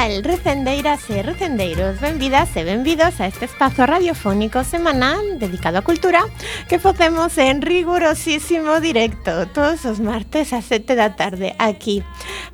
tal? 0.00 0.22
Recendeiras 0.22 1.10
e 1.10 1.20
recendeiros, 1.20 2.00
benvidas 2.00 2.56
e 2.56 2.64
benvidos 2.64 3.20
a 3.20 3.26
este 3.26 3.44
espazo 3.44 3.84
radiofónico 3.84 4.64
semanal 4.64 5.20
dedicado 5.36 5.76
á 5.76 5.82
cultura 5.84 6.24
que 6.72 6.80
facemos 6.80 7.36
en 7.36 7.60
rigurosísimo 7.60 8.80
directo 8.80 9.44
todos 9.52 9.84
os 9.84 10.00
martes 10.00 10.56
a 10.56 10.64
7 10.64 10.96
da 10.96 11.12
tarde 11.20 11.52
aquí 11.60 12.00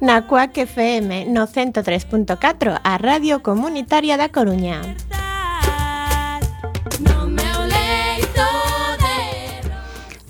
na 0.02 0.26
CUAC 0.26 0.66
FM 0.66 1.30
no 1.30 1.46
103.4 1.46 2.34
a 2.82 2.92
Radio 2.98 3.38
Comunitaria 3.46 4.18
da 4.18 4.26
Coruña. 4.26 4.82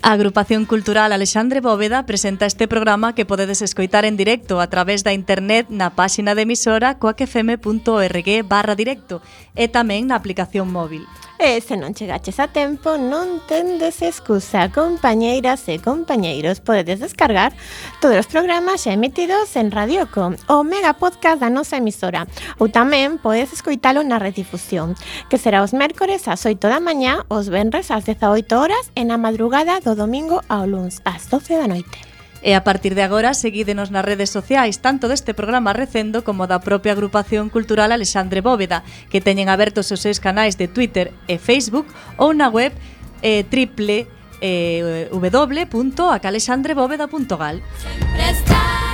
A 0.07 0.13
Agrupación 0.13 0.65
Cultural 0.65 1.11
Alexandre 1.11 1.59
Bóveda 1.59 2.05
presenta 2.05 2.45
este 2.45 2.65
programa 2.65 3.13
que 3.13 3.25
podedes 3.25 3.61
escoitar 3.61 4.05
en 4.05 4.15
directo 4.15 4.61
a 4.61 4.67
través 4.67 5.03
da 5.03 5.11
internet 5.11 5.67
na 5.67 5.99
páxina 5.99 6.31
de 6.31 6.47
emisora 6.47 6.95
coacfm.org 6.95 8.29
barra 8.47 8.79
directo 8.79 9.19
e 9.51 9.67
tamén 9.67 10.07
na 10.07 10.15
aplicación 10.15 10.71
móvil. 10.71 11.03
E 11.39 11.61
se 11.61 11.77
non 11.77 11.93
chegaches 11.93 12.41
a 12.41 12.49
tempo, 12.49 12.97
non 12.97 13.45
tendes 13.45 14.01
excusa, 14.01 14.73
compañeiras 14.73 15.69
e 15.69 15.77
compañeiros. 15.77 16.65
Podedes 16.65 16.97
descargar 16.97 17.53
todos 18.01 18.25
os 18.25 18.25
programas 18.25 18.81
xa 18.81 18.97
emitidos 18.97 19.53
en 19.53 19.69
Radioco, 19.69 20.33
o 20.49 20.65
mega 20.65 20.97
podcast 20.97 21.37
da 21.37 21.53
nosa 21.53 21.77
emisora. 21.77 22.25
Ou 22.57 22.73
tamén 22.73 23.21
podes 23.21 23.53
escoitalo 23.53 24.01
na 24.01 24.17
redifusión, 24.17 24.97
que 25.29 25.37
será 25.37 25.61
os 25.61 25.77
mércores 25.77 26.25
ás 26.25 26.41
8 26.41 26.57
da 26.57 26.81
mañá, 26.81 27.21
os 27.29 27.53
venres 27.53 27.93
ás 27.93 28.09
18 28.09 28.49
horas 28.57 28.89
e 28.97 29.05
na 29.05 29.21
madrugada 29.21 29.77
do 29.77 29.93
domingo 29.93 30.41
ao 30.49 30.65
luns 30.65 31.05
ás 31.05 31.29
12 31.29 31.53
da 31.53 31.69
noite. 31.69 32.16
E 32.41 32.53
a 32.53 32.63
partir 32.63 32.93
de 32.93 33.01
agora 33.01 33.33
seguídenos 33.33 33.89
nas 33.89 34.05
redes 34.05 34.29
sociais 34.29 34.77
tanto 34.79 35.07
deste 35.09 35.33
programa 35.33 35.73
Recendo 35.73 36.23
como 36.23 36.47
da 36.47 36.61
propia 36.61 36.93
agrupación 36.93 37.49
cultural 37.49 37.91
Alexandre 37.91 38.41
Bóveda, 38.41 38.83
que 39.09 39.21
teñen 39.21 39.49
abertos 39.49 39.91
os 39.91 39.99
seus 39.99 40.19
canais 40.21 40.57
de 40.57 40.67
Twitter 40.69 41.11
e 41.25 41.39
Facebook 41.41 41.89
ou 42.15 42.33
na 42.37 42.49
web 42.49 42.73
eh, 43.25 43.43
triple 43.49 44.05
eh, 44.41 45.09
www.acalexandrebóveda.gal. 45.11 47.61
Sempre 47.81 48.29
está 48.29 48.86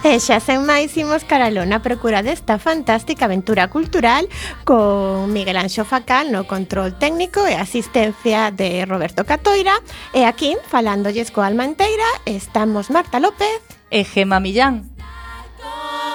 E 0.00 0.16
xa 0.16 0.40
sen 0.40 0.64
máis 0.64 0.96
imos 0.96 1.28
cara 1.28 1.52
lona 1.52 1.84
procura 1.84 2.24
desta 2.24 2.56
fantástica 2.56 3.28
aventura 3.28 3.68
cultural 3.68 4.24
con 4.64 5.28
Miguel 5.28 5.60
Anxo 5.60 5.84
Facal 5.84 6.32
no 6.32 6.48
control 6.48 6.96
técnico 6.96 7.44
e 7.44 7.52
asistencia 7.52 8.48
de 8.48 8.88
Roberto 8.88 9.28
Catoira. 9.28 9.76
E 10.16 10.24
aquí 10.24 10.56
falándolles 10.72 11.28
co 11.28 11.44
Alma 11.44 11.68
Enteira 11.68 12.08
estamos 12.24 12.88
Marta 12.88 13.20
López. 13.20 13.60
E 13.92 14.08
Gema 14.08 14.40
Millán. 14.40 14.88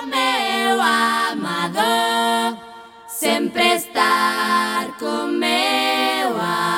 Meu 0.10 0.82
amado 0.82 2.58
sempre 3.06 3.78
estar 3.78 4.98
con 4.98 5.38
meu 5.38 6.30
amado 6.34 6.75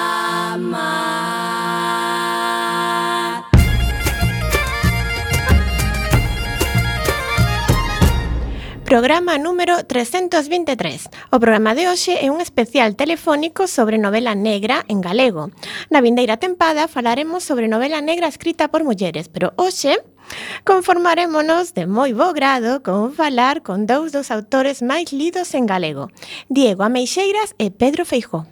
Programa 8.87 9.37
número 9.37 9.83
323. 9.83 11.09
O 11.35 11.41
programa 11.43 11.75
de 11.75 11.91
hoxe 11.91 12.15
é 12.23 12.31
un 12.31 12.39
especial 12.39 12.95
telefónico 12.95 13.67
sobre 13.67 13.99
novela 13.99 14.31
negra 14.31 14.87
en 14.87 15.03
galego. 15.03 15.51
Na 15.91 15.99
vindeira 15.99 16.39
tempada 16.39 16.87
falaremos 16.87 17.43
sobre 17.43 17.67
novela 17.67 17.99
negra 17.99 18.31
escrita 18.31 18.71
por 18.71 18.87
mulleres, 18.87 19.27
pero 19.27 19.51
hoxe 19.59 19.99
Conformarémonos 20.63 21.75
de 21.75 21.83
moi 21.83 22.15
bo 22.15 22.31
grado 22.31 22.79
con 22.79 23.11
falar 23.11 23.59
con 23.59 23.91
dous 23.91 24.15
dos 24.15 24.31
autores 24.31 24.79
máis 24.79 25.11
lidos 25.11 25.51
en 25.51 25.67
galego, 25.67 26.07
Diego 26.47 26.87
Ameixeiras 26.87 27.59
e 27.59 27.75
Pedro 27.75 28.07
Feijó. 28.07 28.47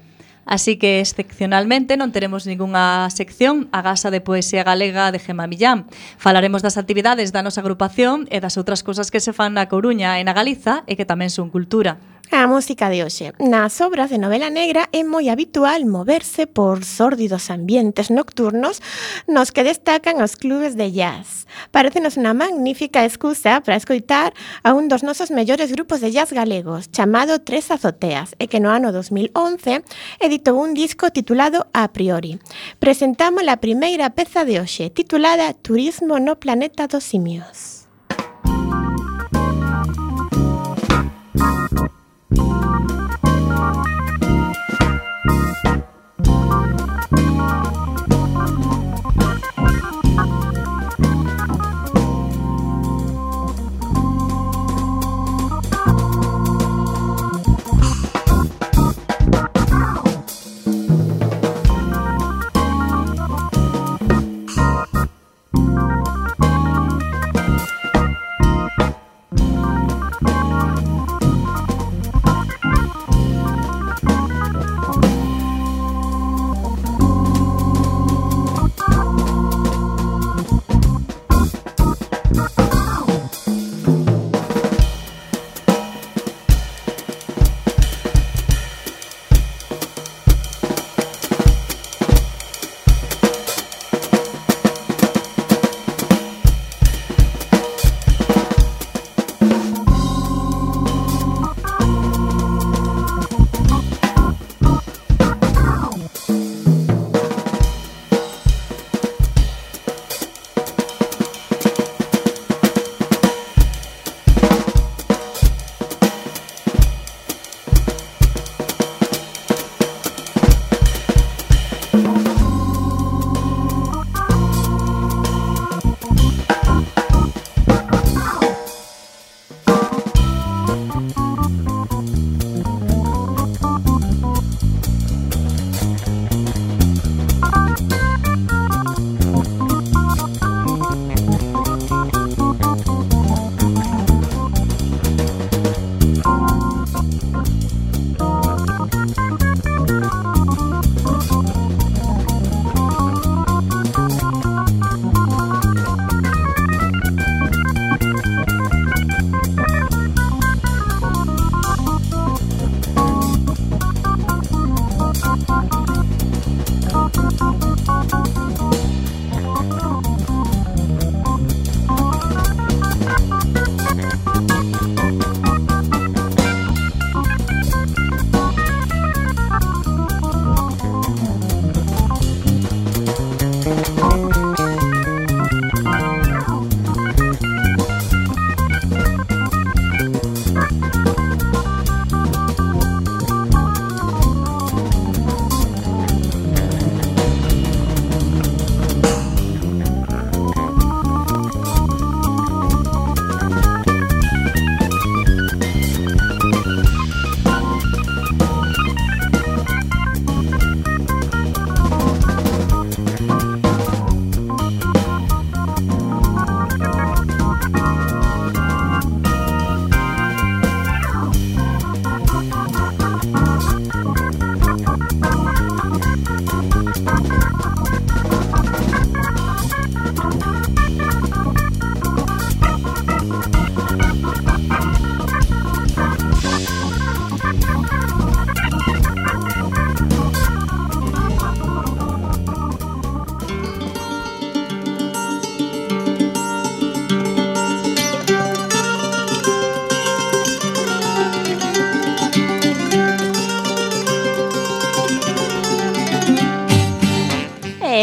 Así 0.45 0.77
que 0.77 1.01
excepcionalmente 1.01 1.97
non 1.97 2.13
teremos 2.13 2.45
ningunha 2.45 3.09
sección 3.09 3.65
a 3.73 3.81
gasa 3.81 4.13
de 4.13 4.21
poesía 4.21 4.61
galega 4.61 5.09
de 5.09 5.17
Gema 5.17 5.49
Millán. 5.49 5.89
Falaremos 6.21 6.61
das 6.61 6.77
actividades 6.77 7.33
da 7.33 7.41
nosa 7.41 7.65
agrupación 7.65 8.29
e 8.29 8.37
das 8.37 8.53
outras 8.61 8.85
cousas 8.85 9.09
que 9.09 9.17
se 9.17 9.33
fan 9.33 9.57
na 9.57 9.65
Coruña 9.65 10.21
e 10.21 10.23
na 10.23 10.37
Galiza 10.37 10.85
e 10.85 10.93
que 10.93 11.09
tamén 11.09 11.33
son 11.33 11.49
cultura. 11.49 11.97
A 12.31 12.47
música 12.47 12.89
de 12.89 13.03
hoxe. 13.03 13.33
Nas 13.39 13.79
obras 13.81 14.09
de 14.09 14.17
novela 14.17 14.49
negra 14.49 14.89
é 14.91 15.05
moi 15.05 15.29
habitual 15.29 15.85
moverse 15.85 16.49
por 16.49 16.81
sórdidos 16.81 17.53
ambientes 17.53 18.09
nocturnos 18.09 18.81
nos 19.29 19.53
que 19.53 19.61
destacan 19.61 20.17
os 20.17 20.33
clubes 20.33 20.73
de 20.73 20.89
jazz. 20.89 21.45
Parecenos 21.69 22.17
unha 22.17 22.33
magnífica 22.33 23.05
excusa 23.05 23.61
para 23.61 23.77
escoitar 23.77 24.33
a 24.65 24.73
un 24.73 24.89
dos 24.89 25.05
nosos 25.05 25.29
mellores 25.29 25.69
grupos 25.69 26.01
de 26.01 26.09
jazz 26.09 26.33
galegos, 26.33 26.89
chamado 26.89 27.37
Tres 27.45 27.69
Azoteas, 27.69 28.33
e 28.41 28.49
que 28.49 28.57
no 28.57 28.73
ano 28.73 28.89
2011 28.89 29.85
editou 30.17 30.57
un 30.57 30.73
disco 30.73 31.13
titulado 31.13 31.69
A 31.77 31.93
Priori. 31.93 32.41
Presentamos 32.81 33.45
a 33.45 33.61
primeira 33.61 34.09
peza 34.17 34.41
de 34.43 34.57
hoxe, 34.57 34.89
titulada 34.89 35.53
Turismo 35.53 36.17
no 36.17 36.41
Planeta 36.41 36.89
dos 36.89 37.05
Simios. 37.05 37.84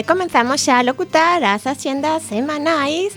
Comenzamos 0.04 0.68
a 0.68 0.82
locutar 0.82 1.42
as 1.44 1.66
axendas 1.66 2.22
semanais 2.24 3.14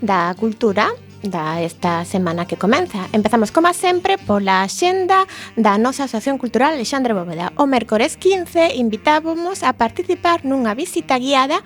da 0.00 0.34
cultura 0.34 0.94
da 1.22 1.60
esta 1.60 2.04
semana 2.04 2.46
que 2.46 2.56
comeza. 2.56 3.08
Empezamos, 3.12 3.50
como 3.50 3.72
sempre, 3.74 4.18
pola 4.18 4.66
xenda 4.68 5.26
da 5.56 5.78
nosa 5.78 6.04
Asociación 6.04 6.38
Cultural 6.38 6.74
Alexandre 6.74 7.14
Bóveda. 7.14 7.52
O 7.56 7.66
mércores 7.66 8.16
15 8.16 8.74
invitábamos 8.76 9.62
a 9.62 9.74
participar 9.74 10.46
nunha 10.46 10.78
visita 10.78 11.18
guiada 11.18 11.60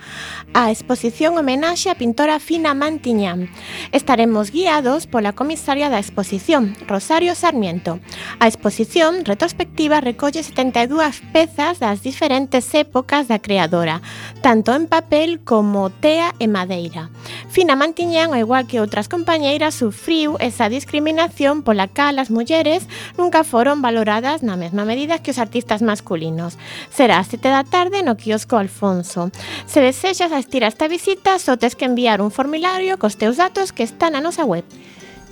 á 0.53 0.73
exposición 0.73 1.37
homenaxe 1.37 1.89
á 1.89 1.95
pintora 1.95 2.41
Fina 2.41 2.73
Mantiñán. 2.73 3.49
Estaremos 3.93 4.49
guiados 4.49 5.05
pola 5.05 5.37
comisaria 5.37 5.93
da 5.93 6.01
exposición, 6.01 6.73
Rosario 6.89 7.37
Sarmiento. 7.37 8.01
A 8.41 8.49
exposición 8.49 9.25
retrospectiva 9.25 10.01
recolle 10.01 10.41
72 10.41 11.21
pezas 11.31 11.77
das 11.77 12.01
diferentes 12.01 12.73
épocas 12.73 13.29
da 13.29 13.37
creadora, 13.39 14.01
tanto 14.41 14.73
en 14.73 14.87
papel 14.87 15.39
como 15.45 15.89
tea 15.89 16.33
e 16.41 16.49
madeira. 16.49 17.13
Fina 17.53 17.77
Mantiñán, 17.77 18.33
ao 18.33 18.41
igual 18.41 18.65
que 18.65 18.81
outras 18.81 19.05
compañeras, 19.05 19.43
maneira 19.53 19.69
sufriu 19.69 20.35
esa 20.39 20.65
discriminación 20.65 21.61
pola 21.61 21.85
cal 21.85 22.17
as 22.17 22.33
mulleres 22.33 22.89
nunca 23.21 23.45
foron 23.45 23.85
valoradas 23.85 24.41
na 24.41 24.57
mesma 24.57 24.81
medida 24.81 25.21
que 25.21 25.29
os 25.29 25.37
artistas 25.37 25.85
masculinos. 25.85 26.57
Será 26.89 27.21
a 27.21 27.27
sete 27.29 27.53
da 27.53 27.61
tarde 27.61 28.01
no 28.01 28.17
quiosco 28.17 28.57
Alfonso. 28.57 29.29
Se 29.69 29.77
desexas 29.77 30.33
asistir 30.33 30.65
a 30.65 30.73
esta 30.73 30.89
visita, 30.89 31.37
só 31.37 31.53
tes 31.53 31.77
que 31.77 31.85
enviar 31.85 32.17
un 32.17 32.33
formulario 32.33 32.97
cos 32.97 33.13
teus 33.13 33.37
datos 33.37 33.69
que 33.69 33.85
están 33.85 34.17
na 34.17 34.25
nosa 34.25 34.41
web. 34.41 34.65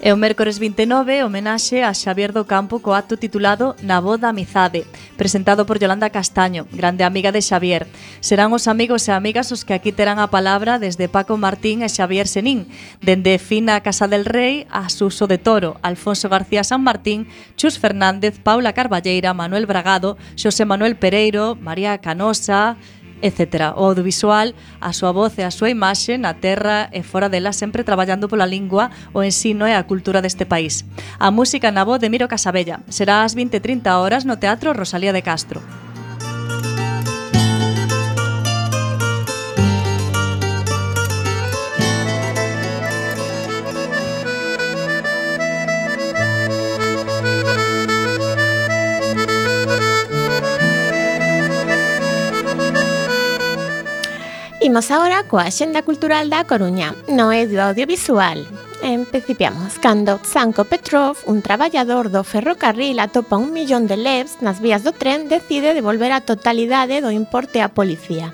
E 0.01 0.09
o 0.09 0.17
mércores 0.17 0.57
29, 0.57 1.21
homenaxe 1.21 1.85
a 1.85 1.93
Xavier 1.93 2.33
do 2.33 2.49
Campo 2.49 2.81
co 2.81 2.97
acto 2.97 3.21
titulado 3.21 3.77
Na 3.85 4.01
voz 4.01 4.17
da 4.17 4.33
amizade, 4.33 4.89
presentado 5.13 5.69
por 5.69 5.77
Yolanda 5.77 6.09
Castaño, 6.09 6.65
grande 6.73 7.05
amiga 7.05 7.29
de 7.29 7.37
Xavier. 7.37 7.85
Serán 8.17 8.49
os 8.49 8.65
amigos 8.65 9.05
e 9.05 9.13
amigas 9.13 9.53
os 9.53 9.61
que 9.61 9.77
aquí 9.77 9.93
terán 9.93 10.17
a 10.17 10.33
palabra 10.33 10.81
desde 10.81 11.05
Paco 11.05 11.37
Martín 11.37 11.85
e 11.85 11.89
Xavier 11.93 12.25
Senín, 12.25 12.65
dende 12.97 13.37
Fina 13.37 13.85
Casa 13.85 14.09
del 14.09 14.25
Rei 14.25 14.65
a 14.73 14.89
Suso 14.89 15.29
de 15.29 15.37
Toro, 15.37 15.77
Alfonso 15.85 16.33
García 16.33 16.65
San 16.65 16.81
Martín, 16.81 17.29
Chus 17.53 17.77
Fernández, 17.77 18.41
Paula 18.41 18.73
Carballeira, 18.73 19.37
Manuel 19.37 19.69
Bragado, 19.69 20.17
Xosé 20.33 20.65
Manuel 20.65 20.97
Pereiro, 20.97 21.53
María 21.53 22.01
Canosa, 22.01 22.73
etc. 23.21 23.73
O 23.77 23.85
audiovisual, 23.85 24.53
a 24.81 24.91
súa 24.93 25.11
voz 25.11 25.37
e 25.37 25.43
a 25.43 25.51
súa 25.51 25.69
imaxe 25.69 26.17
na 26.17 26.33
terra 26.33 26.89
e 26.91 27.05
fora 27.05 27.29
dela 27.29 27.53
sempre 27.53 27.85
traballando 27.85 28.27
pola 28.27 28.45
lingua, 28.45 28.89
o 29.13 29.23
ensino 29.23 29.67
e 29.67 29.73
a 29.73 29.85
cultura 29.85 30.21
deste 30.21 30.45
país. 30.45 30.83
A 31.19 31.29
música 31.31 31.71
na 31.71 31.85
voz 31.85 32.01
de 32.01 32.09
Miro 32.09 32.27
Casabella 32.27 32.81
será 32.89 33.23
ás 33.23 33.35
20.30 33.35 33.87
horas 33.99 34.25
no 34.25 34.37
Teatro 34.41 34.73
Rosalía 34.73 35.13
de 35.13 35.21
Castro. 35.21 35.61
Imos 54.71 54.87
agora 54.87 55.27
coa 55.27 55.51
xenda 55.51 55.83
cultural 55.83 56.31
da 56.31 56.47
Coruña, 56.47 56.95
no 57.11 57.27
é 57.27 57.43
do 57.43 57.59
audiovisual. 57.59 58.39
Empecipiamos 58.79 59.75
cando 59.83 60.15
Zanko 60.23 60.63
Petrov, 60.63 61.19
un 61.27 61.43
traballador 61.43 62.07
do 62.07 62.23
ferrocarril 62.23 63.03
atopa 63.03 63.35
un 63.35 63.51
millón 63.51 63.83
de 63.83 63.99
levs 63.99 64.39
nas 64.39 64.63
vías 64.63 64.87
do 64.87 64.95
tren, 64.95 65.27
decide 65.27 65.75
devolver 65.75 66.15
a 66.15 66.23
totalidade 66.23 67.03
do 67.03 67.11
importe 67.11 67.59
á 67.59 67.67
policía. 67.67 68.31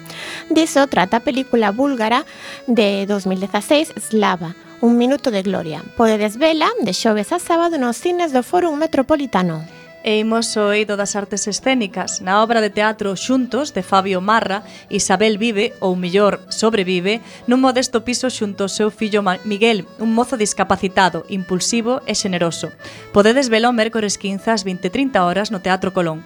Diso 0.54 0.86
trata 0.86 1.18
a 1.18 1.26
película 1.26 1.74
búlgara 1.74 2.22
de 2.70 3.10
2016 3.10 3.98
Slava, 3.98 4.54
Un 4.78 4.94
minuto 4.94 5.34
de 5.34 5.42
gloria. 5.42 5.82
Podedes 5.98 6.38
vela 6.38 6.70
de 6.86 6.94
xoves 6.94 7.34
a 7.34 7.42
sábado 7.42 7.82
nos 7.82 7.98
cines 7.98 8.30
do 8.30 8.46
Fórum 8.46 8.78
Metropolitano 8.78 9.66
e 10.04 10.20
imos 10.20 10.56
o 10.58 10.72
eido 10.72 10.98
das 10.98 11.16
artes 11.16 11.48
escénicas 11.48 12.22
na 12.22 12.42
obra 12.42 12.62
de 12.62 12.70
teatro 12.70 13.16
Xuntos 13.18 13.74
de 13.74 13.84
Fabio 13.84 14.22
Marra, 14.22 14.64
Isabel 14.90 15.38
vive, 15.38 15.74
ou 15.80 15.96
mellor, 15.98 16.42
sobrevive, 16.50 17.22
nun 17.50 17.62
modesto 17.62 18.06
piso 18.06 18.30
xunto 18.30 18.66
ao 18.66 18.72
seu 18.72 18.90
fillo 18.94 19.26
Miguel, 19.44 19.84
un 19.98 20.14
mozo 20.14 20.38
discapacitado, 20.38 21.26
impulsivo 21.28 22.00
e 22.06 22.14
xeneroso. 22.14 22.72
Podedes 23.12 23.50
velo 23.50 23.74
mércores 23.74 24.16
15 24.16 24.52
ás 24.54 24.62
20.30 24.64 25.20
horas 25.24 25.50
no 25.50 25.60
Teatro 25.60 25.92
Colón. 25.92 26.24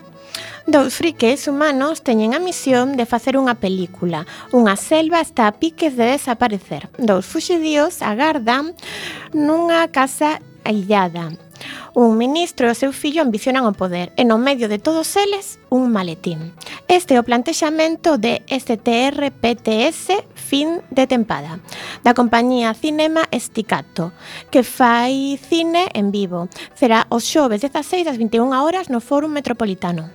Dous 0.68 0.94
friques 0.94 1.48
humanos 1.48 2.06
teñen 2.06 2.38
a 2.38 2.40
misión 2.40 2.96
de 2.96 3.10
facer 3.10 3.34
unha 3.34 3.58
película. 3.58 4.30
Unha 4.54 4.78
selva 4.78 5.20
está 5.20 5.50
a 5.50 5.58
piques 5.58 5.98
de 5.98 6.16
desaparecer. 6.16 6.88
Dous 7.02 7.26
fuxidíos 7.26 8.06
agardan 8.06 8.78
nunha 9.34 9.90
casa 9.90 10.38
aillada 10.62 11.34
Un 11.94 12.18
ministro 12.18 12.68
e 12.68 12.72
o 12.72 12.76
seu 12.76 12.96
fillo 12.96 13.20
ambicionan 13.20 13.68
o 13.68 13.76
poder 13.76 14.16
e 14.16 14.24
no 14.24 14.40
medio 14.40 14.72
de 14.72 14.80
todos 14.80 15.20
eles 15.20 15.60
un 15.68 15.92
maletín. 15.92 16.56
Este 16.88 17.16
é 17.16 17.20
o 17.20 17.28
plantexamento 17.28 18.16
de 18.16 18.40
STR-PTS 18.48 20.24
fin 20.32 20.80
de 20.88 21.04
tempada 21.04 21.60
da 22.00 22.16
compañía 22.16 22.72
Cinema 22.72 23.28
Esticato 23.28 24.16
que 24.48 24.64
fai 24.64 25.36
cine 25.36 25.92
en 25.92 26.16
vivo. 26.16 26.48
Será 26.80 27.12
os 27.12 27.28
xoves 27.28 27.60
16 27.60 28.08
ás 28.08 28.16
21 28.16 28.56
horas 28.56 28.88
no 28.88 29.04
Fórum 29.04 29.28
Metropolitano 29.28 30.08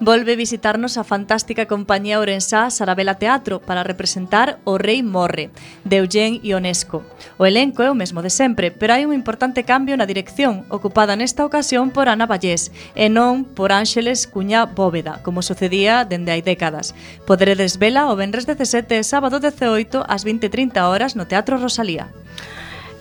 volve 0.00 0.36
visitarnos 0.36 0.96
a 0.96 1.04
fantástica 1.04 1.66
compañía 1.66 2.20
orensá 2.20 2.70
Sarabela 2.70 3.16
Teatro 3.16 3.60
para 3.60 3.82
representar 3.82 4.58
O 4.64 4.78
Rei 4.78 5.02
Morre, 5.02 5.50
de 5.84 5.96
Eugene 5.98 6.40
Ionesco. 6.42 7.02
O 7.36 7.46
elenco 7.46 7.82
é 7.82 7.90
o 7.90 7.98
mesmo 7.98 8.22
de 8.22 8.30
sempre, 8.30 8.70
pero 8.70 8.94
hai 8.94 9.02
un 9.02 9.12
importante 9.12 9.66
cambio 9.66 9.98
na 9.98 10.06
dirección, 10.06 10.62
ocupada 10.70 11.18
nesta 11.18 11.42
ocasión 11.42 11.90
por 11.90 12.06
Ana 12.06 12.30
Vallés, 12.30 12.70
e 12.94 13.10
non 13.10 13.42
por 13.42 13.74
Ángeles 13.74 14.30
Cuña 14.30 14.70
Bóveda, 14.70 15.18
como 15.26 15.42
sucedía 15.42 16.06
dende 16.06 16.30
hai 16.30 16.46
décadas. 16.46 16.94
Poderedes 17.26 17.82
vela 17.82 18.06
o 18.06 18.14
venres 18.14 18.46
17 18.46 19.02
e 19.02 19.02
sábado 19.02 19.42
18 19.42 20.06
ás 20.06 20.22
20.30 20.22 20.78
horas 20.86 21.18
no 21.18 21.26
Teatro 21.26 21.58
Rosalía. 21.58 22.06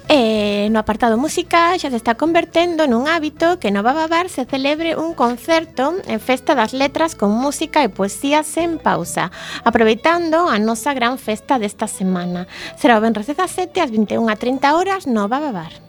E 0.10 0.70
no 0.72 0.80
apartado 0.80 1.20
música 1.20 1.76
xa 1.76 1.92
se 1.92 2.00
está 2.00 2.16
convertendo 2.16 2.88
nun 2.88 3.12
hábito 3.12 3.60
que 3.60 3.76
no 3.76 3.84
Bababar 3.84 4.32
se 4.32 4.48
celebre 4.48 4.96
un 4.96 5.12
concerto 5.12 6.00
en 6.08 6.24
Festa 6.24 6.56
das 6.56 6.72
Letras 6.72 7.12
con 7.12 7.36
música 7.36 7.84
e 7.84 7.92
poesía 7.92 8.48
sen 8.48 8.80
pausa, 8.80 9.36
aproveitando 9.68 10.48
a 10.48 10.64
nosa 10.64 10.96
gran 10.96 11.20
festa 11.20 11.60
desta 11.60 11.92
semana. 11.92 12.48
Será 12.80 12.96
o 12.96 13.04
Benres 13.04 13.28
17 13.28 13.84
ás 13.84 13.92
21.30 13.92 14.80
horas 14.80 15.12
no 15.12 15.28
Bababar. 15.28 15.87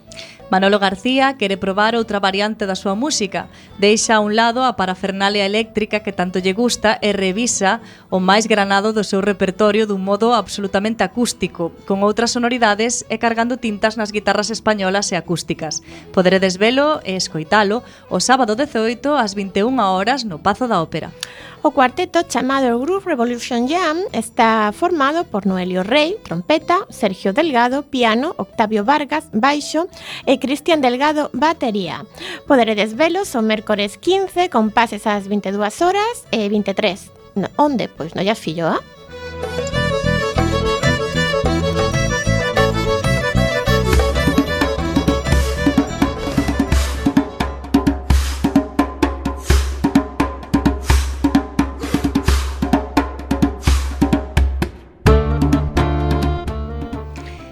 Manolo 0.49 0.79
García 0.79 1.37
quere 1.37 1.61
probar 1.61 1.93
outra 1.93 2.17
variante 2.17 2.65
da 2.65 2.73
súa 2.73 2.97
música. 2.97 3.53
Deixa 3.77 4.17
a 4.17 4.23
un 4.25 4.33
lado 4.33 4.65
a 4.65 4.73
parafernalia 4.73 5.45
eléctrica 5.45 6.01
que 6.01 6.09
tanto 6.09 6.41
lle 6.41 6.57
gusta 6.57 6.97
e 7.05 7.13
revisa 7.13 7.85
o 8.09 8.17
máis 8.17 8.49
granado 8.49 8.89
do 8.89 9.05
seu 9.05 9.21
repertorio 9.21 9.85
dun 9.85 10.01
modo 10.01 10.33
absolutamente 10.33 11.05
acústico, 11.05 11.69
con 11.85 12.01
outras 12.01 12.33
sonoridades 12.33 13.05
e 13.13 13.21
cargando 13.21 13.61
tintas 13.61 13.93
nas 13.93 14.09
guitarras 14.09 14.49
españolas 14.49 15.13
e 15.13 15.15
acústicas. 15.21 15.85
Poderedes 16.09 16.57
velo 16.57 16.97
e 17.05 17.13
escoitalo 17.13 17.85
o 18.09 18.17
sábado 18.17 18.57
18 18.57 19.13
ás 19.13 19.37
21 19.37 19.69
horas 19.77 20.25
no 20.25 20.41
Pazo 20.41 20.65
da 20.65 20.81
Ópera. 20.81 21.13
O 21.61 21.71
cuarteto 21.71 22.23
chamado 22.23 22.79
Groove 22.79 23.05
Revolution 23.05 23.67
Jam 23.67 23.97
está 24.13 24.71
formado 24.71 25.25
por 25.25 25.45
Noelio 25.45 25.83
Rey, 25.83 26.15
trompeta, 26.23 26.85
Sergio 26.89 27.33
Delgado, 27.33 27.83
piano, 27.83 28.33
Octavio 28.37 28.85
Vargas, 28.85 29.27
baixo 29.33 29.89
e 30.25 30.39
Cristian 30.39 30.79
Delgado, 30.79 31.29
batería. 31.33 32.05
Poderedes 32.47 32.95
velos 32.95 33.35
o 33.35 33.41
mércores 33.41 33.97
15 33.97 34.49
con 34.49 34.71
pases 34.71 35.05
ás 35.05 35.27
22 35.27 35.81
horas 35.81 36.23
eh, 36.31 36.45
e 36.45 36.49
23. 36.49 37.11
No, 37.35 37.47
onde? 37.57 37.89
Pois 37.91 38.15
no 38.15 38.23
ya 38.23 38.35
fillo, 38.35 38.67
ah? 38.67 38.79
Eh? 38.79 38.98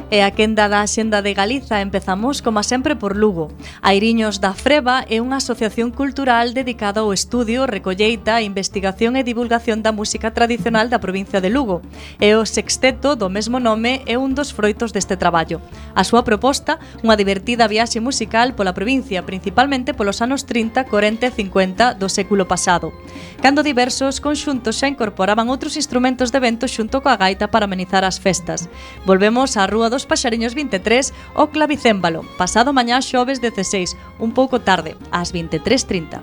E 0.09 0.23
a 0.23 0.31
quenda 0.31 0.71
da 0.71 0.87
Xenda 0.87 1.19
de 1.19 1.35
Galiza 1.35 1.83
empezamos, 1.83 2.39
como 2.39 2.63
sempre, 2.63 2.95
por 2.95 3.19
Lugo. 3.19 3.51
Airiños 3.83 4.39
da 4.39 4.55
Freba 4.55 5.03
é 5.11 5.19
unha 5.19 5.43
asociación 5.43 5.91
cultural 5.91 6.55
dedicada 6.55 7.03
ao 7.03 7.11
estudio, 7.11 7.67
recolleita, 7.67 8.39
investigación 8.39 9.19
e 9.19 9.27
divulgación 9.27 9.83
da 9.83 9.91
música 9.91 10.31
tradicional 10.31 10.87
da 10.87 11.03
provincia 11.03 11.43
de 11.43 11.51
Lugo. 11.51 11.83
E 12.23 12.39
o 12.39 12.47
sexteto 12.47 13.19
do 13.19 13.27
mesmo 13.27 13.59
nome 13.59 13.99
é 14.07 14.15
un 14.15 14.31
dos 14.31 14.55
froitos 14.55 14.95
deste 14.95 15.19
traballo. 15.19 15.59
A 15.91 16.07
súa 16.07 16.23
proposta, 16.23 16.79
unha 17.03 17.19
divertida 17.19 17.67
viaxe 17.67 17.99
musical 17.99 18.55
pola 18.55 18.71
provincia, 18.71 19.27
principalmente 19.27 19.91
polos 19.91 20.23
anos 20.23 20.47
30, 20.47 20.87
40 20.87 21.27
e 21.27 21.35
50 21.35 21.99
do 21.99 22.07
século 22.07 22.47
pasado, 22.47 22.95
cando 23.43 23.59
diversos 23.59 24.23
conxuntos 24.23 24.79
xa 24.79 24.87
incorporaban 24.87 25.51
outros 25.51 25.75
instrumentos 25.75 26.31
de 26.31 26.39
vento 26.39 26.63
xunto 26.63 27.03
coa 27.03 27.19
gaita 27.19 27.51
para 27.51 27.67
amenizar 27.67 28.07
as 28.07 28.23
festas. 28.23 28.71
Volvemos 29.03 29.59
á 29.59 29.67
Rúa 29.67 29.91
do 29.91 29.96
dos 29.97 30.05
Paxariños 30.05 30.53
23 30.53 31.11
o 31.33 31.49
Clavicémbalo, 31.49 32.21
pasado 32.37 32.69
mañá 32.69 33.01
xoves 33.01 33.41
16, 33.41 33.97
un 34.21 34.29
pouco 34.29 34.61
tarde, 34.61 34.93
ás 35.09 35.33
23.30. 35.33 36.21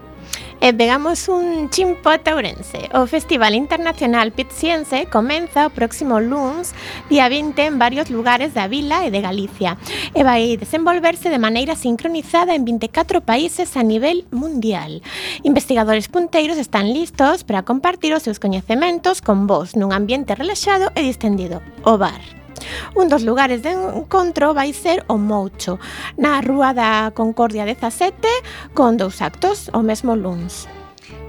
E 0.62 0.70
pegamos 0.72 1.26
un 1.26 1.68
chimpo 1.74 2.08
a 2.08 2.22
Ourense. 2.30 2.86
O 2.94 3.10
Festival 3.10 3.58
Internacional 3.58 4.30
Pitziense 4.30 5.10
comeza 5.10 5.66
o 5.66 5.74
próximo 5.74 6.22
luns, 6.22 6.70
día 7.10 7.26
20, 7.26 7.58
en 7.66 7.82
varios 7.82 8.14
lugares 8.14 8.54
da 8.54 8.70
vila 8.70 9.02
e 9.02 9.10
de 9.10 9.20
Galicia. 9.20 9.74
E 10.14 10.22
vai 10.22 10.54
desenvolverse 10.54 11.28
de 11.34 11.42
maneira 11.42 11.74
sincronizada 11.74 12.54
en 12.54 12.62
24 12.62 13.26
países 13.26 13.74
a 13.74 13.82
nivel 13.82 14.22
mundial. 14.30 15.02
Investigadores 15.42 16.06
punteiros 16.06 16.62
están 16.62 16.94
listos 16.94 17.42
para 17.42 17.66
compartir 17.66 18.14
os 18.14 18.22
seus 18.22 18.38
coñecementos 18.38 19.18
con 19.18 19.50
vos 19.50 19.74
nun 19.74 19.90
ambiente 19.90 20.38
relaxado 20.38 20.94
e 20.94 21.02
distendido, 21.02 21.58
o 21.82 21.98
bar. 21.98 22.43
Un 22.94 23.08
dos 23.08 23.22
lugares 23.22 23.62
de 23.62 23.72
encontro 23.72 24.54
vai 24.54 24.72
ser 24.72 25.04
o 25.08 25.18
Moucho, 25.18 25.78
na 26.16 26.40
Rúa 26.40 26.72
da 26.72 27.12
Concordia 27.14 27.64
17, 27.66 28.14
con 28.74 28.96
dous 28.96 29.20
actos 29.20 29.70
o 29.74 29.82
mesmo 29.82 30.14
luns. 30.14 30.68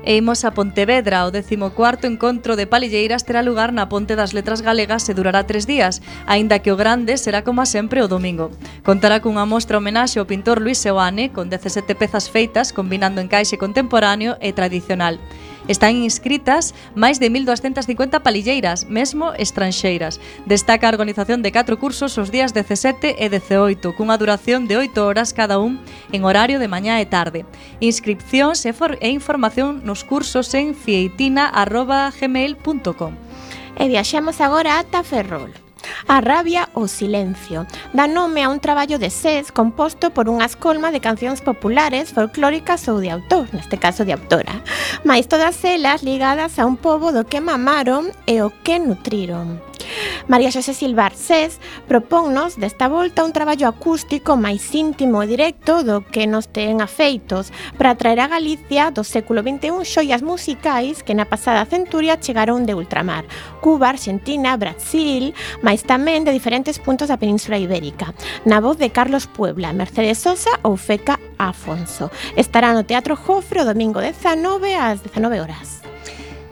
E 0.05 0.22
imos 0.22 0.46
a 0.46 0.53
Pontevedra, 0.53 1.25
o 1.25 1.34
14º 1.34 2.05
encontro 2.05 2.53
de 2.55 2.70
palilleiras 2.70 3.25
terá 3.25 3.41
lugar 3.41 3.74
na 3.74 3.89
Ponte 3.89 4.13
das 4.13 4.38
Letras 4.38 4.62
Galegas 4.62 5.10
e 5.10 5.17
durará 5.17 5.41
tres 5.50 5.65
días, 5.65 5.98
aínda 6.29 6.62
que 6.62 6.72
o 6.72 6.77
grande 6.77 7.17
será 7.17 7.41
como 7.41 7.65
sempre 7.65 8.05
o 8.05 8.08
domingo. 8.08 8.53
Contará 8.86 9.17
cunha 9.20 9.50
mostra 9.50 9.82
homenaxe 9.82 10.22
ao 10.22 10.29
pintor 10.29 10.62
Luis 10.62 10.77
Seoane, 10.77 11.34
con 11.34 11.50
17 11.50 11.98
pezas 11.98 12.29
feitas, 12.29 12.70
combinando 12.70 13.17
encaixe 13.17 13.58
contemporáneo 13.58 14.38
e 14.38 14.53
tradicional. 14.53 15.17
Están 15.67 15.95
inscritas 15.98 16.77
máis 16.93 17.17
de 17.17 17.34
1.250 17.34 18.22
palilleiras, 18.22 18.86
mesmo 18.86 19.34
estranxeiras. 19.34 20.22
Destaca 20.45 20.86
a 20.88 20.93
organización 20.93 21.41
de 21.41 21.51
4 21.51 21.79
cursos 21.81 22.13
os 22.22 22.29
días 22.29 22.53
17 22.53 23.17
e 23.17 23.25
18, 23.29 23.81
cunha 23.98 24.22
duración 24.22 24.69
de 24.69 24.77
8 24.77 25.01
horas 25.01 25.34
cada 25.34 25.57
un 25.57 25.81
en 26.13 26.22
horario 26.24 26.62
de 26.62 26.69
mañá 26.69 27.01
e 27.01 27.10
tarde. 27.10 27.50
Inscripcións 27.81 28.62
e, 28.69 28.77
e 29.01 29.10
información 29.10 29.81
nos 29.81 30.05
cursos 30.05 30.53
en 30.53 30.77
fieitina.gmail.com 30.77 33.13
E 33.75 33.89
viaxamos 33.89 34.39
agora 34.39 34.79
ata 34.79 35.03
Ferrol. 35.03 35.64
A 36.08 36.22
rabia 36.22 36.70
ou 36.74 36.88
silencio 36.88 37.65
dá 37.94 38.08
nome 38.08 38.44
a 38.44 38.50
un 38.50 38.60
traballo 38.60 39.00
de 39.00 39.10
ses 39.10 39.51
composto 39.51 40.12
por 40.12 40.30
unha 40.30 40.46
escolma 40.46 40.94
de 40.94 41.04
cancións 41.04 41.42
populares, 41.42 42.13
folclóricas 42.13 42.88
ou 42.88 43.01
de 43.01 43.10
autor, 43.10 43.50
neste 43.51 43.75
caso 43.75 44.06
de 44.06 44.13
autora, 44.13 44.62
mais 45.04 45.27
todas 45.27 45.58
elas 45.65 46.04
ligadas 46.04 46.58
a 46.60 46.65
un 46.65 46.77
pobo 46.77 47.12
do 47.12 47.25
que 47.25 47.42
mamaron 47.42 48.13
e 48.30 48.42
o 48.42 48.54
que 48.63 48.80
nutriron. 48.80 49.60
María 50.27 50.51
Xosé 50.51 50.74
Silva 50.74 51.06
Arcés 51.06 51.60
propónnos 51.88 52.58
desta 52.58 52.88
volta 52.88 53.24
un 53.24 53.34
traballo 53.34 53.68
acústico 53.68 54.36
máis 54.36 54.74
íntimo 54.74 55.22
e 55.22 55.30
directo 55.30 55.84
do 55.86 56.01
que 56.01 56.25
nos 56.25 56.50
ten 56.50 56.82
afeitos 56.82 57.54
para 57.77 57.96
traer 57.96 58.20
a 58.22 58.32
Galicia 58.32 58.89
do 58.89 59.06
século 59.06 59.46
XXI 59.46 59.86
xoias 59.86 60.25
musicais 60.25 61.06
que 61.06 61.13
na 61.13 61.30
pasada 61.30 61.65
centuria 61.70 62.18
chegaron 62.18 62.65
de 62.65 62.74
ultramar. 62.74 63.25
Cuba, 63.62 63.89
Argentina, 63.94 64.58
Brasil, 64.58 65.34
máis 65.62 65.75
tamén 65.84 66.24
de 66.24 66.32
diferentes 66.32 66.79
puntos 66.79 67.12
da 67.12 67.20
Península 67.20 67.60
Ibérica, 67.60 68.15
na 68.48 68.63
voz 68.63 68.79
de 68.79 68.94
Carlos 68.94 69.27
Puebla, 69.27 69.75
Mercedes 69.75 70.24
Sosa 70.24 70.55
ou 70.63 70.79
Feca 70.79 71.20
Afonso. 71.36 72.08
Estará 72.39 72.72
no 72.72 72.88
Teatro 72.88 73.20
Jofre 73.20 73.62
o 73.62 73.67
domingo 73.67 74.00
19 74.00 74.72
ás 74.79 75.03
19 75.03 75.41
horas. 75.41 75.85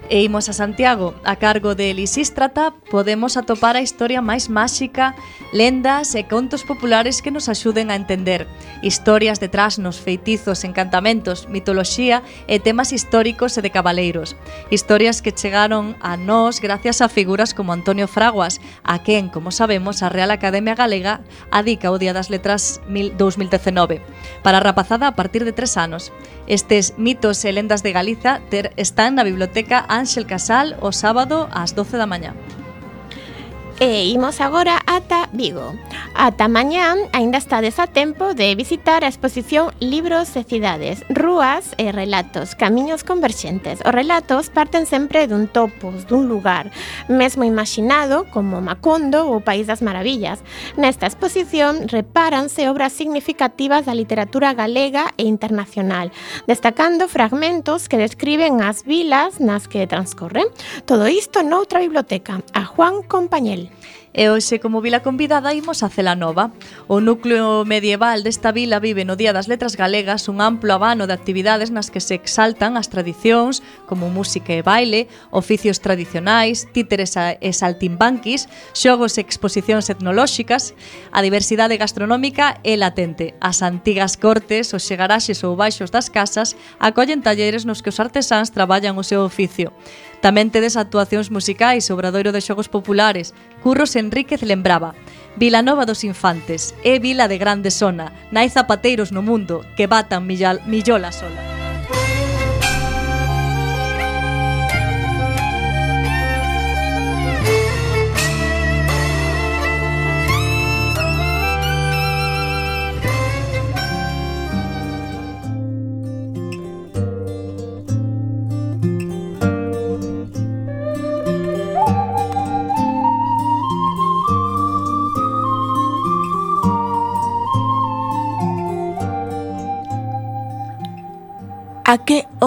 E 0.10 0.22
imos 0.22 0.50
a 0.50 0.54
Santiago, 0.54 1.16
a 1.24 1.38
cargo 1.38 1.76
de 1.76 1.94
Lisístrata, 1.94 2.74
podemos 2.92 3.38
atopar 3.38 3.78
a 3.78 3.82
historia 3.82 4.22
máis 4.22 4.52
máxica, 4.52 5.16
lendas 5.56 6.12
e 6.12 6.28
contos 6.28 6.68
populares 6.68 7.24
que 7.24 7.32
nos 7.32 7.48
axuden 7.48 7.88
a 7.88 7.96
entender. 7.96 8.44
Historias 8.84 9.40
de 9.40 9.48
trasnos, 9.48 10.04
feitizos, 10.04 10.68
encantamentos, 10.68 11.48
mitoloxía 11.48 12.20
e 12.52 12.60
temas 12.60 12.92
históricos 12.92 13.56
e 13.56 13.64
de 13.64 13.72
cabaleiros. 13.72 14.36
Historias 14.68 15.24
que 15.24 15.32
chegaron 15.32 15.96
a 16.04 16.20
nós 16.20 16.60
gracias 16.60 17.00
a 17.00 17.08
figuras 17.08 17.56
como 17.56 17.72
Antonio 17.72 18.12
Fraguas, 18.12 18.60
a 18.84 19.00
quen, 19.08 19.32
como 19.32 19.56
sabemos, 19.56 20.04
a 20.04 20.12
Real 20.12 20.36
Academia 20.36 20.76
Galega 20.76 21.24
adica 21.48 21.96
o 21.96 21.98
Día 21.98 22.12
das 22.12 22.28
Letras 22.28 22.84
2019. 22.92 24.04
Para 24.44 24.60
a 24.60 24.64
rapazada 24.68 25.08
a 25.08 25.16
partir 25.16 25.48
de 25.48 25.56
tres 25.56 25.80
anos. 25.80 26.12
Estes 26.44 27.00
mitos 27.00 27.40
e 27.48 27.56
lendas 27.56 27.88
de 27.88 27.96
Galiza 27.96 28.44
ter, 28.52 28.76
están 28.76 29.16
na 29.16 29.24
biblioteca 29.24 29.80
Ángel 29.94 30.26
Casal 30.26 30.76
o 30.82 30.92
sábado 30.92 31.48
ás 31.54 31.78
12 31.78 32.02
da 32.02 32.10
mañá. 32.10 32.34
E 33.80 34.06
imos 34.14 34.40
agora 34.40 34.82
ata 34.86 35.30
Vigo. 35.34 35.74
Ata 36.14 36.48
mañá 36.48 36.94
aínda 37.12 37.42
estades 37.42 37.80
a 37.80 37.88
tempo 37.88 38.38
de 38.38 38.54
visitar 38.54 39.04
a 39.04 39.10
exposición 39.10 39.74
Libros 39.82 40.38
e 40.38 40.46
Cidades, 40.46 41.02
Rúas 41.10 41.74
e 41.82 41.92
Relatos, 41.92 42.54
Camiños 42.54 43.04
Converxentes. 43.04 43.82
Os 43.82 43.92
relatos 43.92 44.54
parten 44.54 44.86
sempre 44.86 45.26
dun 45.26 45.50
topos, 45.50 46.06
dun 46.06 46.30
lugar, 46.30 46.70
mesmo 47.10 47.44
imaginado 47.44 48.30
como 48.30 48.62
Macondo 48.62 49.26
ou 49.26 49.42
País 49.42 49.66
das 49.66 49.82
Maravillas. 49.82 50.46
Nesta 50.78 51.10
exposición 51.10 51.90
repáranse 51.90 52.70
obras 52.70 52.94
significativas 52.94 53.90
da 53.90 53.98
literatura 53.98 54.54
galega 54.54 55.10
e 55.18 55.26
internacional, 55.26 56.14
destacando 56.46 57.10
fragmentos 57.10 57.90
que 57.90 57.98
describen 57.98 58.62
as 58.62 58.86
vilas 58.86 59.42
nas 59.42 59.66
que 59.66 59.90
transcorren. 59.90 60.46
Todo 60.86 61.10
isto 61.10 61.42
noutra 61.42 61.82
biblioteca, 61.82 62.46
a 62.54 62.64
Juan 62.70 63.02
Compañel. 63.02 63.63
E 64.14 64.30
hoxe, 64.30 64.62
como 64.62 64.78
vila 64.78 65.02
convidada, 65.02 65.58
imos 65.58 65.82
a 65.82 65.90
Celanova. 65.90 66.54
O 66.86 67.02
núcleo 67.02 67.66
medieval 67.66 68.22
desta 68.22 68.54
vila 68.54 68.78
vive 68.78 69.10
no 69.10 69.18
Día 69.18 69.34
das 69.34 69.50
Letras 69.50 69.74
Galegas 69.74 70.30
un 70.30 70.38
amplo 70.38 70.78
abano 70.78 71.10
de 71.10 71.18
actividades 71.18 71.74
nas 71.74 71.90
que 71.90 71.98
se 71.98 72.14
exaltan 72.14 72.78
as 72.78 72.94
tradicións, 72.94 73.66
como 73.90 74.14
música 74.14 74.54
e 74.54 74.62
baile, 74.62 75.10
oficios 75.34 75.82
tradicionais, 75.82 76.70
títeres 76.70 77.18
e 77.18 77.50
saltimbanquis, 77.58 78.46
xogos 78.78 79.18
e 79.18 79.26
exposicións 79.26 79.90
etnolóxicas, 79.90 80.78
a 81.10 81.26
diversidade 81.26 81.82
gastronómica 81.82 82.62
é 82.62 82.78
latente. 82.78 83.34
As 83.42 83.66
antigas 83.66 84.14
cortes, 84.14 84.78
os 84.78 84.86
xegaraxes 84.86 85.42
ou 85.42 85.58
baixos 85.58 85.90
das 85.90 86.14
casas 86.14 86.54
acollen 86.78 87.26
talleres 87.26 87.66
nos 87.66 87.82
que 87.82 87.90
os 87.90 87.98
artesáns 87.98 88.54
traballan 88.54 88.94
o 88.94 89.02
seu 89.02 89.26
oficio. 89.26 89.74
Tamén 90.24 90.56
tedes 90.56 90.80
actuacións 90.80 91.28
musicais, 91.36 91.92
obradoiro 91.92 92.32
de 92.32 92.40
xogos 92.40 92.72
populares, 92.72 93.36
Curros 93.60 94.00
Enríquez 94.00 94.40
lembraba, 94.40 94.96
Vila 95.36 95.60
Nova 95.60 95.84
dos 95.84 96.08
Infantes, 96.08 96.72
é 96.88 96.96
vila 96.96 97.28
de 97.28 97.36
grande 97.36 97.76
sona, 97.76 98.16
nai 98.32 98.48
zapateiros 98.48 99.12
no 99.12 99.20
mundo 99.20 99.68
que 99.76 99.84
batan 99.84 100.24
millal, 100.24 100.64
millola 100.64 101.12
sola. 101.12 101.53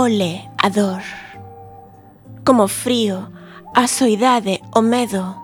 mole 0.07 0.49
a 0.63 0.71
dor, 0.71 1.03
como 2.45 2.69
frío, 2.69 3.29
a 3.75 3.89
soidade, 3.89 4.63
o 4.73 4.81
medo 4.81 5.35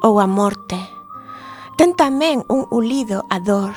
ou 0.00 0.22
a 0.22 0.30
morte. 0.30 0.78
Ten 1.74 1.98
tamén 1.98 2.46
un 2.46 2.70
ulido 2.70 3.26
a 3.26 3.42
dor. 3.42 3.74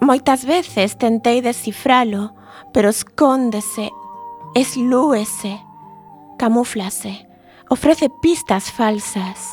Moitas 0.00 0.48
veces 0.48 0.96
tentei 0.96 1.44
descifralo, 1.44 2.32
pero 2.72 2.88
escóndese, 2.88 3.92
eslúese, 4.56 5.60
camuflase, 6.40 7.28
ofrece 7.68 8.08
pistas 8.08 8.72
falsas. 8.72 9.52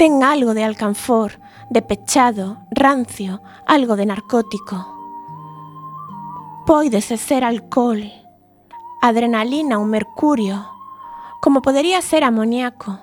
Ten 0.00 0.24
algo 0.24 0.56
de 0.56 0.64
alcanfor, 0.64 1.36
de 1.68 1.84
pechado, 1.84 2.64
rancio, 2.72 3.44
algo 3.68 4.00
de 4.00 4.08
narcótico. 4.08 4.96
Poidese 6.64 7.18
ser 7.18 7.44
alcohol, 7.44 8.19
adrenalina 9.00 9.78
ou 9.78 9.84
mercurio, 9.84 10.64
como 11.40 11.62
podería 11.62 12.02
ser 12.02 12.24
amoníaco, 12.24 12.98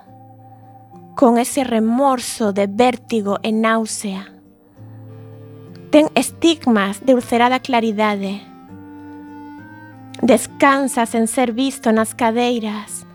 con 1.15 1.37
ese 1.37 1.63
remorso 1.63 2.53
de 2.53 2.67
vértigo 2.67 3.39
e 3.41 3.51
náusea. 3.51 4.29
Ten 5.89 6.13
estigmas 6.13 7.01
de 7.01 7.15
ulcerada 7.15 7.59
claridade. 7.59 8.45
Descansa 10.21 11.05
sen 11.05 11.25
ser 11.25 11.53
visto 11.53 11.89
nas 11.89 12.13
cadeiras 12.13 13.07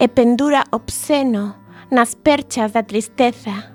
e 0.00 0.08
pendura 0.08 0.64
obsceno 0.72 1.60
nas 1.90 2.14
perchas 2.16 2.72
da 2.72 2.82
tristeza. 2.82 3.74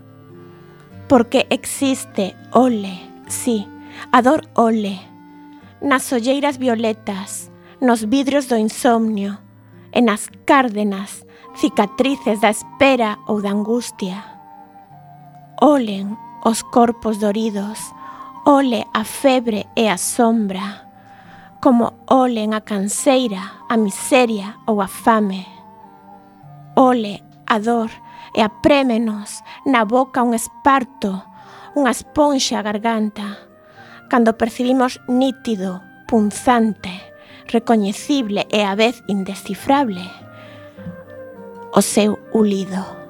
Porque 1.07 1.45
existe 1.49 2.33
ole, 2.51 2.97
sí, 3.27 3.67
a 4.11 4.21
dor 4.21 4.49
ole, 4.55 4.97
nas 5.81 6.11
olleiras 6.11 6.57
violetas, 6.57 7.51
nos 7.85 8.03
vidrios 8.03 8.47
do 8.47 8.57
insomnio, 8.57 9.37
e 9.93 10.01
nas 10.01 10.27
cárdenas, 10.45 11.25
cicatrices 11.55 12.41
da 12.41 12.49
espera 12.49 13.17
ou 13.27 13.41
da 13.41 13.53
angustia. 13.53 14.25
Olen 15.61 16.17
os 16.43 16.63
corpos 16.63 17.19
doridos, 17.21 17.79
ole 18.45 18.85
a 18.93 19.05
febre 19.05 19.69
e 19.75 19.87
a 19.87 19.97
sombra, 19.97 20.89
como 21.61 21.93
olen 22.09 22.53
a 22.53 22.61
canseira, 22.61 23.61
a 23.69 23.77
miseria 23.77 24.57
ou 24.65 24.81
a 24.81 24.87
fame. 24.87 25.45
Ole 26.75 27.23
a 27.47 27.59
dor 27.59 27.89
e 28.33 28.41
aprémenos 28.41 29.45
na 29.65 29.85
boca 29.85 30.25
un 30.25 30.33
esparto, 30.33 31.21
unha 31.77 31.93
esponxa 31.93 32.59
a 32.59 32.65
garganta, 32.65 33.37
cando 34.09 34.33
percibimos 34.33 34.99
nítido, 35.07 35.79
punzante, 36.09 37.04
recoñecible 37.47 38.47
e 38.51 38.63
a 38.63 38.75
vez 38.75 39.03
indescifrable 39.07 40.05
o 41.73 41.81
seu 41.81 42.19
ulido. 42.31 43.05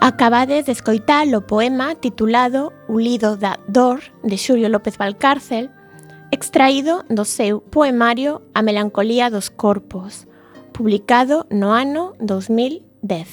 Acabades 0.00 0.66
de 0.66 0.72
escoitar 0.72 1.26
o 1.34 1.42
poema 1.42 1.94
titulado 1.94 2.72
Ulido 2.88 3.36
da 3.36 3.60
Dor 3.68 4.00
de 4.24 4.38
Xulio 4.38 4.68
López 4.68 4.96
Valcárcel, 4.96 5.70
extraído 6.32 7.04
do 7.08 7.24
seu 7.24 7.60
poemario 7.60 8.40
A 8.54 8.62
melancolía 8.62 9.28
dos 9.28 9.50
corpos, 9.50 10.26
publicado 10.80 11.46
no 11.50 11.74
ano 11.74 12.14
2010. 12.20 13.28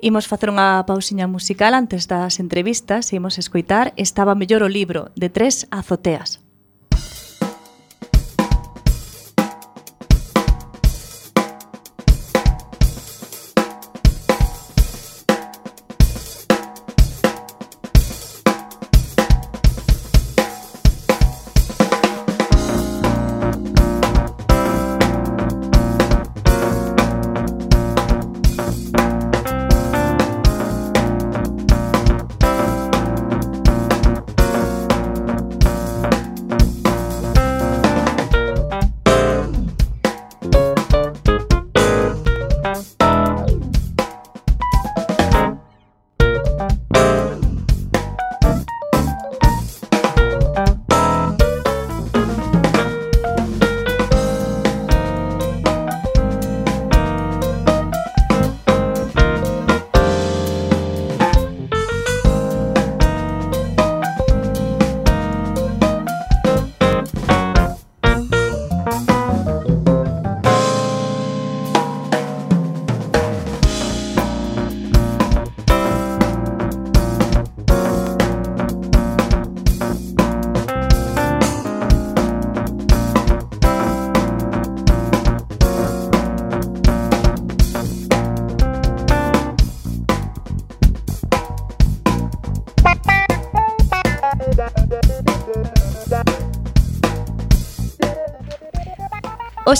Imos 0.00 0.24
facer 0.24 0.48
unha 0.48 0.80
pausiña 0.88 1.28
musical 1.28 1.76
antes 1.76 2.08
das 2.08 2.40
entrevistas 2.40 3.12
e 3.12 3.20
imos 3.20 3.36
escoitar 3.36 3.92
Estaba 4.00 4.32
mellor 4.32 4.64
o 4.64 4.72
libro, 4.72 5.12
de 5.12 5.28
tres 5.28 5.68
azoteas. 5.68 6.43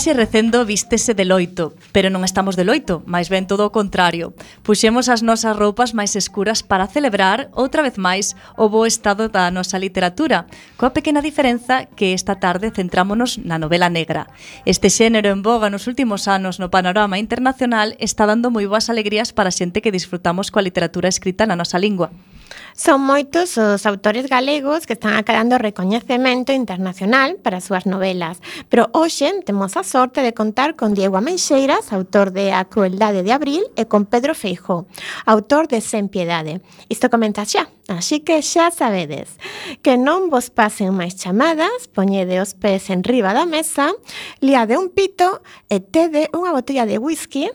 Hoxe 0.05 0.13
recendo 0.13 0.65
vístese 0.65 1.15
de 1.15 1.25
loito, 1.25 1.73
pero 1.89 2.13
non 2.13 2.21
estamos 2.21 2.53
de 2.53 2.61
loito, 2.61 3.01
máis 3.09 3.33
ben 3.33 3.49
todo 3.49 3.65
o 3.65 3.73
contrario. 3.73 4.37
Puxemos 4.61 5.09
as 5.09 5.25
nosas 5.25 5.57
roupas 5.57 5.97
máis 5.97 6.13
escuras 6.13 6.61
para 6.61 6.85
celebrar 6.85 7.49
outra 7.57 7.81
vez 7.81 7.97
máis 7.97 8.37
o 8.53 8.69
bo 8.69 8.85
estado 8.85 9.33
da 9.33 9.49
nosa 9.49 9.81
literatura, 9.81 10.45
coa 10.77 10.93
pequena 10.93 11.25
diferenza 11.25 11.89
que 11.97 12.13
esta 12.13 12.37
tarde 12.37 12.69
centrámonos 12.69 13.41
na 13.41 13.57
novela 13.57 13.89
negra. 13.89 14.29
Este 14.69 14.93
xénero 14.93 15.33
en 15.33 15.41
boga 15.41 15.73
nos 15.73 15.89
últimos 15.89 16.29
anos 16.29 16.61
no 16.61 16.69
panorama 16.69 17.17
internacional 17.17 17.97
está 17.97 18.29
dando 18.29 18.53
moi 18.53 18.69
boas 18.69 18.93
alegrías 18.93 19.33
para 19.33 19.49
a 19.49 19.57
xente 19.57 19.81
que 19.81 19.89
disfrutamos 19.89 20.53
coa 20.53 20.61
literatura 20.61 21.09
escrita 21.09 21.49
na 21.49 21.57
nosa 21.57 21.81
lingua. 21.81 22.13
Son 22.75 22.99
moitos 22.99 23.57
os 23.57 23.85
autores 23.87 24.27
galegos 24.27 24.87
que 24.87 24.93
están 24.93 25.15
acadando 25.15 25.57
recoñecemento 25.57 26.51
internacional 26.51 27.37
para 27.39 27.57
as 27.59 27.67
súas 27.67 27.87
novelas, 27.87 28.43
pero 28.67 28.91
hoxe 28.91 29.31
temos 29.43 29.75
a 29.75 29.83
sorte 29.83 30.23
de 30.23 30.35
contar 30.35 30.75
con 30.75 30.95
Diego 30.95 31.15
Ameixeiras, 31.15 31.91
autor 31.91 32.31
de 32.31 32.51
A 32.51 32.67
crueldade 32.67 33.23
de 33.23 33.31
abril, 33.31 33.63
e 33.75 33.87
con 33.87 34.03
Pedro 34.07 34.35
Feijó, 34.35 34.87
autor 35.25 35.67
de 35.67 35.79
Sen 35.79 36.07
piedade. 36.07 36.63
Isto 36.87 37.11
comenta 37.11 37.43
xa. 37.43 37.74
Así 37.87 38.19
que 38.21 38.41
xa 38.41 38.73
sabedes 38.73 39.37
que 39.85 39.93
non 39.93 40.33
vos 40.33 40.49
pasen 40.49 40.97
máis 40.97 41.13
chamadas, 41.21 41.85
poñede 41.93 42.41
os 42.41 42.57
pés 42.57 42.89
en 42.89 43.05
riba 43.05 43.37
da 43.37 43.45
mesa, 43.45 43.93
liade 44.41 44.73
un 44.73 44.89
pito 44.89 45.45
e 45.69 45.77
tede 45.77 46.33
unha 46.33 46.49
botella 46.49 46.89
de 46.89 46.97
whisky 46.97 47.45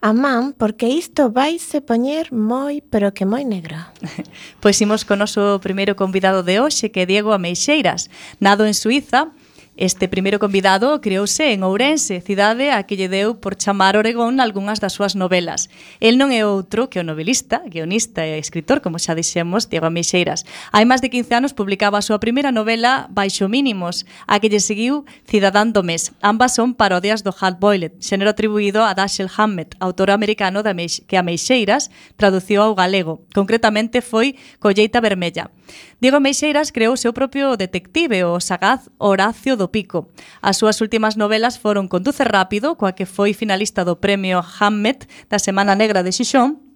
a 0.00 0.10
man 0.12 0.50
porque 0.58 0.90
isto 0.90 1.30
vai 1.30 1.62
se 1.62 1.78
poñer 1.78 2.34
moi, 2.34 2.82
pero 2.90 3.14
que 3.14 3.22
moi 3.22 3.46
negro. 3.46 3.78
Pois 4.58 4.74
imos 4.82 5.06
con 5.06 5.22
o 5.22 5.28
noso 5.28 5.62
primeiro 5.62 5.94
convidado 5.94 6.42
de 6.42 6.58
hoxe, 6.58 6.90
que 6.90 7.06
é 7.06 7.06
Diego 7.06 7.30
Ameixeiras, 7.30 8.10
nado 8.42 8.66
en 8.66 8.74
Suiza, 8.74 9.30
Este 9.78 10.08
primeiro 10.08 10.40
convidado 10.40 11.00
creouse 11.00 11.52
en 11.52 11.62
Ourense, 11.62 12.20
cidade 12.20 12.74
a 12.74 12.82
que 12.82 12.98
lle 12.98 13.06
deu 13.06 13.38
por 13.38 13.54
chamar 13.54 13.94
Oregón 13.94 14.42
algunhas 14.42 14.82
das 14.82 14.98
súas 14.98 15.14
novelas. 15.14 15.70
El 16.02 16.18
non 16.18 16.34
é 16.34 16.42
outro 16.42 16.90
que 16.90 16.98
o 16.98 17.06
novelista, 17.06 17.62
guionista 17.62 18.26
e 18.26 18.42
escritor, 18.42 18.82
como 18.82 18.98
xa 18.98 19.14
dixemos, 19.14 19.70
Diego 19.70 19.86
Ameixeiras. 19.86 20.42
Hai 20.74 20.82
máis 20.82 20.98
de 20.98 21.14
15 21.14 21.30
anos 21.30 21.54
publicaba 21.54 21.94
a 21.94 22.02
súa 22.02 22.18
primeira 22.18 22.50
novela 22.50 23.06
Baixo 23.14 23.46
Mínimos, 23.46 24.02
a 24.26 24.42
que 24.42 24.50
lle 24.50 24.58
seguiu 24.58 25.06
Cidadán 25.30 25.70
do 25.70 25.86
Mes. 25.86 26.10
Ambas 26.26 26.58
son 26.58 26.74
parodias 26.74 27.22
do 27.22 27.30
Hal 27.30 27.54
Boiled, 27.54 27.94
xénero 28.02 28.34
atribuído 28.34 28.82
a 28.82 28.98
Dashiell 28.98 29.30
Hammett, 29.30 29.78
autor 29.78 30.10
americano 30.10 30.66
de 30.66 30.74
Meix 30.74 31.06
que 31.06 31.14
Ameixeiras 31.14 31.86
traduciu 32.18 32.66
ao 32.66 32.74
galego. 32.74 33.22
Concretamente 33.30 34.02
foi 34.02 34.34
Colleita 34.58 34.98
Vermella. 34.98 35.54
Diego 36.00 36.20
Meixeiras 36.20 36.70
creou 36.70 36.94
o 36.94 36.96
seu 36.96 37.12
propio 37.12 37.56
detective, 37.56 38.22
o 38.22 38.38
sagaz 38.38 38.88
Horacio 38.98 39.56
do 39.56 39.66
Pico. 39.66 40.06
As 40.40 40.56
súas 40.56 40.80
últimas 40.80 41.18
novelas 41.18 41.58
foron 41.58 41.90
Conduce 41.90 42.22
Rápido, 42.22 42.78
coa 42.78 42.94
que 42.94 43.02
foi 43.02 43.34
finalista 43.34 43.82
do 43.82 43.98
premio 43.98 44.38
Hammet 44.38 45.10
da 45.26 45.42
Semana 45.42 45.74
Negra 45.74 46.06
de 46.06 46.14
Xixón, 46.14 46.67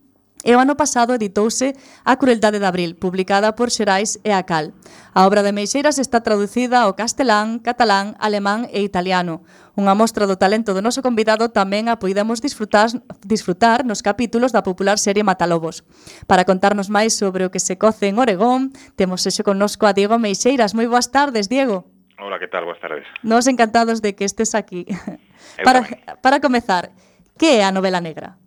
E 0.42 0.54
o 0.54 0.58
ano 0.58 0.74
pasado 0.74 1.14
editouse 1.14 1.78
A 2.02 2.18
crueldade 2.18 2.58
de 2.58 2.66
abril, 2.66 2.98
publicada 2.98 3.54
por 3.54 3.70
Xerais 3.70 4.18
e 4.26 4.34
a 4.34 4.42
Cal. 4.42 4.74
A 5.14 5.22
obra 5.22 5.46
de 5.46 5.54
Meixeiras 5.54 6.02
está 6.02 6.26
traducida 6.26 6.82
ao 6.82 6.98
castelán, 6.98 7.62
catalán, 7.62 8.18
alemán 8.18 8.66
e 8.74 8.82
italiano. 8.82 9.46
Unha 9.78 9.94
mostra 9.94 10.26
do 10.26 10.36
talento 10.36 10.74
do 10.74 10.82
noso 10.82 11.00
convidado 11.00 11.54
tamén 11.54 11.86
a 11.86 11.96
puidemos 12.02 12.42
disfrutar, 12.42 12.90
disfrutar 13.22 13.86
nos 13.86 14.02
capítulos 14.02 14.50
da 14.50 14.66
popular 14.66 14.98
serie 14.98 15.22
Matalobos. 15.22 15.86
Para 16.26 16.42
contarnos 16.42 16.90
máis 16.90 17.14
sobre 17.14 17.46
o 17.46 17.52
que 17.54 17.62
se 17.62 17.78
coce 17.78 18.10
en 18.10 18.18
Oregón, 18.18 18.74
temos 18.98 19.22
xo 19.22 19.46
connosco 19.46 19.86
a 19.86 19.94
Diego 19.94 20.18
Meixeiras. 20.18 20.74
Moi 20.74 20.90
boas 20.90 21.14
tardes, 21.14 21.46
Diego. 21.46 21.86
Hola, 22.18 22.42
que 22.42 22.50
tal? 22.50 22.66
Boas 22.66 22.82
tardes. 22.82 23.06
Nos 23.22 23.46
encantados 23.46 24.02
de 24.02 24.18
que 24.18 24.26
estes 24.26 24.58
aquí. 24.58 24.84
Eu 25.58 25.64
para, 25.64 25.86
tamén. 25.86 26.18
para 26.18 26.38
comezar, 26.42 26.90
que 27.38 27.58
é 27.58 27.64
a 27.64 27.72
novela 27.72 28.02
negra? 28.02 28.42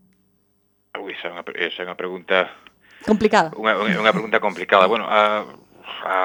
Ui, 0.99 1.13
esa 1.13 1.27
é 1.27 1.31
unha, 1.31 1.43
esa 1.55 1.83
é 1.83 1.85
unha 1.85 1.99
pregunta... 1.99 2.49
Complicada. 3.05 3.51
Unha, 3.53 3.77
unha 4.01 4.15
pregunta 4.15 4.39
complicada. 4.39 4.89
Bueno, 4.89 5.05
a, 5.05 5.45
a, 6.03 6.17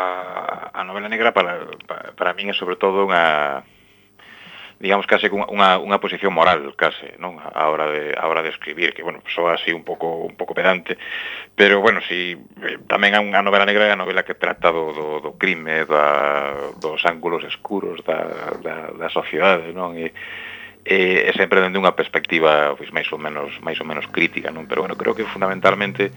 a 0.72 0.80
novela 0.84 1.08
negra 1.08 1.32
para, 1.32 1.66
para, 1.86 2.12
para 2.16 2.34
min 2.34 2.50
é 2.50 2.54
sobre 2.56 2.76
todo 2.76 3.04
unha 3.04 3.62
digamos 4.80 5.04
case 5.04 5.28
unha, 5.28 5.76
unha 5.76 6.00
posición 6.00 6.32
moral 6.32 6.72
case, 6.72 7.12
non? 7.20 7.36
A 7.36 7.68
hora 7.68 7.84
de 7.92 8.16
a 8.16 8.24
hora 8.24 8.40
de 8.40 8.48
escribir, 8.48 8.96
que 8.96 9.04
bueno, 9.04 9.20
soa 9.28 9.60
así 9.60 9.76
un 9.76 9.84
pouco 9.84 10.24
un 10.24 10.40
pouco 10.40 10.56
pedante, 10.56 10.96
pero 11.52 11.84
bueno, 11.84 12.00
si 12.00 12.32
eh, 12.64 12.80
tamén 12.88 13.12
a 13.12 13.20
unha 13.20 13.44
novela 13.44 13.68
negra 13.68 13.84
é 13.84 13.92
a 13.92 14.00
novela 14.00 14.24
que 14.24 14.40
trata 14.40 14.72
do 14.72 14.96
do, 14.96 15.06
do 15.20 15.36
crime, 15.36 15.84
da 15.84 16.72
dos 16.80 17.04
ángulos 17.04 17.44
escuros 17.44 18.00
da 18.08 18.56
da, 18.64 18.88
da 18.96 19.08
sociedade, 19.12 19.76
non? 19.76 20.00
E 20.00 20.16
e, 20.84 21.28
e 21.28 21.32
sempre 21.36 21.60
dende 21.60 21.78
unha 21.78 21.96
perspectiva 21.96 22.72
pois 22.76 22.90
máis 22.94 23.08
ou 23.12 23.20
menos 23.20 23.56
máis 23.60 23.78
ou 23.80 23.86
menos 23.86 24.08
crítica, 24.08 24.48
non? 24.52 24.64
Pero 24.64 24.84
bueno, 24.84 24.96
creo 24.96 25.12
que 25.12 25.28
fundamentalmente 25.28 26.10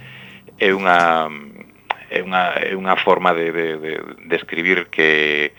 é 0.60 0.70
unha 0.72 1.28
é 2.10 2.20
unha 2.22 2.44
é 2.60 2.74
unha 2.78 2.96
forma 2.96 3.36
de 3.36 3.52
de 3.52 3.68
de, 3.78 3.92
de 4.24 4.36
escribir 4.36 4.88
que 4.88 5.52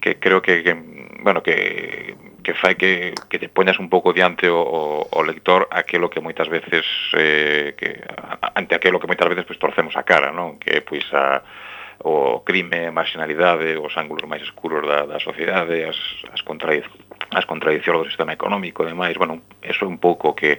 que 0.00 0.16
creo 0.16 0.40
que, 0.40 0.64
que 0.64 0.72
bueno, 1.20 1.42
que 1.42 2.16
que 2.42 2.54
fai 2.54 2.74
que, 2.74 3.12
que 3.28 3.38
te 3.38 3.48
poñas 3.48 3.78
un 3.78 3.88
pouco 3.92 4.12
diante 4.12 4.48
o, 4.48 4.56
o, 4.56 5.06
o 5.12 5.20
lector 5.22 5.68
aquelo 5.70 6.08
que 6.08 6.24
moitas 6.24 6.48
veces 6.48 6.84
eh, 7.14 7.76
que, 7.76 8.00
ante 8.56 8.74
aquelo 8.74 8.98
que 8.98 9.06
moitas 9.06 9.28
veces 9.28 9.44
pois, 9.44 9.60
torcemos 9.60 9.94
a 9.96 10.02
cara, 10.02 10.32
non? 10.32 10.56
Que 10.56 10.80
pois 10.80 11.04
a, 11.12 11.44
o 12.00 12.40
crime, 12.44 12.88
a 12.88 12.96
marginalidade, 12.96 13.76
os 13.76 13.92
ángulos 14.00 14.24
máis 14.24 14.40
escuros 14.40 14.88
da, 14.88 15.04
da 15.04 15.20
sociedade, 15.20 15.84
as, 15.84 16.00
as, 16.32 16.40
contradic 16.40 16.88
as 17.30 17.46
contradiccións 17.46 18.02
do 18.02 18.08
sistema 18.10 18.34
económico 18.34 18.82
e 18.82 18.90
demais, 18.90 19.14
bueno, 19.14 19.42
eso 19.62 19.86
é 19.86 19.88
un 19.88 20.02
pouco 20.02 20.34
que 20.34 20.58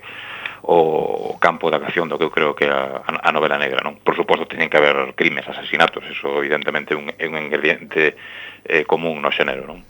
o 0.64 1.38
campo 1.42 1.74
da 1.74 1.82
acción 1.82 2.06
do 2.08 2.22
que 2.22 2.26
eu 2.30 2.32
creo 2.32 2.54
que 2.54 2.70
a, 2.70 3.02
a 3.04 3.30
novela 3.34 3.58
negra, 3.58 3.82
non? 3.82 3.98
Por 3.98 4.14
suposto, 4.14 4.46
teñen 4.46 4.70
que 4.70 4.78
haber 4.78 5.18
crimes, 5.18 5.44
asesinatos, 5.50 6.06
eso 6.06 6.38
evidentemente 6.38 6.94
un, 6.94 7.10
é 7.18 7.26
un 7.26 7.36
ingrediente 7.42 8.16
eh, 8.64 8.86
común 8.86 9.20
no 9.20 9.34
xénero, 9.34 9.66
non? 9.66 9.82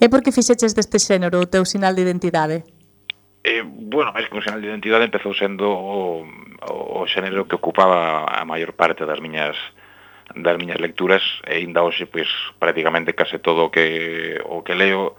E 0.00 0.06
por 0.08 0.24
que 0.24 0.32
fixeches 0.32 0.72
deste 0.72 0.96
xénero 0.96 1.38
o 1.38 1.46
teu 1.46 1.68
sinal 1.68 1.92
de 1.92 2.02
identidade? 2.08 2.64
Eh, 3.44 3.62
bueno, 3.62 4.10
máis 4.16 4.26
que 4.26 4.36
un 4.36 4.44
sinal 4.44 4.64
de 4.64 4.72
identidade 4.72 5.04
empezou 5.04 5.36
sendo 5.36 5.68
o, 5.70 6.24
o, 6.66 7.04
o 7.04 7.06
xénero 7.06 7.44
que 7.44 7.60
ocupaba 7.60 8.24
a 8.26 8.42
maior 8.48 8.72
parte 8.72 9.04
das 9.04 9.20
miñas 9.20 9.54
das 10.36 10.56
miñas 10.60 10.76
lecturas 10.80 11.24
e 11.48 11.64
ainda 11.64 11.80
hoxe 11.80 12.04
pois 12.04 12.28
prácticamente 12.60 13.16
case 13.16 13.40
todo 13.40 13.68
o 13.68 13.72
que 13.72 14.36
o 14.44 14.60
que 14.60 14.76
leo 14.76 15.16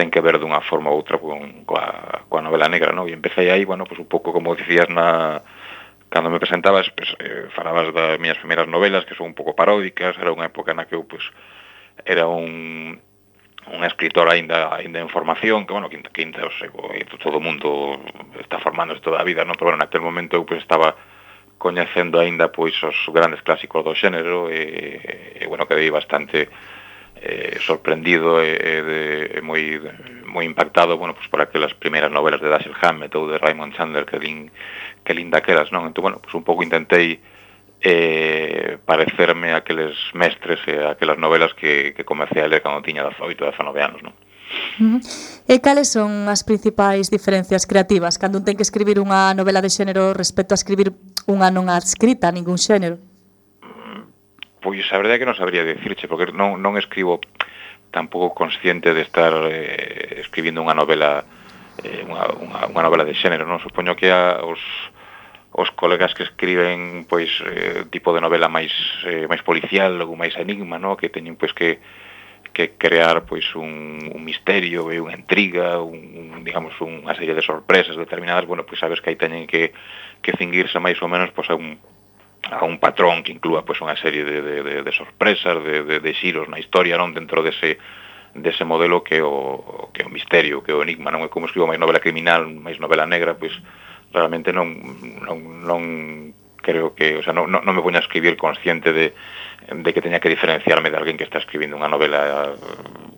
ten 0.00 0.08
que 0.08 0.24
ver 0.24 0.40
dunha 0.40 0.64
forma 0.64 0.88
ou 0.88 0.96
outra 0.96 1.20
con, 1.20 1.68
coa, 1.68 2.24
coa 2.24 2.40
novela 2.40 2.72
negra, 2.72 2.96
non? 2.96 3.04
E 3.04 3.12
empecé 3.12 3.52
aí, 3.52 3.68
bueno, 3.68 3.84
pues 3.84 4.00
un 4.00 4.08
pouco 4.08 4.32
como 4.32 4.56
dicías 4.56 4.88
na, 4.88 5.44
cando 6.08 6.32
me 6.32 6.40
presentabas, 6.40 6.88
pues, 6.96 7.12
eh, 7.20 7.52
falabas 7.52 7.92
das 7.92 8.16
miñas 8.16 8.40
primeiras 8.40 8.64
novelas, 8.64 9.04
que 9.04 9.12
son 9.12 9.28
un 9.28 9.36
pouco 9.36 9.52
paródicas, 9.52 10.16
era 10.16 10.32
unha 10.32 10.48
época 10.48 10.72
na 10.72 10.88
que 10.88 10.96
eu, 10.96 11.04
pues, 11.04 11.20
era 12.08 12.24
un, 12.24 12.96
un 13.68 13.80
escritor 13.84 14.24
aínda 14.32 14.72
aínda 14.72 15.04
en 15.04 15.12
formación, 15.12 15.68
que, 15.68 15.76
bueno, 15.76 15.92
que, 15.92 16.00
que 16.00 16.24
o 16.32 16.52
sea, 16.56 16.72
todo 17.20 17.36
o 17.36 17.44
mundo 17.44 18.00
está 18.40 18.56
formándose 18.56 19.04
toda 19.04 19.20
a 19.20 19.28
vida, 19.28 19.44
non? 19.44 19.60
Pero, 19.60 19.76
bueno, 19.76 19.84
naquele 19.84 20.00
momento 20.00 20.40
eu, 20.40 20.48
pues, 20.48 20.64
estaba 20.64 20.96
coñecendo 21.60 22.16
aínda, 22.16 22.48
pois, 22.48 22.72
os 22.80 22.96
grandes 23.12 23.44
clásicos 23.44 23.84
do 23.84 23.92
xénero, 23.92 24.48
e, 24.48 25.36
e 25.36 25.44
bueno, 25.44 25.68
quedei 25.68 25.92
bastante 25.92 26.48
eh, 27.20 27.58
sorprendido 27.60 28.42
e, 28.42 28.56
e, 28.56 28.82
de, 28.82 29.02
e 29.36 29.40
moi, 29.44 29.60
moi 30.24 30.44
impactado 30.48 30.96
bueno, 30.96 31.14
pues 31.14 31.28
por 31.28 31.44
aquelas 31.44 31.74
primeiras 31.76 32.10
novelas 32.10 32.40
de 32.40 32.48
Dashiell 32.48 32.76
Hammett 32.80 33.12
ou 33.14 33.28
de 33.28 33.36
Raymond 33.36 33.76
Chandler 33.76 34.08
que 34.08 34.18
lin, 34.18 34.48
que 35.04 35.12
linda 35.12 35.44
que 35.44 35.52
eras, 35.52 35.68
non? 35.68 35.84
Entón, 35.84 36.08
bueno, 36.08 36.18
pues 36.18 36.32
un 36.32 36.44
pouco 36.44 36.64
intentei 36.64 37.20
eh, 37.80 38.78
parecerme 38.84 39.52
aqueles 39.52 39.96
mestres 40.16 40.60
e 40.64 40.80
aquelas 40.80 41.20
novelas 41.20 41.52
que, 41.52 41.92
que 41.92 42.04
comecei 42.04 42.40
a 42.40 42.48
ler 42.48 42.64
cando 42.64 42.80
tiña 42.80 43.04
18 43.04 43.20
ou 43.44 43.50
19 43.52 43.84
anos, 43.84 44.00
non? 44.00 44.16
Uh 44.80 44.96
-huh. 44.96 45.00
E 45.46 45.60
cales 45.60 45.92
son 45.92 46.26
as 46.26 46.40
principais 46.42 47.12
diferencias 47.12 47.68
creativas 47.68 48.16
cando 48.16 48.40
un 48.40 48.44
ten 48.48 48.56
que 48.56 48.64
escribir 48.64 48.96
unha 48.96 49.36
novela 49.36 49.60
de 49.60 49.68
xénero 49.68 50.16
respecto 50.16 50.56
a 50.56 50.60
escribir 50.60 50.96
unha 51.28 51.52
non 51.52 51.68
adscrita 51.68 52.28
a 52.28 52.34
ningún 52.34 52.56
xénero? 52.56 53.09
Pois 54.60 54.84
a 54.92 54.96
verdade 55.00 55.16
é 55.16 55.20
que 55.20 55.28
non 55.28 55.38
sabría 55.38 55.64
dicirche, 55.64 56.04
porque 56.04 56.28
non, 56.36 56.60
non 56.60 56.76
escribo 56.76 57.20
tampouco 57.90 58.36
consciente 58.36 58.94
de 58.94 59.02
estar 59.02 59.32
eh, 59.48 60.20
escribindo 60.20 60.62
unha 60.62 60.76
novela 60.76 61.24
eh, 61.82 62.04
unha, 62.06 62.28
unha, 62.38 62.60
unha 62.68 62.82
novela 62.84 63.08
de 63.08 63.16
xénero, 63.16 63.48
non? 63.48 63.58
Supoño 63.58 63.96
que 63.96 64.12
a, 64.12 64.44
os, 64.44 64.60
os 65.50 65.68
colegas 65.74 66.14
que 66.14 66.22
escriben 66.22 67.08
pois 67.08 67.28
eh, 67.42 67.88
tipo 67.90 68.14
de 68.14 68.20
novela 68.20 68.52
máis 68.52 68.70
eh, 69.08 69.26
máis 69.26 69.42
policial 69.42 69.96
ou 70.04 70.14
máis 70.14 70.36
enigma, 70.38 70.78
no, 70.78 70.94
que 70.94 71.10
teñen 71.10 71.34
pois 71.34 71.56
que 71.56 71.82
que 72.50 72.74
crear 72.74 73.24
pois 73.26 73.46
un, 73.54 74.10
un 74.10 74.22
misterio 74.26 74.90
e 74.90 74.98
unha 74.98 75.14
intriga, 75.14 75.78
un, 75.80 76.36
un 76.36 76.42
digamos 76.42 76.74
unha 76.82 77.14
serie 77.14 77.34
de 77.34 77.46
sorpresas 77.46 77.94
determinadas, 77.94 78.46
bueno, 78.46 78.66
pois 78.66 78.78
sabes 78.78 79.00
que 79.00 79.10
aí 79.10 79.18
teñen 79.18 79.48
que 79.48 79.72
que 80.22 80.36
cinguirse 80.36 80.78
máis 80.78 80.98
ou 81.02 81.08
menos 81.10 81.32
pois 81.34 81.48
a 81.50 81.56
un 81.56 81.78
a 82.50 82.64
un 82.64 82.78
patrón 82.78 83.22
que 83.22 83.32
inclúa 83.32 83.62
pois, 83.62 83.78
unha 83.78 83.94
serie 83.94 84.26
de, 84.26 84.42
de, 84.42 84.56
de, 84.62 84.74
de 84.82 84.92
sorpresas, 84.92 85.62
de, 85.62 85.86
de, 85.86 85.96
de 86.02 86.12
xiros 86.18 86.50
na 86.50 86.58
historia 86.58 86.98
non 86.98 87.14
dentro 87.14 87.46
dese, 87.46 87.78
dese 88.34 88.66
modelo 88.66 89.06
que 89.06 89.22
o, 89.22 89.90
que 89.94 90.02
o 90.02 90.10
misterio, 90.10 90.62
que 90.66 90.74
o 90.74 90.82
enigma, 90.82 91.14
non 91.14 91.22
é 91.22 91.30
como 91.30 91.46
escribo 91.46 91.70
máis 91.70 91.78
novela 91.78 92.02
criminal, 92.02 92.50
máis 92.50 92.82
novela 92.82 93.06
negra, 93.06 93.38
pois 93.38 93.54
realmente 94.10 94.50
non, 94.50 94.74
non, 95.22 95.38
non 95.62 95.82
creo 96.60 96.92
que, 96.92 97.16
o 97.16 97.22
sea, 97.22 97.32
non, 97.32 97.46
non 97.46 97.62
me 97.72 97.82
poño 97.86 98.02
a 98.02 98.04
escribir 98.04 98.34
consciente 98.34 98.90
de, 98.90 99.14
de 99.70 99.90
que 99.94 100.02
teña 100.02 100.18
que 100.18 100.28
diferenciarme 100.28 100.90
de 100.90 100.98
alguén 100.98 101.16
que 101.16 101.24
está 101.24 101.38
escribindo 101.38 101.78
unha 101.78 101.88
novela 101.88 102.52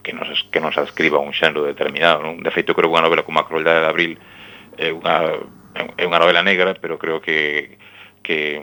que 0.05 0.12
non, 0.12 0.29
que 0.29 0.61
non 0.61 0.77
se 0.77 0.85
escriba 0.85 1.23
un 1.25 1.33
xénero 1.33 1.64
determinado, 1.64 2.21
non? 2.21 2.45
De 2.45 2.53
feito, 2.53 2.77
creo 2.77 2.92
que 2.92 2.97
unha 3.01 3.07
novela 3.09 3.25
como 3.25 3.40
A 3.40 3.49
crueldade 3.49 3.81
de 3.81 3.88
abril 3.88 4.12
é 4.77 4.92
unha, 4.92 5.40
é 5.97 6.05
unha 6.05 6.21
novela 6.21 6.45
negra, 6.45 6.77
pero 6.77 7.01
creo 7.01 7.25
que 7.25 7.81
que 8.23 8.62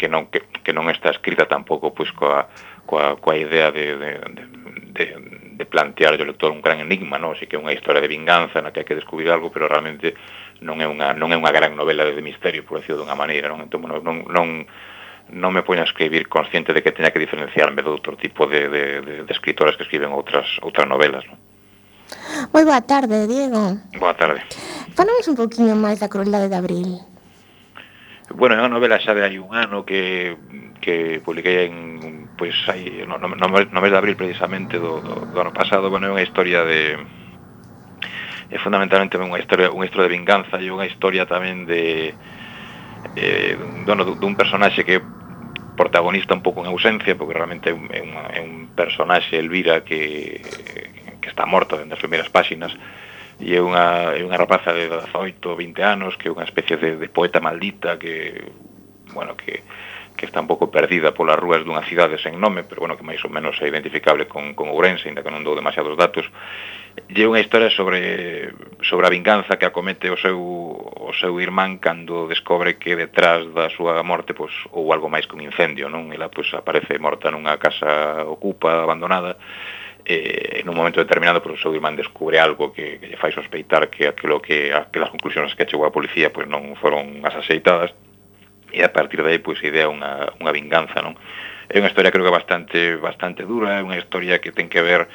que 0.00 0.08
non, 0.08 0.32
que, 0.32 0.48
que 0.64 0.72
non 0.72 0.88
está 0.88 1.12
escrita 1.12 1.44
tampouco 1.44 1.92
pois, 1.92 2.08
coa, 2.16 2.48
coa, 2.88 3.20
coa 3.20 3.36
idea 3.36 3.68
de, 3.68 4.00
de, 4.00 4.10
de, 4.32 4.42
de, 4.96 5.04
de 5.60 5.64
plantear 5.68 6.16
ao 6.16 6.24
lector 6.24 6.48
un 6.48 6.64
gran 6.64 6.80
enigma, 6.80 7.20
non? 7.20 7.36
Así 7.36 7.44
que 7.44 7.60
é 7.60 7.60
unha 7.60 7.76
historia 7.76 8.00
de 8.00 8.08
vinganza 8.08 8.64
na 8.64 8.72
que 8.72 8.80
hai 8.80 8.88
que 8.88 8.96
descubrir 8.96 9.28
algo, 9.28 9.52
pero 9.52 9.68
realmente 9.68 10.16
non 10.64 10.80
é 10.80 10.88
unha, 10.88 11.12
non 11.12 11.28
é 11.28 11.36
unha 11.36 11.52
gran 11.52 11.76
novela 11.76 12.08
de 12.08 12.24
misterio, 12.24 12.64
por 12.64 12.80
decirlo 12.80 13.04
dunha 13.04 13.12
maneira, 13.12 13.52
non? 13.52 13.60
Entón, 13.60 13.84
non, 13.84 14.00
non, 14.00 14.24
non 14.32 14.48
non 15.30 15.54
me 15.54 15.62
poño 15.62 15.84
a 15.84 15.86
escribir 15.86 16.26
consciente 16.26 16.74
de 16.74 16.82
que 16.82 16.90
teña 16.90 17.14
que 17.14 17.22
diferenciarme 17.22 17.86
de 17.86 17.90
outro 17.92 18.18
tipo 18.18 18.50
de, 18.50 18.66
de, 18.66 18.84
de, 19.04 19.14
de 19.22 19.32
escritoras 19.36 19.78
que 19.78 19.84
escriben 19.84 20.10
outras 20.10 20.58
outras 20.64 20.88
novelas, 20.88 21.22
non? 21.28 21.36
Moi 22.50 22.64
boa 22.66 22.82
tarde, 22.82 23.28
Diego. 23.30 23.78
Boa 24.00 24.16
tarde. 24.18 24.42
Falamos 24.98 25.22
un 25.30 25.36
poquinho 25.38 25.78
máis 25.78 26.02
da 26.02 26.10
crueldade 26.10 26.50
de 26.50 26.58
abril. 26.58 26.98
Bueno, 28.30 28.54
é 28.54 28.62
unha 28.62 28.70
novela 28.70 29.02
xa 29.02 29.10
de 29.10 29.26
hai 29.26 29.42
un 29.42 29.50
ano 29.58 29.82
que, 29.82 30.38
que 30.78 31.18
publiquei 31.18 31.66
en 31.66 32.30
pois 32.38 32.54
hai, 32.70 33.02
no, 33.02 33.18
no, 33.18 33.26
no 33.36 33.48
mes 33.50 33.92
de 33.92 33.98
abril 33.98 34.16
precisamente 34.16 34.78
do, 34.78 35.02
do, 35.02 35.26
do 35.28 35.38
ano 35.42 35.52
pasado. 35.52 35.90
Bueno, 35.90 36.06
é 36.06 36.14
unha 36.14 36.22
historia 36.22 36.62
de 36.62 36.94
é 38.50 38.58
fundamentalmente 38.62 39.18
unha 39.18 39.38
historia, 39.42 39.74
unha 39.74 39.86
historia 39.86 40.06
de 40.06 40.14
vinganza 40.14 40.56
e 40.62 40.70
unha 40.70 40.86
historia 40.86 41.26
tamén 41.26 41.66
de 41.66 42.14
eh, 43.18 43.54
bueno, 43.86 44.06
dun 44.06 44.38
personaxe 44.38 44.86
que 44.86 45.02
protagonista 45.74 46.34
un 46.34 46.42
pouco 46.42 46.62
en 46.62 46.70
ausencia 46.70 47.18
porque 47.18 47.34
realmente 47.34 47.70
é 47.70 47.74
un, 47.74 47.90
é 47.90 48.00
un, 48.02 48.12
é 48.14 48.40
un 48.42 48.54
personaxe 48.78 49.38
Elvira 49.38 49.82
que, 49.82 50.38
que 51.18 51.28
está 51.30 51.46
morto 51.46 51.78
dentro 51.78 51.98
das 51.98 52.02
primeiras 52.02 52.30
páxinas 52.30 52.74
e 53.40 53.56
é 53.56 53.60
unha, 53.60 54.12
é 54.12 54.20
unha 54.20 54.36
rapaza 54.36 54.70
de 54.76 54.86
18 54.86 55.40
20 55.40 55.80
anos 55.80 56.20
que 56.20 56.28
é 56.28 56.32
unha 56.32 56.44
especie 56.44 56.76
de, 56.76 57.00
de 57.00 57.08
poeta 57.08 57.40
maldita 57.40 57.96
que, 57.96 58.44
bueno, 59.16 59.32
que, 59.34 59.64
que 60.20 60.26
está 60.26 60.40
un 60.40 60.46
pouco 60.46 60.70
perdida 60.70 61.16
polas 61.16 61.40
rúas 61.40 61.64
dunha 61.64 61.80
cidade 61.88 62.20
sen 62.20 62.36
nome, 62.36 62.60
pero 62.68 62.84
bueno, 62.84 63.00
que 63.00 63.08
máis 63.08 63.24
ou 63.24 63.32
menos 63.32 63.56
é 63.64 63.66
identificable 63.72 64.28
con, 64.28 64.52
con 64.52 64.68
Ourense, 64.68 65.08
ainda 65.08 65.24
que 65.24 65.32
non 65.32 65.40
dou 65.40 65.56
demasiados 65.56 65.96
datos. 65.96 66.28
E 67.08 67.24
unha 67.24 67.40
historia 67.40 67.72
sobre, 67.72 68.52
sobre 68.84 69.08
a 69.08 69.14
vinganza 69.14 69.56
que 69.56 69.64
acomete 69.64 70.12
o 70.12 70.20
seu, 70.20 70.36
o 70.36 71.12
seu 71.16 71.40
irmán 71.40 71.80
cando 71.80 72.28
descobre 72.28 72.76
que 72.76 73.00
detrás 73.00 73.48
da 73.56 73.72
súa 73.72 74.04
morte 74.04 74.36
pois, 74.36 74.52
ou 74.76 74.92
algo 74.92 75.08
máis 75.08 75.24
que 75.24 75.40
un 75.40 75.40
incendio, 75.40 75.88
non? 75.88 76.12
Ela 76.12 76.28
pois, 76.28 76.52
aparece 76.52 77.00
morta 77.00 77.32
nunha 77.32 77.56
casa 77.56 78.20
ocupa, 78.28 78.84
abandonada, 78.84 79.40
eh, 80.04 80.60
en 80.60 80.68
un 80.68 80.76
momento 80.76 81.00
determinado 81.00 81.42
pues, 81.42 81.58
o 81.58 81.62
seu 81.62 81.74
irmán 81.74 81.96
descubre 81.96 82.38
algo 82.38 82.72
que, 82.72 82.98
que 82.98 83.08
lle 83.08 83.20
fai 83.20 83.32
sospeitar 83.32 83.88
que 83.88 84.08
aquilo 84.08 84.40
que 84.40 84.72
aquelas 84.72 85.10
conclusións 85.10 85.54
que 85.54 85.66
chegou 85.66 85.86
a 85.86 85.94
policía 85.94 86.32
pois 86.32 86.48
non 86.48 86.76
foron 86.78 87.24
as 87.26 87.34
axeitadas 87.36 87.92
e 88.72 88.80
a 88.82 88.90
partir 88.92 89.22
de 89.22 89.36
aí 89.36 89.40
pois 89.42 89.60
idea 89.60 89.90
unha, 89.90 90.30
unha 90.38 90.52
vinganza 90.54 91.02
non? 91.02 91.18
É 91.70 91.78
unha 91.78 91.90
historia 91.90 92.10
creo 92.14 92.26
que 92.26 92.34
bastante 92.34 92.96
bastante 92.98 93.42
dura 93.44 93.78
é 93.78 93.82
unha 93.82 93.98
historia 93.98 94.38
que 94.38 94.54
ten 94.54 94.70
que 94.70 94.82
ver 94.82 95.10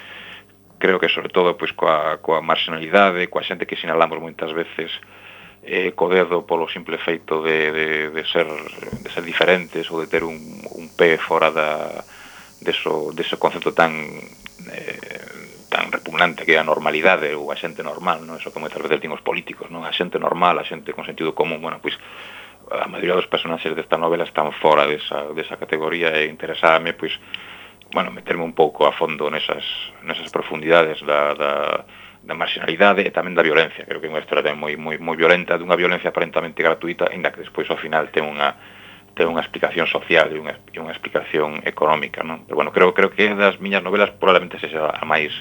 creo 0.78 1.00
que 1.00 1.10
sobre 1.10 1.32
todo 1.32 1.56
pois 1.58 1.72
coa, 1.72 2.20
coa 2.20 2.44
marginalidade 2.44 3.32
coa 3.32 3.46
xente 3.46 3.68
que 3.68 3.80
sinalamos 3.80 4.20
moitas 4.20 4.52
veces 4.52 4.92
eh, 5.66 5.98
co 5.98 6.08
dedo 6.14 6.46
polo 6.46 6.70
simple 6.70 7.02
feito 7.02 7.42
de, 7.42 7.72
de, 7.74 7.88
de, 8.14 8.24
ser, 8.30 8.46
de 8.46 9.10
ser 9.10 9.24
diferentes 9.26 9.90
ou 9.90 9.98
de 9.98 10.08
ter 10.08 10.22
un, 10.22 10.38
un 10.78 10.86
pé 10.94 11.18
fora 11.18 11.50
da, 11.50 12.06
deso, 12.62 13.12
deso 13.14 13.38
concepto 13.38 13.74
tan 13.74 13.92
eh, 14.72 15.66
tan 15.70 15.92
repugnante 15.92 16.46
que 16.46 16.56
é 16.56 16.60
a 16.60 16.68
normalidade 16.68 17.36
ou 17.36 17.52
a 17.52 17.60
xente 17.60 17.84
normal, 17.84 18.24
non? 18.24 18.40
Eso 18.40 18.54
que 18.54 18.62
moitas 18.64 18.80
veces 18.80 19.02
din 19.02 19.12
os 19.12 19.22
políticos, 19.22 19.68
non? 19.70 19.84
A 19.84 19.92
xente 19.92 20.18
normal, 20.18 20.56
a 20.58 20.66
xente 20.66 20.96
con 20.96 21.04
sentido 21.04 21.36
común, 21.36 21.60
bueno, 21.60 21.84
pois 21.84 22.00
a 22.72 22.88
maioría 22.90 23.14
dos 23.14 23.30
personaxes 23.30 23.76
desta 23.78 23.98
novela 23.98 24.26
están 24.26 24.50
fora 24.58 24.90
desa, 24.90 25.30
desa 25.38 25.60
categoría 25.60 26.16
e 26.18 26.26
interesábame, 26.26 26.98
pois, 26.98 27.14
bueno, 27.94 28.10
meterme 28.10 28.42
un 28.42 28.58
pouco 28.58 28.90
a 28.90 28.94
fondo 28.96 29.30
nesas, 29.30 29.66
nesas 30.02 30.34
profundidades 30.34 30.98
da, 31.06 31.38
da, 31.38 31.54
da 32.26 32.34
marginalidade 32.34 33.06
e 33.06 33.14
tamén 33.14 33.38
da 33.38 33.46
violencia. 33.46 33.86
Creo 33.86 34.02
que 34.02 34.10
é 34.10 34.14
unha 34.14 34.24
historia 34.24 34.58
moi, 34.58 34.74
moi, 34.82 34.98
moi 34.98 35.14
violenta, 35.14 35.62
dunha 35.62 35.78
violencia 35.78 36.10
aparentemente 36.10 36.66
gratuita, 36.66 37.14
ainda 37.14 37.30
que 37.30 37.46
despois 37.46 37.70
ao 37.70 37.78
final 37.78 38.10
ten 38.10 38.26
unha, 38.26 38.58
ten 39.16 39.32
unha 39.32 39.40
explicación 39.40 39.88
social 39.88 40.28
e 40.30 40.38
unha, 40.38 40.60
e 40.76 40.78
unha 40.78 40.92
explicación 40.92 41.64
económica, 41.64 42.22
non? 42.22 42.44
Pero 42.44 42.60
bueno, 42.60 42.76
creo 42.76 42.92
creo 42.92 43.10
que 43.10 43.32
das 43.32 43.58
miñas 43.64 43.82
novelas 43.82 44.12
probablemente 44.12 44.60
sexa 44.60 44.92
a 44.92 45.06
máis 45.08 45.32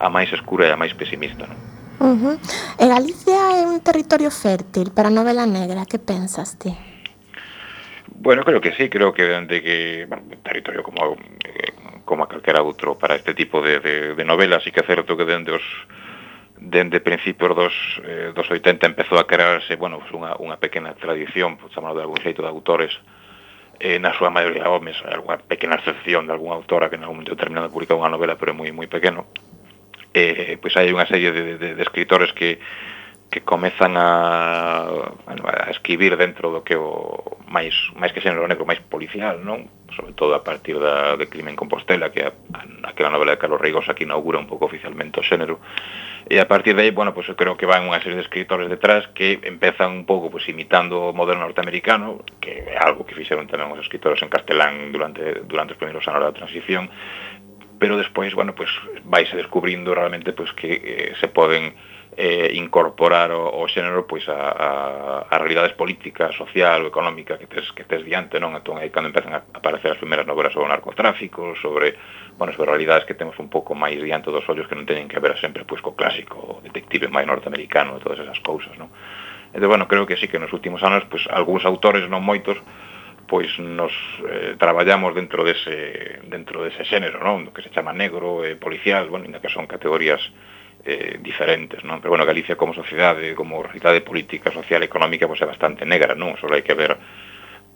a 0.00 0.08
máis 0.08 0.32
escura 0.32 0.64
e 0.64 0.72
a 0.72 0.80
máis 0.80 0.96
pesimista, 0.96 1.44
non? 1.44 1.58
Uh 2.00 2.16
-huh. 2.16 2.36
E 2.80 2.84
Galicia 2.88 3.60
é 3.60 3.68
un 3.68 3.84
territorio 3.84 4.32
fértil 4.32 4.88
para 4.96 5.12
a 5.12 5.14
novela 5.14 5.44
negra, 5.44 5.84
que 5.84 6.00
pensas 6.00 6.56
ti? 6.56 6.72
Bueno, 8.16 8.40
creo 8.42 8.60
que 8.60 8.72
sí, 8.72 8.88
creo 8.88 9.12
que 9.12 9.24
de 9.24 9.58
que 9.60 10.06
bueno, 10.08 10.24
territorio 10.40 10.82
como 10.82 11.16
eh, 11.44 11.76
como 12.08 12.24
a 12.24 12.28
calquera 12.28 12.64
outro 12.64 12.96
para 12.96 13.14
este 13.20 13.36
tipo 13.36 13.60
de, 13.60 13.80
de, 13.84 13.94
de 14.16 14.24
novelas, 14.24 14.64
e 14.64 14.72
que 14.72 14.80
é 14.80 14.88
certo 14.88 15.12
que 15.12 15.28
dende 15.28 15.52
os 15.52 15.66
dende 16.60 17.00
principios 17.00 17.56
dos, 17.56 17.74
eh, 18.04 18.32
dos 18.36 18.44
80 18.50 18.86
empezou 18.86 19.18
a 19.18 19.26
crearse 19.26 19.80
bueno, 19.80 19.98
pues 19.98 20.12
unha, 20.12 20.36
unha 20.36 20.60
pequena 20.60 20.92
tradición, 20.92 21.56
pues, 21.56 21.72
chamado 21.72 21.96
de 21.96 22.04
algún 22.04 22.20
xeito 22.20 22.44
de 22.44 22.52
autores, 22.52 22.92
eh, 23.80 23.96
na 23.96 24.12
súa 24.12 24.28
maioría 24.28 24.68
homes, 24.68 25.00
algunha 25.08 25.40
pequena 25.40 25.80
excepción 25.80 26.28
de 26.28 26.36
algunha 26.36 26.60
autora 26.60 26.92
que 26.92 27.00
en 27.00 27.08
algún 27.08 27.24
momento 27.24 27.32
determinado 27.32 27.72
publica 27.72 27.96
unha 27.96 28.12
novela, 28.12 28.36
pero 28.36 28.52
é 28.52 28.56
moi 28.56 28.68
moi 28.76 28.86
pequeno. 28.92 29.32
Eh, 30.12 30.60
pois 30.60 30.76
pues 30.76 30.76
hai 30.76 30.92
unha 30.92 31.08
serie 31.08 31.32
de, 31.32 31.56
de, 31.56 31.68
de 31.72 31.82
escritores 31.82 32.36
que 32.36 32.60
que 33.30 33.42
comezan 33.42 33.96
a, 33.96 34.86
bueno, 35.24 35.44
a 35.46 35.70
escribir 35.70 36.16
dentro 36.16 36.50
do 36.50 36.66
que 36.66 36.74
o 36.74 37.38
máis 37.46 37.72
máis 37.94 38.10
que 38.10 38.18
xénero 38.18 38.50
negro, 38.50 38.66
máis 38.66 38.82
policial, 38.82 39.38
non? 39.38 39.70
Sobre 39.94 40.18
todo 40.18 40.34
a 40.34 40.42
partir 40.42 40.82
da 40.82 41.14
de 41.14 41.30
Crimen 41.30 41.54
Compostela, 41.54 42.10
que 42.10 42.26
a, 42.26 42.34
a, 42.34 42.90
aquela 42.90 43.10
novela 43.10 43.38
de 43.38 43.40
Carlos 43.40 43.62
Reigosa 43.62 43.94
que 43.94 44.02
inaugura 44.02 44.42
un 44.42 44.50
pouco 44.50 44.66
oficialmente 44.66 45.22
o 45.22 45.26
xénero. 45.26 45.62
E 46.26 46.42
a 46.42 46.46
partir 46.50 46.74
de 46.74 46.86
aí, 46.86 46.90
bueno, 46.90 47.14
pues 47.14 47.30
eu 47.30 47.38
creo 47.38 47.54
que 47.54 47.70
van 47.70 47.86
unha 47.86 48.02
serie 48.02 48.18
de 48.18 48.26
escritores 48.26 48.66
detrás 48.66 49.06
que 49.14 49.38
empezan 49.46 49.94
un 49.94 50.04
pouco 50.10 50.26
pues 50.26 50.50
imitando 50.50 51.10
o 51.10 51.14
modelo 51.14 51.38
norteamericano, 51.38 52.26
que 52.42 52.66
é 52.66 52.78
algo 52.82 53.06
que 53.06 53.14
fixeron 53.14 53.46
tamén 53.46 53.70
os 53.70 53.78
escritores 53.78 54.18
en 54.26 54.30
castelán 54.30 54.90
durante 54.90 55.46
durante 55.46 55.74
os 55.74 55.80
primeiros 55.80 56.02
anos 56.10 56.26
da 56.26 56.34
transición, 56.34 56.90
pero 57.78 57.94
despois, 57.94 58.34
bueno, 58.34 58.58
pues 58.58 58.68
vaise 59.06 59.38
descubrindo 59.38 59.94
realmente 59.94 60.34
pues 60.34 60.50
que 60.52 60.82
eh, 60.82 61.12
se 61.18 61.30
poden 61.30 61.72
eh, 62.16 62.50
incorporar 62.54 63.30
o, 63.30 63.62
o 63.62 63.68
xénero 63.70 64.02
pois 64.06 64.26
a, 64.26 64.34
a, 64.34 64.70
a 65.30 65.36
realidades 65.38 65.78
política, 65.78 66.34
social 66.34 66.82
ou 66.82 66.90
económica 66.90 67.38
que 67.38 67.46
tes, 67.46 67.70
que 67.70 67.86
tes 67.86 68.02
diante, 68.02 68.42
non? 68.42 68.58
Entón 68.58 68.82
aí 68.82 68.90
cando 68.90 69.14
empezan 69.14 69.30
a 69.30 69.46
aparecer 69.54 69.94
as 69.94 70.00
primeiras 70.02 70.26
novelas 70.26 70.50
sobre 70.50 70.66
o 70.66 70.72
narcotráfico, 70.74 71.54
sobre, 71.62 71.94
bueno, 72.34 72.50
sobre 72.50 72.74
realidades 72.74 73.06
que 73.06 73.14
temos 73.14 73.38
un 73.38 73.46
pouco 73.46 73.78
máis 73.78 73.94
diante 74.02 74.34
dos 74.34 74.42
ollos 74.50 74.66
que 74.66 74.74
non 74.74 74.88
teñen 74.88 75.06
que 75.06 75.22
ver 75.22 75.38
sempre 75.38 75.62
pois 75.62 75.78
co 75.78 75.94
clásico 75.94 76.58
detective 76.66 77.06
máis 77.06 77.30
norteamericano 77.30 77.94
e 77.94 78.02
todas 78.02 78.18
esas 78.18 78.42
cousas, 78.42 78.74
non? 78.74 78.90
Entón, 79.54 79.70
bueno, 79.70 79.86
creo 79.86 80.06
que 80.06 80.18
sí 80.18 80.26
que 80.26 80.42
nos 80.42 80.50
últimos 80.50 80.82
anos 80.82 81.06
pois 81.06 81.30
algúns 81.30 81.62
autores, 81.62 82.10
non 82.10 82.26
moitos, 82.26 82.58
pois 83.30 83.46
nos 83.62 83.94
eh, 84.26 84.58
traballamos 84.58 85.14
dentro 85.14 85.46
dese 85.46 86.18
dentro 86.26 86.66
dese 86.66 86.82
xénero, 86.82 87.22
non? 87.22 87.46
Do 87.46 87.54
que 87.54 87.62
se 87.62 87.70
chama 87.70 87.94
negro, 87.94 88.42
eh, 88.42 88.58
policial, 88.58 89.06
bueno, 89.06 89.30
ainda 89.30 89.38
que 89.38 89.46
son 89.46 89.70
categorías 89.70 90.18
eh, 90.84 91.18
diferentes, 91.20 91.84
non? 91.84 92.00
Pero, 92.00 92.16
bueno, 92.16 92.24
Galicia 92.24 92.56
como 92.56 92.72
sociedade, 92.72 93.34
como 93.34 93.62
realidade 93.62 94.00
política, 94.00 94.50
social 94.50 94.80
e 94.82 94.88
económica, 94.88 95.28
pois 95.28 95.40
é 95.40 95.46
bastante 95.48 95.84
negra, 95.84 96.16
non? 96.16 96.36
Só 96.40 96.48
hai 96.48 96.64
que 96.64 96.76
ver 96.76 96.96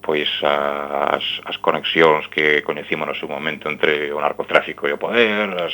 pois 0.04 0.28
as, 0.44 1.24
as 1.48 1.56
conexións 1.64 2.28
que 2.28 2.60
coñecimos 2.60 3.08
no 3.08 3.16
seu 3.16 3.24
momento 3.24 3.72
entre 3.72 4.12
o 4.12 4.20
narcotráfico 4.20 4.84
e 4.84 4.92
o 4.92 5.00
poder, 5.00 5.48
as, 5.56 5.72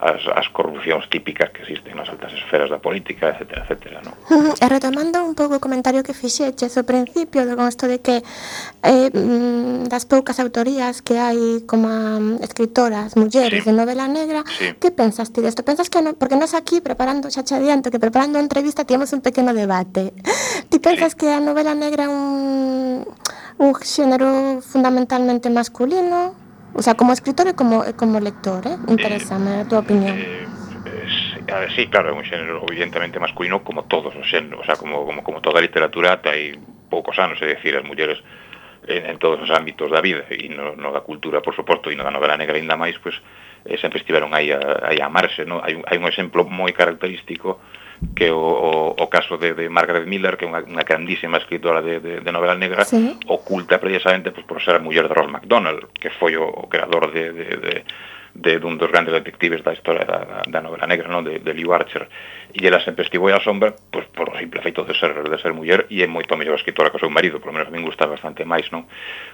as, 0.00 0.22
as 0.30 0.46
corrupcións 0.54 1.10
típicas 1.10 1.50
que 1.50 1.66
existen 1.66 1.98
nas 1.98 2.06
altas 2.06 2.30
esferas 2.30 2.70
da 2.70 2.78
política, 2.78 3.34
etc. 3.34 3.66
etc 3.66 3.98
no? 4.06 4.14
E 4.54 4.66
retomando 4.70 5.26
un 5.26 5.34
pouco 5.34 5.58
o 5.58 5.62
comentario 5.62 6.06
que 6.06 6.14
fixeches 6.14 6.78
ao 6.78 6.86
principio 6.86 7.42
do 7.42 7.58
consto 7.58 7.90
de 7.90 7.98
que 7.98 8.22
eh, 8.86 9.10
mm, 9.10 9.90
das 9.90 10.06
poucas 10.06 10.38
autorías 10.38 11.02
que 11.02 11.18
hai 11.18 11.66
como 11.66 11.90
mm, 11.90 12.46
escritoras, 12.46 13.18
mulleres 13.18 13.66
sí. 13.66 13.66
de 13.66 13.74
novela 13.74 14.06
negra, 14.06 14.46
sí. 14.46 14.78
que 14.78 14.94
pensas 14.94 15.34
ti 15.34 15.42
desto? 15.42 15.66
Pensas 15.66 15.90
que, 15.90 15.98
no, 15.98 16.14
porque 16.14 16.38
nos 16.38 16.54
aquí 16.54 16.78
preparando, 16.78 17.26
xa 17.26 17.42
che 17.42 17.58
adianto, 17.58 17.90
que 17.90 17.98
preparando 17.98 18.38
a 18.38 18.42
entrevista 18.42 18.86
tivemos 18.86 19.10
un 19.10 19.20
pequeno 19.20 19.50
debate. 19.50 20.14
Ti 20.70 20.78
pensas 20.78 21.18
sí. 21.18 21.24
que 21.24 21.28
a 21.32 21.40
novela 21.42 21.74
negra 21.74 22.06
é 22.06 22.10
un, 22.10 23.02
un 23.58 23.70
xénero 23.82 24.62
fundamentalmente 24.62 25.50
masculino? 25.50 26.47
O 26.78 26.82
sea, 26.82 26.94
como 26.94 27.10
escritor 27.10 27.50
e 27.50 27.58
como, 27.58 27.82
eh, 27.82 27.90
como 27.98 28.22
lector, 28.22 28.62
eh? 28.62 28.78
Interesame 28.86 29.58
eh, 29.58 29.62
a 29.62 29.64
tua 29.66 29.82
opinión. 29.82 30.14
Eh, 30.14 30.46
eh, 30.86 31.50
a 31.50 31.58
ver, 31.66 31.74
sí, 31.74 31.90
claro, 31.90 32.06
é 32.10 32.14
un 32.14 32.22
xénero 32.22 32.62
evidentemente 32.70 33.18
masculino 33.18 33.66
como 33.66 33.90
todos 33.90 34.14
os 34.14 34.22
xéneros, 34.22 34.62
o 34.62 34.64
sea, 34.64 34.78
como, 34.78 35.02
como, 35.02 35.26
como 35.26 35.42
toda 35.42 35.58
a 35.58 35.66
literatura 35.66 36.14
ata 36.14 36.30
hai 36.30 36.54
poucos 36.86 37.18
anos, 37.18 37.42
é 37.42 37.50
dicir, 37.50 37.74
as 37.74 37.82
mulleres 37.82 38.22
en, 38.86 39.10
en 39.10 39.18
todos 39.18 39.42
os 39.42 39.50
ámbitos 39.50 39.90
da 39.90 39.98
vida 39.98 40.22
e 40.30 40.54
no, 40.54 40.78
no 40.78 40.94
da 40.94 41.02
cultura, 41.02 41.42
por 41.42 41.58
suposto, 41.58 41.90
e 41.90 41.98
no 41.98 42.06
da 42.06 42.14
novela 42.14 42.38
negra 42.38 42.54
ainda 42.54 42.78
máis, 42.78 42.94
pois, 43.02 43.18
pues, 43.18 43.74
eh, 43.74 43.78
sempre 43.82 43.98
estiveron 43.98 44.30
aí 44.30 44.54
a, 44.54 44.86
aí 44.86 45.02
a 45.02 45.10
amarse, 45.10 45.42
no? 45.42 45.58
hai, 45.58 45.82
hai 45.82 45.98
un 45.98 46.06
exemplo 46.06 46.46
moi 46.46 46.70
característico 46.70 47.58
que 48.14 48.30
o, 48.30 48.38
o, 48.38 48.94
o 48.94 49.06
caso 49.08 49.36
de, 49.38 49.54
de 49.54 49.68
Margaret 49.68 50.06
Miller, 50.06 50.36
que 50.36 50.44
é 50.44 50.48
unha, 50.48 50.62
unha 50.62 50.86
grandísima 50.86 51.38
escritora 51.38 51.82
de, 51.82 51.98
de, 51.98 52.14
de 52.22 52.30
novela 52.32 52.54
negra, 52.54 52.86
sí. 52.86 53.18
oculta 53.26 53.78
precisamente 53.78 54.30
pues, 54.30 54.46
por 54.46 54.62
ser 54.62 54.78
a 54.78 54.82
muller 54.82 55.08
de 55.08 55.14
Ross 55.14 55.30
MacDonald, 55.30 55.90
que 55.94 56.10
foi 56.10 56.38
o, 56.38 56.46
o 56.46 56.70
creador 56.70 57.10
de, 57.10 57.32
de, 57.32 57.48
de 57.58 57.74
de 58.38 58.58
dun 58.62 58.78
dos 58.78 58.90
grandes 58.90 59.10
detectives 59.10 59.66
da 59.66 59.74
historia 59.74 60.06
da, 60.06 60.46
da 60.46 60.60
novela 60.62 60.86
negra, 60.86 61.10
non? 61.10 61.26
De, 61.26 61.42
de 61.42 61.52
Lew 61.52 61.74
Archer. 61.74 62.06
E 62.54 62.62
ela 62.62 62.78
sempre 62.80 63.02
estivo 63.02 63.26
a 63.28 63.42
sombra, 63.42 63.74
pois, 63.90 64.06
por 64.14 64.30
o 64.30 64.38
simple 64.38 64.62
feito 64.62 64.86
de 64.86 64.94
ser, 64.94 65.10
de 65.10 65.38
ser 65.42 65.52
muller, 65.52 65.90
e 65.90 66.00
é 66.02 66.06
moito 66.06 66.38
mellor 66.38 66.54
escritora 66.54 66.90
que 66.90 66.96
o 66.96 67.02
seu 67.02 67.10
marido, 67.10 67.42
por 67.42 67.50
lo 67.50 67.58
menos 67.58 67.68
a 67.68 67.74
min 67.74 67.82
gusta 67.82 68.06
bastante 68.06 68.46
máis, 68.46 68.70
non? 68.70 68.86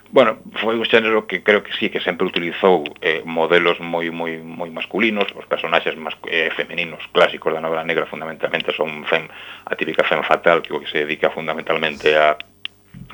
Bueno, 0.08 0.40
foi 0.56 0.74
un 0.80 0.88
xénero 0.88 1.28
que 1.28 1.44
creo 1.44 1.60
que 1.60 1.76
sí, 1.76 1.92
que 1.92 2.00
sempre 2.00 2.24
utilizou 2.24 2.82
eh, 3.04 3.20
modelos 3.28 3.76
moi 3.84 4.08
moi 4.08 4.40
moi 4.40 4.72
masculinos, 4.72 5.28
os 5.36 5.44
personaxes 5.44 5.94
mas, 6.00 6.16
eh, 6.26 6.48
femeninos 6.56 7.04
clásicos 7.12 7.52
da 7.52 7.60
novela 7.60 7.84
negra 7.84 8.08
fundamentalmente 8.08 8.72
son 8.72 9.04
fem, 9.04 9.28
a 9.68 9.72
típica 9.76 10.02
fem 10.08 10.24
fatal, 10.24 10.64
que 10.64 10.72
o 10.72 10.80
que 10.80 10.88
se 10.88 11.04
dedica 11.04 11.28
fundamentalmente 11.28 12.16
a, 12.16 12.40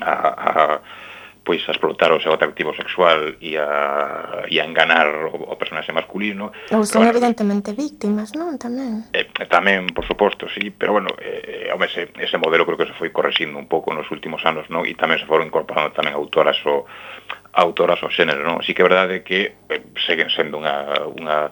a, 0.00 0.14
a 0.14 0.80
pois 1.50 1.66
a 1.66 1.74
explotar 1.74 2.14
o 2.14 2.22
seu 2.22 2.30
atractivo 2.30 2.70
sexual 2.78 3.34
e 3.42 3.58
a, 3.58 4.46
e 4.46 4.62
a 4.62 4.64
enganar 4.64 5.10
o, 5.10 5.50
o 5.50 5.58
personaxe 5.58 5.90
masculino. 5.90 6.54
Ou 6.70 6.86
son 6.86 7.02
bueno, 7.02 7.18
evidentemente 7.18 7.74
víctimas, 7.74 8.38
non? 8.38 8.54
Tamén. 8.54 9.10
Eh, 9.10 9.26
tamén, 9.50 9.90
por 9.90 10.06
suposto, 10.06 10.46
sí, 10.46 10.70
pero 10.70 10.94
bueno, 10.94 11.10
eh, 11.18 11.66
eh, 11.66 11.74
home, 11.74 11.90
ese, 11.90 12.14
ese 12.22 12.38
modelo 12.38 12.62
creo 12.62 12.78
que 12.78 12.86
se 12.86 12.94
foi 12.94 13.10
correxindo 13.10 13.58
un 13.58 13.66
pouco 13.66 13.90
nos 13.90 14.06
últimos 14.14 14.46
anos, 14.46 14.70
non? 14.70 14.86
E 14.86 14.94
tamén 14.94 15.18
se 15.18 15.26
foron 15.26 15.50
incorporando 15.50 15.90
tamén 15.90 16.14
autoras 16.14 16.54
o 16.70 16.86
autoras 17.50 17.98
o 18.06 18.08
xénero, 18.14 18.46
non? 18.46 18.62
Así 18.62 18.70
que 18.70 18.86
é 18.86 18.86
verdade 18.86 19.26
que 19.26 19.58
eh, 19.66 19.82
seguen 20.06 20.30
sendo 20.30 20.62
unha, 20.62 21.02
unha 21.18 21.50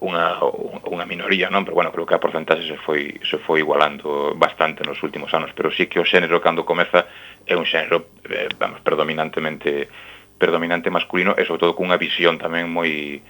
unha, 0.00 0.40
unha 0.88 1.04
minoría, 1.04 1.52
non? 1.52 1.64
Pero 1.64 1.76
bueno, 1.76 1.92
creo 1.92 2.08
que 2.08 2.16
a 2.16 2.22
porcentaxe 2.22 2.64
se 2.64 2.78
foi, 2.80 3.20
se 3.20 3.36
foi 3.44 3.60
igualando 3.60 4.32
bastante 4.34 4.80
nos 4.86 5.02
últimos 5.04 5.32
anos, 5.36 5.52
pero 5.52 5.68
sí 5.68 5.86
que 5.86 6.00
o 6.00 6.08
xénero 6.08 6.40
cando 6.40 6.64
comeza 6.64 7.04
é 7.50 7.56
un 7.58 7.66
xénero 7.66 8.14
eh, 8.30 8.46
vamos, 8.54 8.80
predominantemente 8.86 9.90
predominante 10.38 10.88
masculino 10.88 11.34
e 11.36 11.42
sobre 11.44 11.66
todo 11.66 11.76
cunha 11.76 11.98
visión 11.98 12.38
tamén 12.38 12.70
moi 12.70 13.20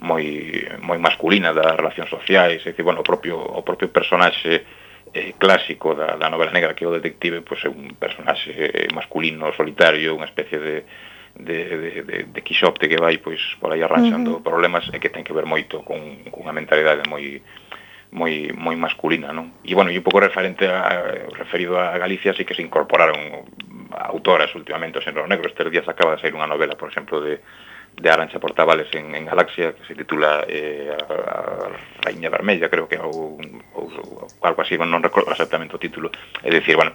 moi 0.00 0.24
moi 0.80 0.98
masculina 0.98 1.52
das 1.52 1.76
relacións 1.76 2.08
sociais, 2.08 2.64
é 2.64 2.72
dicir, 2.72 2.82
bueno, 2.86 3.04
o 3.04 3.06
propio 3.06 3.36
o 3.36 3.62
propio 3.62 3.92
personaxe 3.92 4.64
eh, 5.12 5.34
clásico 5.36 5.94
da, 5.94 6.16
da 6.16 6.32
novela 6.32 6.50
negra 6.50 6.74
que 6.74 6.82
é 6.84 6.88
o 6.88 6.96
detective, 6.96 7.44
pois 7.44 7.60
é 7.62 7.68
un 7.68 7.94
personaxe 8.00 8.50
eh, 8.56 8.88
masculino 8.96 9.52
solitario, 9.52 10.16
unha 10.16 10.26
especie 10.26 10.58
de 10.58 10.76
de, 11.38 11.54
de, 11.64 12.02
de, 12.02 12.16
de 12.34 12.40
Quixote 12.42 12.88
que 12.88 12.98
vai 12.98 13.18
pois 13.22 13.38
por 13.60 13.70
aí 13.70 13.82
arranxando 13.82 14.30
uh 14.30 14.36
-huh. 14.38 14.48
problemas 14.48 14.90
e 14.90 14.98
que 14.98 15.12
ten 15.12 15.22
que 15.22 15.36
ver 15.36 15.46
moito 15.46 15.86
con, 15.86 16.26
con 16.32 16.42
unha 16.42 16.56
mentalidade 16.56 17.06
moi 17.06 17.38
moi 18.10 18.52
moi 18.56 18.76
masculina, 18.76 19.32
non? 19.32 19.60
E 19.64 19.76
bueno, 19.76 19.92
e 19.92 19.98
un 19.98 20.04
pouco 20.04 20.20
referente 20.22 20.64
a, 20.64 21.28
referido 21.36 21.76
a 21.76 21.96
Galicia, 22.00 22.32
sí 22.32 22.44
que 22.44 22.56
se 22.56 22.64
incorporaron 22.64 23.44
autoras 23.92 24.52
últimamente 24.56 24.98
o 24.98 25.04
xénero 25.04 25.28
negro. 25.28 25.48
Estes 25.48 25.68
días 25.68 25.88
acaba 25.88 26.16
de 26.16 26.22
sair 26.24 26.32
unha 26.32 26.48
novela, 26.48 26.76
por 26.76 26.88
exemplo, 26.88 27.20
de 27.20 27.40
de 27.98 28.10
Arancha 28.10 28.38
Portavales 28.38 28.86
en, 28.94 29.14
en 29.14 29.26
Galaxia 29.26 29.74
que 29.74 29.84
se 29.84 29.94
titula 29.94 30.44
eh, 30.46 30.94
a, 30.94 31.12
a 31.12 31.70
Rainha 32.02 32.30
Vermella, 32.30 32.70
creo 32.70 32.86
que 32.86 32.96
ou, 32.96 33.40
ou, 33.74 33.86
ou 33.90 34.28
algo 34.42 34.62
así, 34.62 34.78
non 34.78 35.02
recordo 35.02 35.34
exactamente 35.34 35.74
o 35.74 35.82
título. 35.82 36.14
É 36.46 36.50
dicir, 36.50 36.78
bueno, 36.78 36.94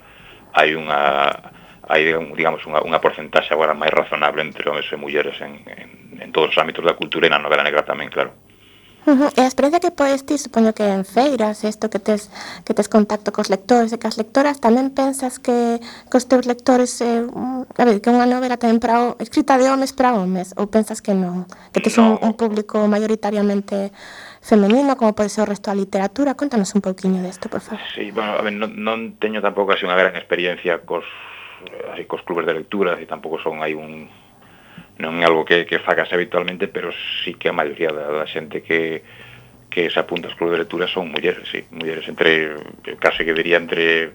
hai 0.56 0.74
unha 0.78 1.52
hai 1.84 2.08
digamos 2.08 2.64
unha, 2.64 2.80
unha 2.80 3.04
porcentaxe 3.04 3.52
agora 3.52 3.76
máis 3.76 3.92
razonable 3.92 4.40
entre 4.40 4.64
homens 4.72 4.88
e 4.88 4.96
mulleres 4.96 5.36
en, 5.44 5.60
en, 5.68 5.90
en 6.24 6.30
todos 6.32 6.56
os 6.56 6.58
ámbitos 6.58 6.88
da 6.88 6.96
cultura 6.96 7.28
e 7.28 7.34
na 7.34 7.42
novela 7.44 7.68
negra 7.68 7.84
tamén, 7.84 8.08
claro. 8.08 8.32
Uh 9.06 9.12
-huh. 9.12 9.30
E 9.36 9.42
a 9.44 9.48
experiencia 9.48 9.84
que 9.84 9.92
podes 9.92 10.24
ti, 10.24 10.38
supoño 10.40 10.72
que 10.72 10.88
en 10.88 11.04
feiras, 11.04 11.64
isto 11.64 11.90
que 11.92 12.00
tes, 12.00 12.32
que 12.64 12.74
tes 12.74 12.88
contacto 12.88 13.36
cos 13.36 13.52
lectores 13.52 13.92
e 13.92 14.00
cas 14.00 14.16
lectoras, 14.16 14.64
tamén 14.64 14.96
pensas 14.96 15.44
que 15.44 15.84
cos 16.08 16.24
teus 16.32 16.48
lectores, 16.48 17.04
eh, 17.04 17.28
mm, 17.28 17.68
a 17.68 17.84
ver, 17.84 18.00
que 18.00 18.08
unha 18.08 18.24
novela 18.24 18.56
tamén 18.56 18.80
para, 18.80 19.04
o, 19.04 19.20
escrita 19.20 19.60
de 19.60 19.68
homes 19.68 19.92
para 19.92 20.16
homes, 20.16 20.56
ou 20.56 20.72
pensas 20.72 21.04
que 21.04 21.12
non? 21.12 21.44
Que 21.76 21.84
tes 21.84 22.00
no. 22.00 22.16
un, 22.16 22.32
un 22.32 22.34
público 22.40 22.88
maioritariamente 22.88 23.92
femenino, 24.40 24.96
como 24.96 25.12
pode 25.12 25.28
ser 25.28 25.44
o 25.44 25.52
resto 25.52 25.68
da 25.68 25.76
literatura? 25.76 26.40
Contanos 26.40 26.72
un 26.72 26.80
pouquiño 26.80 27.20
desto, 27.20 27.52
por 27.52 27.60
favor. 27.60 27.84
Sí, 27.96 28.12
bueno, 28.16 28.40
a 28.40 28.44
ver, 28.44 28.56
non, 28.56 28.72
non 28.80 29.20
teño 29.20 29.44
tampouco 29.44 29.76
así 29.76 29.84
unha 29.84 30.00
gran 30.00 30.16
experiencia 30.16 30.80
cos 30.88 31.04
eh, 31.68 31.92
así 31.92 32.08
cos 32.08 32.24
clubes 32.24 32.48
de 32.48 32.56
lectura, 32.56 32.96
e 32.96 33.04
tampouco 33.04 33.36
son 33.44 33.60
hai 33.60 33.76
un 33.76 34.08
non 35.02 35.18
é 35.22 35.26
algo 35.26 35.46
que, 35.46 35.66
que 35.66 35.82
fagas 35.82 36.12
habitualmente, 36.14 36.70
pero 36.70 36.94
sí 37.24 37.34
que 37.34 37.50
a 37.50 37.56
maioría 37.56 37.90
da, 37.90 38.10
da 38.14 38.26
xente 38.30 38.62
que, 38.62 39.02
que 39.74 39.90
se 39.90 39.98
apunta 39.98 40.30
aos 40.30 40.38
clubes 40.38 40.54
de 40.54 40.64
lectura 40.66 40.86
son 40.86 41.10
mulleres, 41.10 41.50
sí, 41.50 41.66
mulleres 41.74 42.06
entre, 42.06 42.54
case 43.02 43.26
que 43.26 43.34
diría 43.34 43.58
entre 43.58 44.14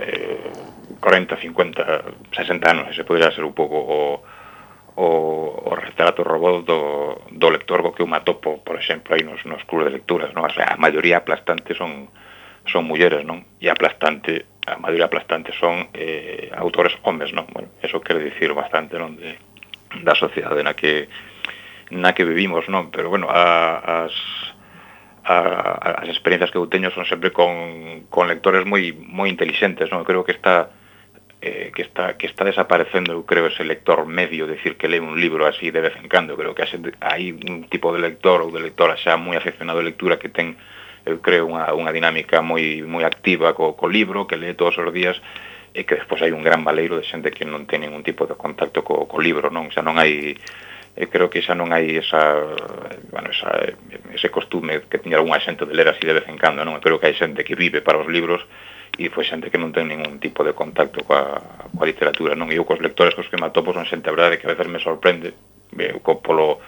eh, 0.00 0.50
40, 1.00 1.36
50, 1.36 2.04
60 2.32 2.70
anos, 2.70 2.88
ese 2.88 3.04
podría 3.04 3.30
ser 3.30 3.44
un 3.44 3.52
pouco 3.52 3.76
o, 3.76 4.22
o, 4.96 5.06
o 5.68 5.72
retrato 5.76 6.24
robot 6.24 6.64
do, 6.64 6.80
do 7.28 7.48
lector 7.52 7.84
co 7.84 7.92
que 7.92 8.02
un 8.02 8.16
atopo, 8.16 8.64
por 8.64 8.80
exemplo, 8.80 9.12
aí 9.12 9.20
nos, 9.20 9.44
nos 9.44 9.64
clubes 9.68 9.92
de 9.92 10.00
lecturas, 10.00 10.32
non? 10.32 10.48
O 10.48 10.52
sea, 10.52 10.72
a 10.72 10.80
maioría 10.80 11.20
aplastante 11.20 11.76
son 11.76 12.08
son 12.64 12.86
mulleres, 12.86 13.26
non? 13.26 13.42
E 13.58 13.66
aplastante, 13.66 14.46
a 14.66 14.78
maioría 14.78 15.10
aplastante 15.10 15.50
son 15.52 15.90
eh, 15.92 16.48
autores 16.54 16.94
homes, 17.02 17.34
non? 17.34 17.44
Bueno, 17.50 17.74
eso 17.82 18.00
quere 18.00 18.22
dicir 18.22 18.54
bastante, 18.54 18.96
non? 18.96 19.18
De, 19.18 19.34
da 20.00 20.16
sociedade 20.16 20.64
na 20.64 20.72
que 20.72 21.12
na 21.92 22.16
que 22.16 22.24
vivimos, 22.24 22.64
non? 22.72 22.88
Pero 22.88 23.12
bueno, 23.12 23.28
a, 23.28 24.08
as 24.08 24.14
a, 25.24 26.02
as 26.02 26.08
experiencias 26.08 26.50
que 26.50 26.58
eu 26.58 26.66
teño 26.66 26.90
son 26.90 27.04
sempre 27.04 27.30
con, 27.30 28.08
con 28.08 28.26
lectores 28.26 28.64
moi 28.64 28.96
moi 28.96 29.28
inteligentes, 29.28 29.92
non? 29.92 30.00
Eu 30.02 30.08
creo 30.08 30.24
que 30.24 30.32
está 30.32 30.72
eh, 31.42 31.70
que 31.74 31.82
está 31.82 32.16
que 32.16 32.26
está 32.26 32.44
desaparecendo, 32.44 33.12
eu 33.12 33.26
creo, 33.26 33.46
ese 33.46 33.64
lector 33.64 34.06
medio, 34.06 34.46
decir 34.46 34.80
que 34.80 34.88
lee 34.88 35.02
un 35.02 35.20
libro 35.20 35.46
así 35.46 35.70
de 35.70 35.84
vez 35.84 35.94
en 36.00 36.08
cando, 36.08 36.36
creo 36.36 36.54
que 36.54 36.64
hai 36.64 37.34
un 37.34 37.68
tipo 37.68 37.92
de 37.92 38.00
lector 38.00 38.40
ou 38.40 38.50
de 38.50 38.62
lectora 38.62 38.96
xa 38.96 39.20
moi 39.20 39.36
aficionado 39.36 39.78
a 39.78 39.86
lectura 39.86 40.16
que 40.16 40.32
ten 40.32 40.56
eu 41.04 41.18
creo 41.18 41.50
unha, 41.50 41.66
unha 41.74 41.90
dinámica 41.90 42.40
moi 42.40 42.80
moi 42.86 43.02
activa 43.02 43.52
co, 43.58 43.74
co 43.74 43.90
libro, 43.90 44.30
que 44.30 44.38
lee 44.38 44.54
todos 44.54 44.78
os 44.78 44.94
días 44.94 45.18
e 45.72 45.88
que 45.88 45.96
despois 45.96 46.20
hai 46.20 46.32
un 46.36 46.44
gran 46.44 46.60
valeiro 46.64 47.00
de 47.00 47.08
xente 47.08 47.32
que 47.32 47.48
non 47.48 47.64
ten 47.64 47.80
ningún 47.80 48.04
tipo 48.04 48.28
de 48.28 48.36
contacto 48.36 48.84
co, 48.84 49.08
co 49.08 49.16
libro, 49.16 49.48
non? 49.48 49.72
Xa 49.72 49.80
non 49.80 49.96
hai 49.96 50.36
e 50.92 51.08
creo 51.08 51.32
que 51.32 51.40
xa 51.40 51.56
non 51.56 51.72
hai 51.72 51.96
esa, 51.96 52.36
bueno, 53.08 53.32
esa, 53.32 53.48
ese 54.12 54.28
costume 54.28 54.84
que 54.92 55.00
tiña 55.00 55.16
algunha 55.16 55.40
xente 55.40 55.64
de 55.64 55.72
ler 55.72 55.88
así 55.88 56.04
de 56.04 56.12
vez 56.12 56.28
en 56.28 56.36
cando, 56.36 56.60
non? 56.68 56.76
Creo 56.84 57.00
que 57.00 57.08
hai 57.08 57.16
xente 57.16 57.48
que 57.48 57.56
vive 57.56 57.80
para 57.80 57.96
os 57.96 58.08
libros 58.12 58.44
e 59.00 59.08
foi 59.08 59.24
xente 59.24 59.48
que 59.48 59.56
non 59.56 59.72
ten 59.72 59.88
ningún 59.88 60.20
tipo 60.20 60.44
de 60.44 60.52
contacto 60.52 61.00
coa, 61.08 61.40
coa 61.72 61.88
literatura, 61.88 62.36
non? 62.36 62.52
E 62.52 62.60
eu 62.60 62.68
cos 62.68 62.84
lectores 62.84 63.16
cos 63.16 63.32
que 63.32 63.40
me 63.40 63.48
atopo 63.48 63.72
son 63.72 63.88
xente, 63.88 64.12
a 64.12 64.14
verdade, 64.14 64.36
que 64.36 64.44
a 64.44 64.52
veces 64.52 64.68
me 64.68 64.84
sorprende 64.84 65.32
eu, 65.80 66.04
co, 66.04 66.20
polo, 66.20 66.60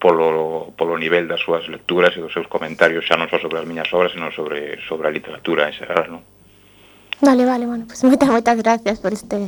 polo, 0.00 0.72
polo 0.72 0.96
nivel 0.96 1.28
das 1.28 1.44
súas 1.44 1.68
lecturas 1.68 2.16
e 2.16 2.24
dos 2.24 2.32
seus 2.32 2.48
comentarios 2.48 3.04
xa 3.04 3.20
non 3.20 3.28
só 3.28 3.36
sobre 3.36 3.60
as 3.60 3.68
miñas 3.68 3.92
obras, 3.92 4.16
senón 4.16 4.32
sobre, 4.32 4.80
sobre 4.88 5.12
a 5.12 5.14
literatura 5.14 5.68
en 5.68 5.76
xeral, 5.76 6.08
non? 6.08 6.24
Vale, 7.22 7.46
vale, 7.46 7.66
bueno, 7.66 7.84
pues 7.86 8.02
moitas, 8.02 8.28
moitas 8.28 8.58
gracias 8.58 8.98
por 8.98 9.12
este, 9.12 9.38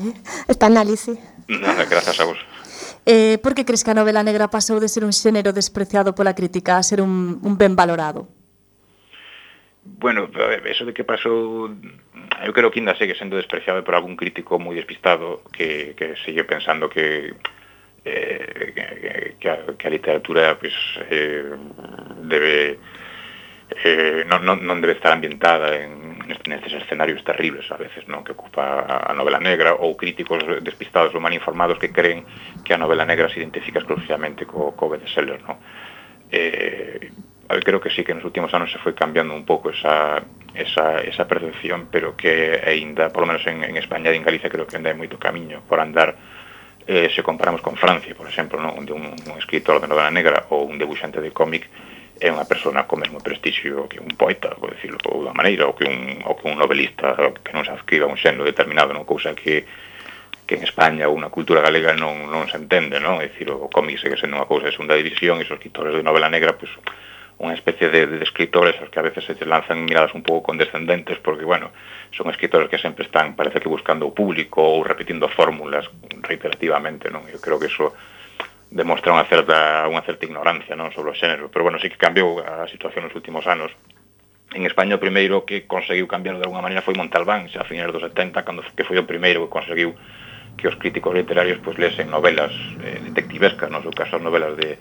este 0.46 0.64
análise. 0.64 1.18
Nada, 1.48 1.84
grazas 1.90 2.20
a 2.20 2.24
vos. 2.24 2.38
Eh, 3.04 3.38
por 3.42 3.54
que 3.54 3.66
crees 3.66 3.82
que 3.82 3.90
a 3.90 3.98
novela 3.98 4.22
negra 4.22 4.46
pasou 4.46 4.78
de 4.78 4.86
ser 4.86 5.02
un 5.02 5.10
xénero 5.10 5.50
despreciado 5.50 6.14
pola 6.14 6.38
crítica 6.38 6.78
a 6.78 6.86
ser 6.86 7.02
un, 7.02 7.42
un 7.42 7.58
ben 7.58 7.74
valorado? 7.74 8.30
Bueno, 9.82 10.30
eso 10.64 10.86
de 10.86 10.94
que 10.94 11.02
pasou 11.02 11.68
eu 12.46 12.52
creo 12.54 12.70
que 12.70 12.78
ainda 12.78 12.94
segue 12.94 13.18
sendo 13.18 13.36
despreciado 13.36 13.82
por 13.82 13.98
algún 13.98 14.14
crítico 14.14 14.54
moi 14.62 14.78
despistado 14.78 15.42
que, 15.50 15.98
que 15.98 16.14
sigue 16.22 16.46
pensando 16.46 16.86
que 16.86 17.34
eh, 18.06 18.70
que, 18.70 19.34
que, 19.42 19.48
a, 19.50 19.66
que 19.74 19.84
a 19.84 19.90
literatura 19.90 20.54
pues, 20.62 20.72
eh, 21.10 21.58
debe 22.22 22.78
eh, 23.82 24.22
non, 24.30 24.46
non, 24.46 24.62
non 24.62 24.78
debe 24.78 24.94
estar 24.94 25.10
ambientada 25.10 25.74
en 25.74 26.13
nestes 26.26 26.72
escenarios 26.72 27.22
terribles 27.24 27.68
a 27.70 27.76
veces 27.76 28.08
non 28.08 28.24
que 28.24 28.32
ocupa 28.32 28.84
a 28.84 29.12
novela 29.12 29.38
negra 29.38 29.76
ou 29.76 29.96
críticos 29.96 30.40
despistados 30.64 31.12
ou 31.12 31.20
mal 31.20 31.32
informados 31.32 31.78
que 31.78 31.92
creen 31.92 32.24
que 32.64 32.72
a 32.74 32.80
novela 32.80 33.04
negra 33.04 33.28
se 33.28 33.40
identifica 33.40 33.80
exclusivamente 33.80 34.48
co, 34.48 34.72
co 34.72 34.88
bestseller 34.88 35.40
non? 35.44 35.60
Eh, 36.32 37.12
creo 37.62 37.80
que 37.80 37.90
sí 37.90 38.02
que 38.02 38.14
nos 38.14 38.24
últimos 38.24 38.52
anos 38.54 38.72
se 38.72 38.80
foi 38.80 38.96
cambiando 38.96 39.36
un 39.36 39.44
pouco 39.44 39.70
esa, 39.70 40.24
esa, 40.54 41.00
esa 41.04 41.28
percepción 41.28 41.88
pero 41.92 42.16
que 42.16 42.60
aínda, 42.64 43.12
polo 43.12 43.28
menos 43.28 43.44
en, 43.46 43.62
en 43.62 43.76
España 43.76 44.10
e 44.10 44.16
en 44.16 44.24
Galicia 44.24 44.48
creo 44.48 44.66
que 44.66 44.76
ainda 44.80 44.90
hai 44.90 44.98
moito 44.98 45.20
camiño 45.20 45.62
por 45.68 45.78
andar 45.78 46.16
eh, 46.86 47.08
se 47.14 47.22
comparamos 47.22 47.62
con 47.62 47.76
Francia, 47.76 48.12
por 48.14 48.28
exemplo, 48.28 48.60
non? 48.60 48.76
onde 48.76 48.92
un, 48.92 49.08
un 49.08 49.36
escritor 49.40 49.80
de 49.80 49.88
novela 49.88 50.12
negra 50.12 50.48
ou 50.52 50.68
un 50.68 50.76
debuxante 50.76 51.20
de 51.20 51.32
cómic 51.32 51.68
é 52.20 52.30
unha 52.30 52.46
persona 52.46 52.86
co 52.86 52.94
mesmo 52.94 53.18
prestixio 53.18 53.90
que 53.90 53.98
un 53.98 54.14
poeta, 54.14 54.54
por 54.54 54.70
decirlo 54.70 54.98
ou 55.10 55.26
da 55.26 55.34
maneira, 55.34 55.66
ou 55.66 55.74
que 55.74 55.86
un, 55.86 56.22
ou 56.22 56.38
que 56.38 56.46
un 56.46 56.58
novelista 56.58 57.14
que 57.42 57.52
non 57.54 57.66
se 57.66 57.74
adscriba 57.74 58.06
un 58.06 58.18
xénero 58.20 58.46
determinado, 58.46 58.94
non 58.94 59.08
cousa 59.08 59.34
que 59.34 59.66
que 60.44 60.60
en 60.60 60.62
España 60.62 61.08
ou 61.08 61.16
na 61.16 61.32
cultura 61.32 61.64
galega 61.64 61.96
non, 61.96 62.28
non 62.28 62.44
se 62.52 62.60
entende, 62.60 63.00
non? 63.00 63.24
É 63.24 63.32
dicir, 63.32 63.48
o 63.48 63.72
cómic 63.72 63.96
segue 63.96 64.20
sendo 64.20 64.36
unha 64.36 64.44
cousa 64.44 64.68
de 64.68 64.76
segunda 64.76 64.92
división 64.92 65.40
e 65.40 65.48
os 65.48 65.50
escritores 65.50 65.96
de 65.96 66.04
novela 66.04 66.28
negra, 66.28 66.52
pois, 66.52 66.68
pues, 66.68 66.92
unha 67.40 67.56
especie 67.56 67.88
de, 67.90 68.06
de 68.06 68.22
escritores 68.22 68.78
aos 68.78 68.92
que 68.92 69.00
a 69.00 69.06
veces 69.08 69.24
se 69.24 69.34
lanzan 69.48 69.82
miradas 69.82 70.14
un 70.14 70.22
pouco 70.22 70.52
condescendentes 70.52 71.18
porque, 71.18 71.48
bueno, 71.48 71.72
son 72.12 72.30
escritores 72.30 72.68
que 72.68 72.78
sempre 72.78 73.08
están, 73.08 73.34
parece 73.34 73.58
que 73.58 73.72
buscando 73.72 74.06
o 74.06 74.14
público 74.14 74.62
ou 74.62 74.86
repetindo 74.86 75.26
fórmulas 75.32 75.88
reiterativamente, 76.22 77.10
non? 77.10 77.26
Eu 77.26 77.40
creo 77.40 77.58
que 77.58 77.72
eso 77.72 77.96
demostra 78.74 79.14
unha 79.14 79.22
certa 79.30 79.86
unha 79.86 80.02
certa 80.02 80.26
ignorancia 80.26 80.74
non 80.74 80.90
sobre 80.90 81.14
o 81.14 81.16
xénero, 81.16 81.46
pero 81.46 81.62
bueno, 81.62 81.78
sí 81.78 81.86
que 81.86 81.96
cambiou 81.96 82.42
a 82.42 82.66
situación 82.66 83.06
nos 83.06 83.14
últimos 83.14 83.46
anos. 83.46 83.70
En 84.50 84.66
España 84.66 84.98
o 84.98 85.02
primeiro 85.02 85.46
que 85.46 85.70
conseguiu 85.70 86.10
cambiar 86.10 86.42
de 86.42 86.44
alguna 86.50 86.66
maneira 86.66 86.82
foi 86.82 86.98
Montalbán, 86.98 87.46
xa 87.46 87.62
a 87.62 87.70
finais 87.70 87.94
dos 87.94 88.02
70, 88.02 88.42
cando 88.42 88.66
que 88.66 88.82
foi 88.82 88.98
o 88.98 89.06
primeiro 89.06 89.46
que 89.46 89.54
conseguiu 89.54 89.94
que 90.58 90.66
os 90.66 90.74
críticos 90.74 91.14
literarios 91.14 91.62
pois 91.62 91.78
lesen 91.78 92.10
novelas 92.10 92.50
eh, 92.82 92.98
detectivescas, 92.98 93.70
no 93.70 93.78
seu 93.78 93.94
caso 93.94 94.18
as 94.18 94.22
novelas 94.26 94.58
de, 94.58 94.74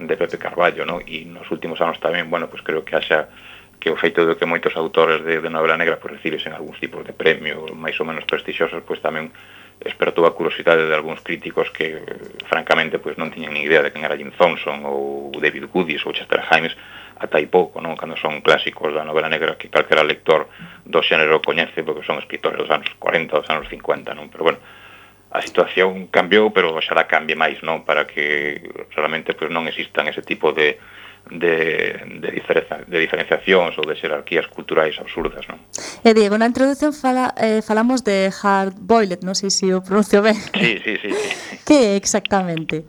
de 0.00 0.14
Pepe 0.16 0.40
Carballo, 0.40 0.88
no? 0.88 1.04
e 1.04 1.28
nos 1.28 1.44
últimos 1.52 1.76
anos 1.84 2.00
tamén, 2.00 2.32
bueno, 2.32 2.48
pois 2.48 2.64
creo 2.64 2.80
que 2.80 2.96
haxa 2.96 3.28
que 3.76 3.92
o 3.92 4.00
feito 4.00 4.24
de 4.24 4.40
que 4.40 4.48
moitos 4.48 4.72
autores 4.72 5.20
de, 5.20 5.44
de 5.44 5.50
novela 5.52 5.76
negra 5.76 6.00
pois 6.00 6.16
recibesen 6.16 6.56
algúns 6.56 6.80
tipos 6.80 7.04
de 7.04 7.12
premio 7.12 7.68
máis 7.76 7.96
ou 8.00 8.08
menos 8.08 8.24
prestixiosos, 8.24 8.80
pois 8.88 9.04
tamén 9.04 9.28
despertou 9.82 10.24
a 10.26 10.34
curiosidade 10.36 10.86
de 10.86 10.94
algúns 10.94 11.20
críticos 11.20 11.70
que 11.70 12.02
francamente 12.46 12.98
pois 13.02 13.18
non 13.18 13.32
tiñan 13.34 13.52
ni 13.52 13.66
idea 13.66 13.82
de 13.82 13.90
quen 13.90 14.06
era 14.06 14.16
Jim 14.16 14.30
Thompson 14.32 14.84
ou 14.86 15.34
David 15.36 15.68
Goodies 15.72 16.04
ou 16.06 16.14
Chester 16.14 16.40
Himes 16.40 16.76
ata 17.18 17.38
aí 17.38 17.46
pouco, 17.46 17.80
non? 17.80 17.94
cando 17.94 18.18
son 18.18 18.42
clásicos 18.42 18.90
da 18.94 19.06
novela 19.06 19.30
negra 19.30 19.54
que 19.54 19.70
calquera 19.70 20.02
lector 20.02 20.50
do 20.82 21.00
xénero 21.02 21.42
coñece 21.42 21.86
porque 21.86 22.06
son 22.06 22.18
escritores 22.18 22.58
dos 22.58 22.70
anos 22.70 22.90
40, 22.98 23.38
dos 23.38 23.50
anos 23.50 23.66
50, 23.70 24.14
non? 24.14 24.30
Pero 24.30 24.42
bueno, 24.44 24.58
a 25.30 25.42
situación 25.42 26.06
cambiou, 26.10 26.50
pero 26.54 26.74
xa 26.82 26.94
la 26.94 27.10
cambie 27.10 27.38
máis, 27.38 27.62
non? 27.62 27.82
Para 27.86 28.06
que 28.06 28.62
realmente 28.94 29.34
pois, 29.34 29.50
non 29.50 29.66
existan 29.70 30.10
ese 30.10 30.22
tipo 30.22 30.50
de 30.54 30.78
de, 31.30 32.20
de, 32.20 32.30
diferenza, 32.30 32.84
de 32.86 32.98
diferenciacións 33.00 33.78
ou 33.80 33.84
de 33.88 33.96
xerarquías 33.96 34.46
culturais 34.52 34.96
absurdas. 35.00 35.48
Non? 35.48 35.58
E 36.04 36.10
Diego, 36.12 36.36
na 36.36 36.48
introducción 36.48 36.92
fala, 36.92 37.32
eh, 37.40 37.64
falamos 37.64 38.04
de 38.04 38.28
hard 38.28 38.76
boiled, 38.76 39.24
non 39.24 39.32
sei 39.32 39.48
se 39.48 39.72
o 39.72 39.80
pronuncio 39.80 40.20
ben. 40.20 40.36
Sí, 40.52 40.80
sí, 40.84 41.00
sí. 41.00 41.10
sí. 41.10 41.30
que 41.68 41.96
exactamente? 41.96 42.84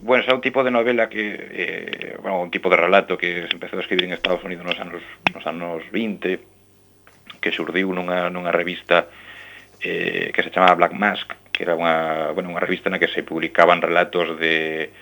Bueno, 0.00 0.22
é 0.28 0.32
un 0.32 0.44
tipo 0.44 0.62
de 0.62 0.70
novela 0.70 1.08
que, 1.08 1.24
eh, 1.34 2.16
bueno, 2.22 2.38
un 2.38 2.52
tipo 2.52 2.70
de 2.70 2.78
relato 2.78 3.18
que 3.18 3.50
se 3.50 3.54
empezou 3.56 3.80
a 3.80 3.82
escribir 3.82 4.06
en 4.06 4.14
Estados 4.14 4.44
Unidos 4.44 4.62
nos 4.62 4.78
anos, 4.78 5.02
nos 5.34 5.44
anos 5.48 5.82
20, 5.90 6.38
que 7.40 7.50
surdiu 7.50 7.90
nunha, 7.90 8.30
nunha 8.30 8.52
revista 8.52 9.10
eh, 9.80 10.30
que 10.34 10.42
se 10.42 10.50
chamaba 10.50 10.74
Black 10.74 10.94
Mask, 10.94 11.32
que 11.50 11.64
era 11.66 11.74
unha, 11.74 12.30
bueno, 12.30 12.54
unha 12.54 12.62
revista 12.62 12.86
na 12.92 13.02
que 13.02 13.10
se 13.10 13.26
publicaban 13.26 13.82
relatos 13.82 14.38
de 14.38 14.94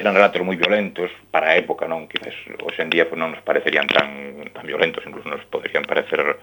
eran 0.00 0.16
relatos 0.16 0.40
moi 0.40 0.56
violentos 0.56 1.12
para 1.28 1.52
a 1.52 1.60
época, 1.60 1.84
non? 1.84 2.08
Quizás 2.08 2.32
hoxe 2.64 2.80
en 2.80 2.88
día 2.88 3.04
pues, 3.04 3.20
non 3.20 3.36
nos 3.36 3.44
parecerían 3.44 3.84
tan, 3.84 4.48
tan 4.48 4.64
violentos, 4.64 5.04
incluso 5.04 5.28
nos 5.28 5.44
poderían 5.52 5.84
parecer 5.84 6.40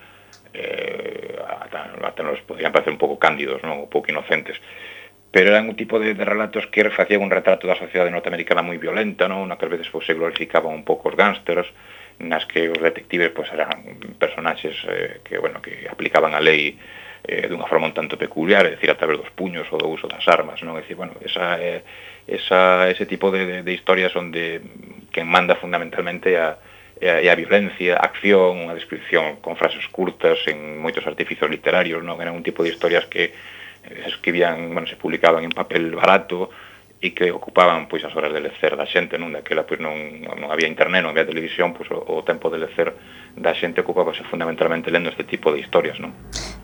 eh, 0.54 1.42
ata, 1.42 1.98
ata 1.98 2.22
nos 2.22 2.38
poderían 2.46 2.70
parecer 2.70 2.94
un 2.94 3.02
pouco 3.02 3.18
cándidos, 3.18 3.66
non? 3.66 3.82
Un 3.82 3.90
pouco 3.90 4.14
inocentes 4.14 4.62
pero 5.32 5.52
eran 5.52 5.70
un 5.70 5.76
tipo 5.76 6.00
de, 6.00 6.14
de 6.14 6.26
relatos 6.26 6.68
que 6.68 6.90
facían 6.90 7.22
un 7.22 7.30
retrato 7.30 7.68
da 7.68 7.76
sociedade 7.76 8.14
norteamericana 8.14 8.64
moi 8.64 8.80
violenta, 8.80 9.28
non? 9.28 9.50
Na 9.50 9.58
que 9.60 9.68
ás 9.68 9.74
veces 9.74 9.90
pues, 9.90 10.06
se 10.06 10.16
glorificaban 10.16 10.72
un 10.72 10.86
pouco 10.88 11.12
os 11.12 11.18
gánsteros, 11.18 11.68
nas 12.22 12.46
que 12.46 12.70
os 12.70 12.80
detectives 12.80 13.34
pues, 13.36 13.50
eran 13.52 14.02
personaxes 14.18 14.78
eh, 14.88 15.20
que, 15.26 15.38
bueno, 15.38 15.62
que 15.62 15.86
aplicaban 15.90 16.34
a 16.34 16.42
lei 16.42 16.80
eh, 17.24 17.48
dunha 17.48 17.66
forma 17.66 17.90
un 17.90 17.96
tanto 17.96 18.20
peculiar, 18.20 18.66
é 18.68 18.76
dicir, 18.76 18.92
a 18.92 19.00
través 19.00 19.18
dos 19.18 19.32
puños 19.34 19.66
ou 19.74 19.80
do 19.80 19.88
uso 19.90 20.06
das 20.06 20.26
armas, 20.28 20.62
non? 20.62 20.78
É 20.78 20.84
dicir, 20.84 21.00
bueno, 21.00 21.16
esa, 21.24 21.58
eh, 21.58 21.82
esa, 22.28 22.90
ese 22.92 23.06
tipo 23.08 23.32
de, 23.32 23.46
de, 23.46 23.58
de 23.64 23.72
historias 23.74 24.14
onde 24.14 24.62
quen 25.10 25.26
manda 25.26 25.58
fundamentalmente 25.58 26.38
a, 26.38 26.60
e 27.00 27.10
a, 27.10 27.22
a 27.22 27.36
violencia, 27.38 27.98
a 27.98 28.06
acción, 28.10 28.58
unha 28.66 28.74
descripción 28.74 29.38
con 29.42 29.54
frases 29.56 29.86
curtas 29.94 30.42
en 30.50 30.82
moitos 30.82 31.06
artificios 31.06 31.50
literarios, 31.50 32.02
non? 32.02 32.18
Eran 32.22 32.34
un 32.34 32.46
tipo 32.46 32.66
de 32.66 32.74
historias 32.74 33.06
que 33.06 33.34
eh, 33.34 34.10
escribían, 34.10 34.74
bueno, 34.74 34.90
se 34.90 34.98
publicaban 34.98 35.46
en 35.46 35.54
papel 35.54 35.94
barato, 35.94 36.50
e 36.98 37.14
que 37.14 37.30
ocupaban 37.30 37.86
pois 37.86 38.02
as 38.02 38.14
horas 38.18 38.34
de 38.34 38.42
lecer 38.42 38.74
da 38.74 38.90
xente, 38.90 39.22
non? 39.22 39.30
Daquela 39.30 39.70
pois 39.70 39.78
non, 39.78 40.26
non 40.26 40.50
había 40.50 40.66
internet, 40.66 41.06
non 41.06 41.14
había 41.14 41.30
televisión, 41.30 41.78
pois 41.78 41.86
o, 41.94 42.02
o 42.02 42.26
tempo 42.26 42.50
de 42.50 42.58
lecer 42.58 42.98
da 43.38 43.54
xente 43.54 43.86
ocupaba 43.86 44.18
fundamentalmente 44.26 44.90
lendo 44.90 45.14
este 45.14 45.22
tipo 45.22 45.54
de 45.54 45.62
historias, 45.62 46.02
non? 46.02 46.10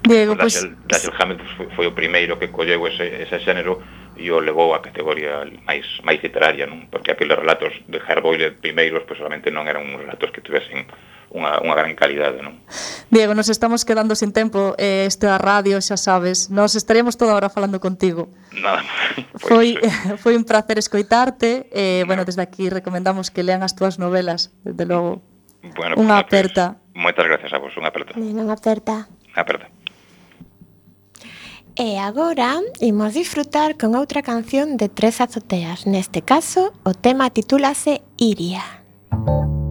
Diego, 0.02 0.34
pois... 0.34 0.66
Pues... 0.66 0.90
Dashiell 0.90 1.14
Hammett 1.22 1.42
foi, 1.54 1.68
foi 1.78 1.86
o 1.86 1.94
primeiro 1.94 2.42
que 2.42 2.50
colleu 2.50 2.82
ese, 2.90 3.22
ese 3.22 3.38
xénero 3.46 3.78
e 4.18 4.34
o 4.34 4.42
levou 4.42 4.74
á 4.74 4.82
categoría 4.82 5.46
máis 5.70 5.86
máis 6.02 6.18
literaria, 6.18 6.66
non? 6.66 6.90
Porque 6.90 7.14
aqueles 7.14 7.38
relatos 7.38 7.70
de 7.86 8.02
Herboile 8.02 8.58
primeiros 8.58 9.06
pois 9.06 9.22
solamente 9.22 9.54
non 9.54 9.70
eran 9.70 9.86
uns 9.86 10.02
relatos 10.02 10.34
que 10.34 10.42
tivesen 10.42 10.90
unha, 11.32 11.62
unha 11.64 11.76
gran 11.78 11.94
calidade, 11.96 12.42
non? 12.42 12.60
Diego, 13.14 13.38
nos 13.38 13.48
estamos 13.48 13.86
quedando 13.86 14.16
sin 14.18 14.34
tempo, 14.34 14.76
eh, 14.76 15.06
esta 15.08 15.28
é 15.28 15.32
a 15.32 15.40
radio, 15.40 15.80
xa 15.80 15.96
sabes, 15.96 16.50
nos 16.50 16.76
estaríamos 16.76 17.16
toda 17.16 17.38
hora 17.38 17.48
falando 17.48 17.80
contigo. 17.80 18.28
Nada, 18.52 18.84
pois, 19.40 19.48
foi, 19.48 19.68
eh, 19.80 20.18
foi 20.24 20.34
un 20.36 20.44
placer 20.44 20.78
escoitarte, 20.78 21.70
eh, 21.72 22.04
bueno, 22.06 22.26
desde 22.26 22.42
aquí 22.42 22.68
recomendamos 22.70 23.32
que 23.32 23.44
lean 23.44 23.64
as 23.64 23.78
túas 23.78 23.98
novelas, 24.02 24.52
desde 24.68 24.84
logo. 24.86 25.24
Bueno, 25.78 25.96
unha 25.96 26.20
pues, 26.20 26.28
aperta. 26.28 26.66
Moitas 26.92 27.24
gracias 27.24 27.52
a 27.54 27.60
vos, 27.62 27.72
unha 27.80 27.90
aperta. 27.90 28.14
Unha 28.20 28.54
aperta. 28.54 29.08
Unha 29.32 29.42
aperta. 29.42 29.68
E 31.74 31.98
agora 31.98 32.62
imos 32.86 33.18
disfrutar 33.18 33.82
con 33.82 33.98
outra 33.98 34.22
canción 34.22 34.78
de 34.78 34.94
Tres 34.94 35.18
Azoteas. 35.26 35.90
Neste 35.90 36.22
caso, 36.22 36.70
o 36.86 36.94
tema 36.94 37.34
titúlase 37.34 38.06
Iria. 38.22 38.62
Iria. 38.62 39.63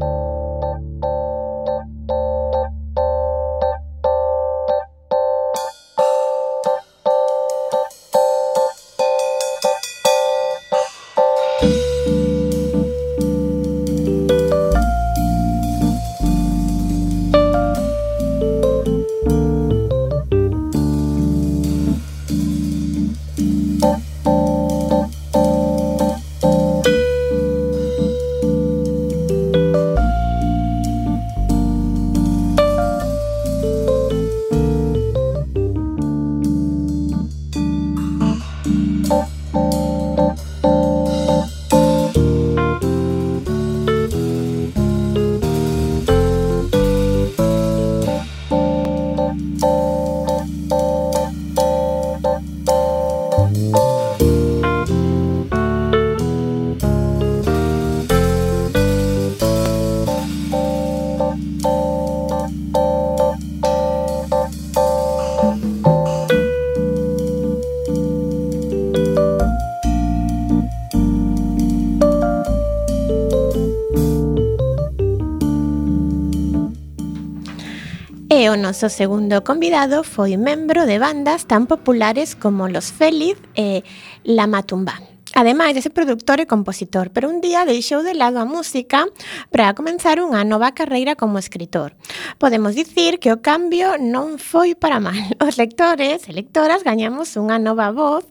o 78.53 78.57
noso 78.57 78.92
segundo 78.92 79.40
convidado 79.48 80.05
foi 80.05 80.36
membro 80.36 80.84
de 80.84 81.00
bandas 81.00 81.48
tan 81.48 81.64
populares 81.64 82.36
como 82.36 82.68
Los 82.68 82.92
Félix 82.92 83.40
e 83.57 83.80
eh, 83.80 83.82
La 84.28 84.44
Matumba. 84.44 85.00
Ademais, 85.32 85.72
ese 85.72 85.88
produtor 85.88 86.44
e 86.44 86.46
compositor, 86.46 87.09
pero 87.09 87.32
un 87.32 87.40
día 87.40 87.64
deixou 87.64 88.05
de 88.05 88.12
lado 88.12 88.36
a 88.36 88.44
música 88.44 89.09
para 89.48 89.72
comenzar 89.72 90.20
unha 90.20 90.44
nova 90.44 90.76
carreira 90.76 91.16
como 91.16 91.40
escritor. 91.40 91.96
Podemos 92.36 92.76
dicir 92.76 93.16
que 93.16 93.32
o 93.32 93.40
cambio 93.40 93.96
non 93.96 94.36
foi 94.36 94.76
para 94.76 95.00
mal. 95.00 95.16
Os 95.40 95.57
lectores 95.57 96.28
e 96.28 96.36
lectoras 96.36 96.84
gañamos 96.84 97.40
unha 97.40 97.57
nova 97.57 97.88
voz 97.88 98.28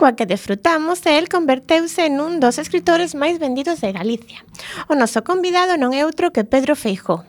coa 0.00 0.16
que 0.16 0.24
desfrutamos 0.24 1.04
e 1.04 1.20
el 1.20 1.28
converteuse 1.28 2.08
nun 2.08 2.40
dos 2.40 2.56
escritores 2.56 3.12
máis 3.12 3.36
vendidos 3.36 3.84
de 3.84 3.92
Galicia. 3.92 4.40
O 4.88 4.96
noso 4.96 5.20
convidado 5.20 5.76
non 5.76 5.92
é 5.92 6.08
outro 6.08 6.32
que 6.32 6.48
Pedro 6.48 6.72
Feijó, 6.72 7.28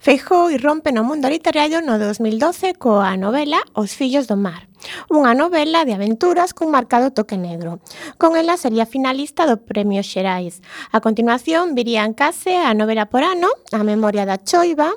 Feijó 0.00 0.50
irrompe 0.50 0.92
no 0.92 1.04
mundo 1.04 1.28
literario 1.28 1.80
no 1.82 1.98
2012 1.98 2.74
coa 2.74 3.16
novela 3.16 3.60
Os 3.74 3.94
fillos 3.94 4.26
do 4.26 4.36
mar. 4.36 4.68
Unha 5.08 5.32
novela 5.34 5.84
de 5.84 5.96
aventuras 5.96 6.52
cun 6.52 6.70
marcado 6.70 7.10
toque 7.10 7.40
negro. 7.40 7.80
Con 8.20 8.36
ela 8.36 8.60
sería 8.60 8.86
finalista 8.86 9.46
do 9.46 9.58
Premio 9.58 10.02
Xerais. 10.02 10.60
A 10.92 11.00
continuación 11.00 11.74
virían 11.74 12.12
case 12.12 12.58
a 12.58 12.74
novela 12.76 13.08
por 13.08 13.24
ano, 13.24 13.48
A 13.72 13.82
memoria 13.82 14.24
da 14.26 14.38
choiva, 14.38 14.94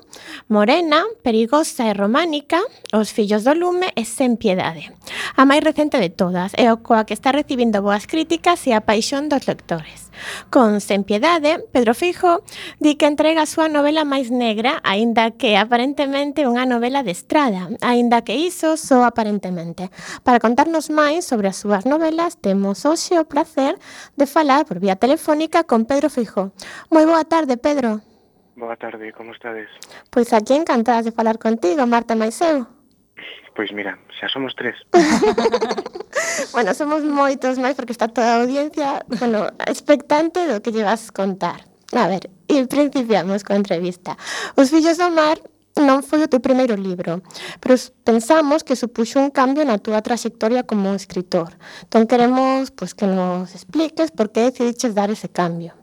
Morena, 0.47 1.03
Perigosa 1.23 1.89
e 1.89 1.93
Románica, 1.93 2.61
Os 2.93 3.09
fillos 3.09 3.45
do 3.45 3.53
lume 3.53 3.89
e 3.95 4.03
Sen 4.05 4.35
piedade. 4.37 4.91
A 5.39 5.47
máis 5.47 5.63
recente 5.63 5.97
de 5.97 6.11
todas 6.11 6.51
é 6.59 6.67
o 6.69 6.81
coa 6.83 7.07
que 7.07 7.15
está 7.15 7.31
recibindo 7.31 7.81
boas 7.81 8.05
críticas 8.05 8.65
e 8.67 8.75
a 8.75 8.83
paixón 8.83 9.31
dos 9.31 9.47
lectores. 9.47 10.09
Con 10.51 10.81
Sen 10.83 11.07
piedade, 11.07 11.63
Pedro 11.71 11.95
Fijo 11.95 12.43
di 12.83 12.99
que 12.99 13.07
entrega 13.07 13.47
a 13.47 13.49
súa 13.49 13.71
novela 13.71 14.03
máis 14.03 14.27
negra, 14.27 14.83
aínda 14.83 15.31
que 15.31 15.55
aparentemente 15.55 16.43
unha 16.43 16.67
novela 16.67 17.07
de 17.07 17.15
estrada, 17.15 17.71
aínda 17.79 18.25
que 18.27 18.35
iso 18.35 18.75
só 18.75 19.07
aparentemente. 19.07 19.78
Para 20.25 20.43
contarnos 20.43 20.91
máis 20.91 21.23
sobre 21.23 21.47
as 21.47 21.55
súas 21.55 21.87
novelas, 21.87 22.35
temos 22.35 22.83
hoxe 22.83 23.15
o 23.15 23.23
placer 23.23 23.79
de 24.19 24.25
falar 24.27 24.67
por 24.67 24.83
vía 24.83 24.99
telefónica 24.99 25.63
con 25.63 25.87
Pedro 25.87 26.11
Feijó. 26.11 26.51
Moi 26.91 27.05
boa 27.07 27.23
tarde, 27.23 27.55
Pedro. 27.55 28.03
Boa 28.59 28.75
tarde, 28.75 29.15
como 29.15 29.31
estades? 29.31 29.71
Pois 30.11 30.35
aquí 30.35 30.51
encantadas 30.51 31.07
de 31.07 31.15
falar 31.15 31.39
contigo, 31.39 31.87
Marta 31.87 32.19
Maiseu. 32.19 32.67
Pois 33.55 33.71
mira, 33.71 33.95
xa 34.19 34.27
somos 34.27 34.51
tres. 34.55 34.75
bueno, 36.55 36.73
somos 36.75 37.03
moitos 37.03 37.55
máis 37.55 37.75
porque 37.79 37.95
está 37.95 38.11
toda 38.11 38.35
a 38.35 38.39
audiencia, 38.43 39.03
bueno, 39.07 39.47
expectante 39.63 40.43
do 40.47 40.59
que 40.59 40.75
llevas 40.75 41.11
contar. 41.11 41.63
A 41.95 42.07
ver, 42.07 42.29
e 42.47 42.67
principiamos 42.67 43.43
coa 43.47 43.57
entrevista. 43.57 44.19
Os 44.59 44.69
fillos 44.69 44.99
do 44.99 45.09
mar 45.09 45.39
non 45.79 46.03
foi 46.05 46.23
o 46.23 46.31
teu 46.31 46.43
primeiro 46.43 46.75
libro, 46.75 47.23
pero 47.59 47.75
pensamos 48.03 48.63
que 48.63 48.75
supuxo 48.75 49.19
un 49.19 49.31
cambio 49.31 49.63
na 49.63 49.79
túa 49.79 50.03
traxectoria 50.03 50.67
como 50.67 50.93
escritor. 50.93 51.55
Entón 51.87 52.07
queremos 52.07 52.71
pois, 52.71 52.93
que 52.93 53.07
nos 53.07 53.55
expliques 53.55 54.11
por 54.11 54.31
que 54.31 54.47
decidiches 54.47 54.93
dar 54.93 55.09
ese 55.09 55.31
cambio. 55.31 55.73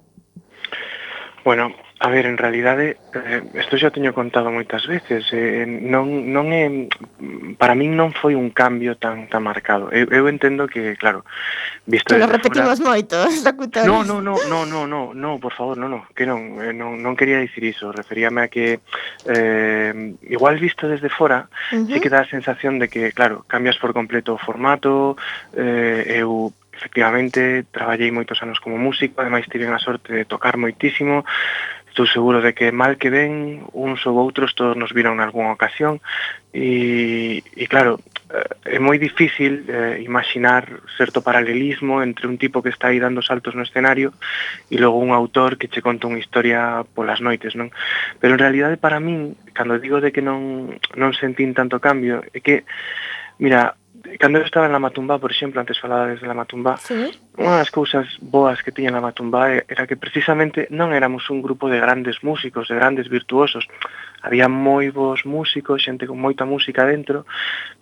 Bueno, 1.45 1.71
A 1.99 2.09
ver, 2.09 2.27
en 2.27 2.37
realidade, 2.37 2.99
eh, 3.15 3.43
isto 3.57 3.81
xa 3.81 3.89
teño 3.89 4.13
contado 4.13 4.53
moitas 4.53 4.85
veces, 4.85 5.25
eh, 5.33 5.65
eh, 5.65 5.67
non, 5.67 6.29
non 6.29 6.53
é, 6.53 6.93
para 7.57 7.73
min 7.73 7.97
non 7.97 8.13
foi 8.13 8.37
un 8.37 8.53
cambio 8.53 9.01
tan 9.01 9.33
tan 9.33 9.41
marcado. 9.41 9.89
Eu, 9.89 10.05
eu 10.13 10.29
entendo 10.29 10.69
que, 10.69 10.93
claro, 11.01 11.25
visto 11.89 12.13
que 12.13 12.21
lo 12.21 12.29
repetimos 12.29 12.77
fora... 12.77 12.91
moito, 12.93 13.17
locutores. 13.49 13.89
No, 13.89 14.05
no, 14.05 14.21
no, 14.21 14.37
no, 14.45 14.69
no, 14.69 14.85
no, 14.85 15.17
no, 15.17 15.41
por 15.41 15.57
favor, 15.57 15.81
no, 15.81 15.89
no, 15.89 16.05
que 16.13 16.29
non, 16.29 16.61
eh, 16.61 16.77
non, 16.77 17.01
non 17.01 17.17
quería 17.17 17.41
dicir 17.41 17.65
iso, 17.65 17.89
referíame 17.89 18.45
a 18.45 18.53
que 18.53 18.85
eh, 19.25 20.13
igual 20.29 20.61
visto 20.61 20.85
desde 20.85 21.09
fora, 21.09 21.49
uh 21.73 21.81
-huh. 21.81 21.89
sí 21.89 21.97
que 21.97 22.13
dá 22.13 22.29
a 22.29 22.29
sensación 22.29 22.77
de 22.77 22.93
que, 22.93 23.17
claro, 23.17 23.49
cambias 23.49 23.81
por 23.81 23.97
completo 23.97 24.37
o 24.37 24.43
formato, 24.43 25.17
eh, 25.57 26.21
eu 26.21 26.53
efectivamente 26.77 27.65
traballei 27.73 28.13
moitos 28.13 28.37
anos 28.45 28.61
como 28.61 28.77
músico, 28.77 29.21
ademais 29.21 29.49
tive 29.49 29.65
a 29.65 29.81
sorte 29.81 30.13
de 30.13 30.29
tocar 30.29 30.61
moitísimo, 30.61 31.25
Estou 31.97 32.05
seguro 32.13 32.45
de 32.45 32.53
que 32.53 32.77
mal 32.77 33.01
que 33.01 33.09
ven, 33.09 33.65
uns 33.73 34.05
ou 34.05 34.21
outros 34.21 34.53
todos 34.53 34.77
nos 34.77 34.93
viron 34.93 35.17
nalgúna 35.17 35.57
ocasión 35.57 36.05
e, 36.53 37.41
e 37.41 37.65
claro, 37.73 38.05
eh, 38.29 38.77
é 38.77 38.79
moi 38.85 39.01
difícil 39.01 39.65
eh, 39.65 40.05
imaginar 40.05 40.85
certo 41.01 41.25
paralelismo 41.25 42.05
entre 42.05 42.29
un 42.29 42.37
tipo 42.37 42.61
que 42.61 42.69
está 42.69 42.93
aí 42.93 43.01
dando 43.01 43.25
saltos 43.25 43.57
no 43.57 43.65
escenario 43.65 44.13
e 44.69 44.77
logo 44.77 45.01
un 45.01 45.17
autor 45.17 45.57
que 45.57 45.73
che 45.73 45.81
conta 45.81 46.05
unha 46.05 46.21
historia 46.21 46.85
polas 46.85 47.25
noites, 47.25 47.57
non? 47.57 47.73
Pero 48.21 48.37
en 48.37 48.45
realidade 48.45 48.77
para 48.77 49.01
min, 49.01 49.33
cando 49.57 49.81
digo 49.81 50.05
de 50.05 50.13
que 50.13 50.21
non, 50.21 50.77
non 51.01 51.17
sentín 51.17 51.57
tanto 51.57 51.81
cambio, 51.81 52.21
é 52.37 52.45
que, 52.45 52.69
mira, 53.41 53.73
cando 54.19 54.39
eu 54.39 54.45
estaba 54.45 54.67
en 54.67 54.73
la 54.73 54.79
Matumba, 54.79 55.19
por 55.19 55.31
exemplo, 55.31 55.61
antes 55.61 55.79
falaba 55.79 56.07
desde 56.07 56.27
la 56.27 56.35
Matumba, 56.35 56.77
sí. 56.77 57.11
unha 57.37 57.61
das 57.61 57.71
cousas 57.71 58.07
boas 58.21 58.63
que 58.65 58.73
tiña 58.73 58.95
la 58.95 59.05
Matumba 59.05 59.51
era 59.67 59.85
que 59.85 59.97
precisamente 59.97 60.69
non 60.73 60.93
éramos 60.93 61.29
un 61.29 61.43
grupo 61.45 61.69
de 61.69 61.81
grandes 61.81 62.23
músicos, 62.25 62.69
de 62.69 62.77
grandes 62.77 63.09
virtuosos. 63.09 63.69
Había 64.23 64.49
moi 64.49 64.89
bons 64.91 65.25
músicos, 65.29 65.85
xente 65.85 66.09
con 66.09 66.19
moita 66.19 66.49
música 66.49 66.85
dentro, 66.87 67.29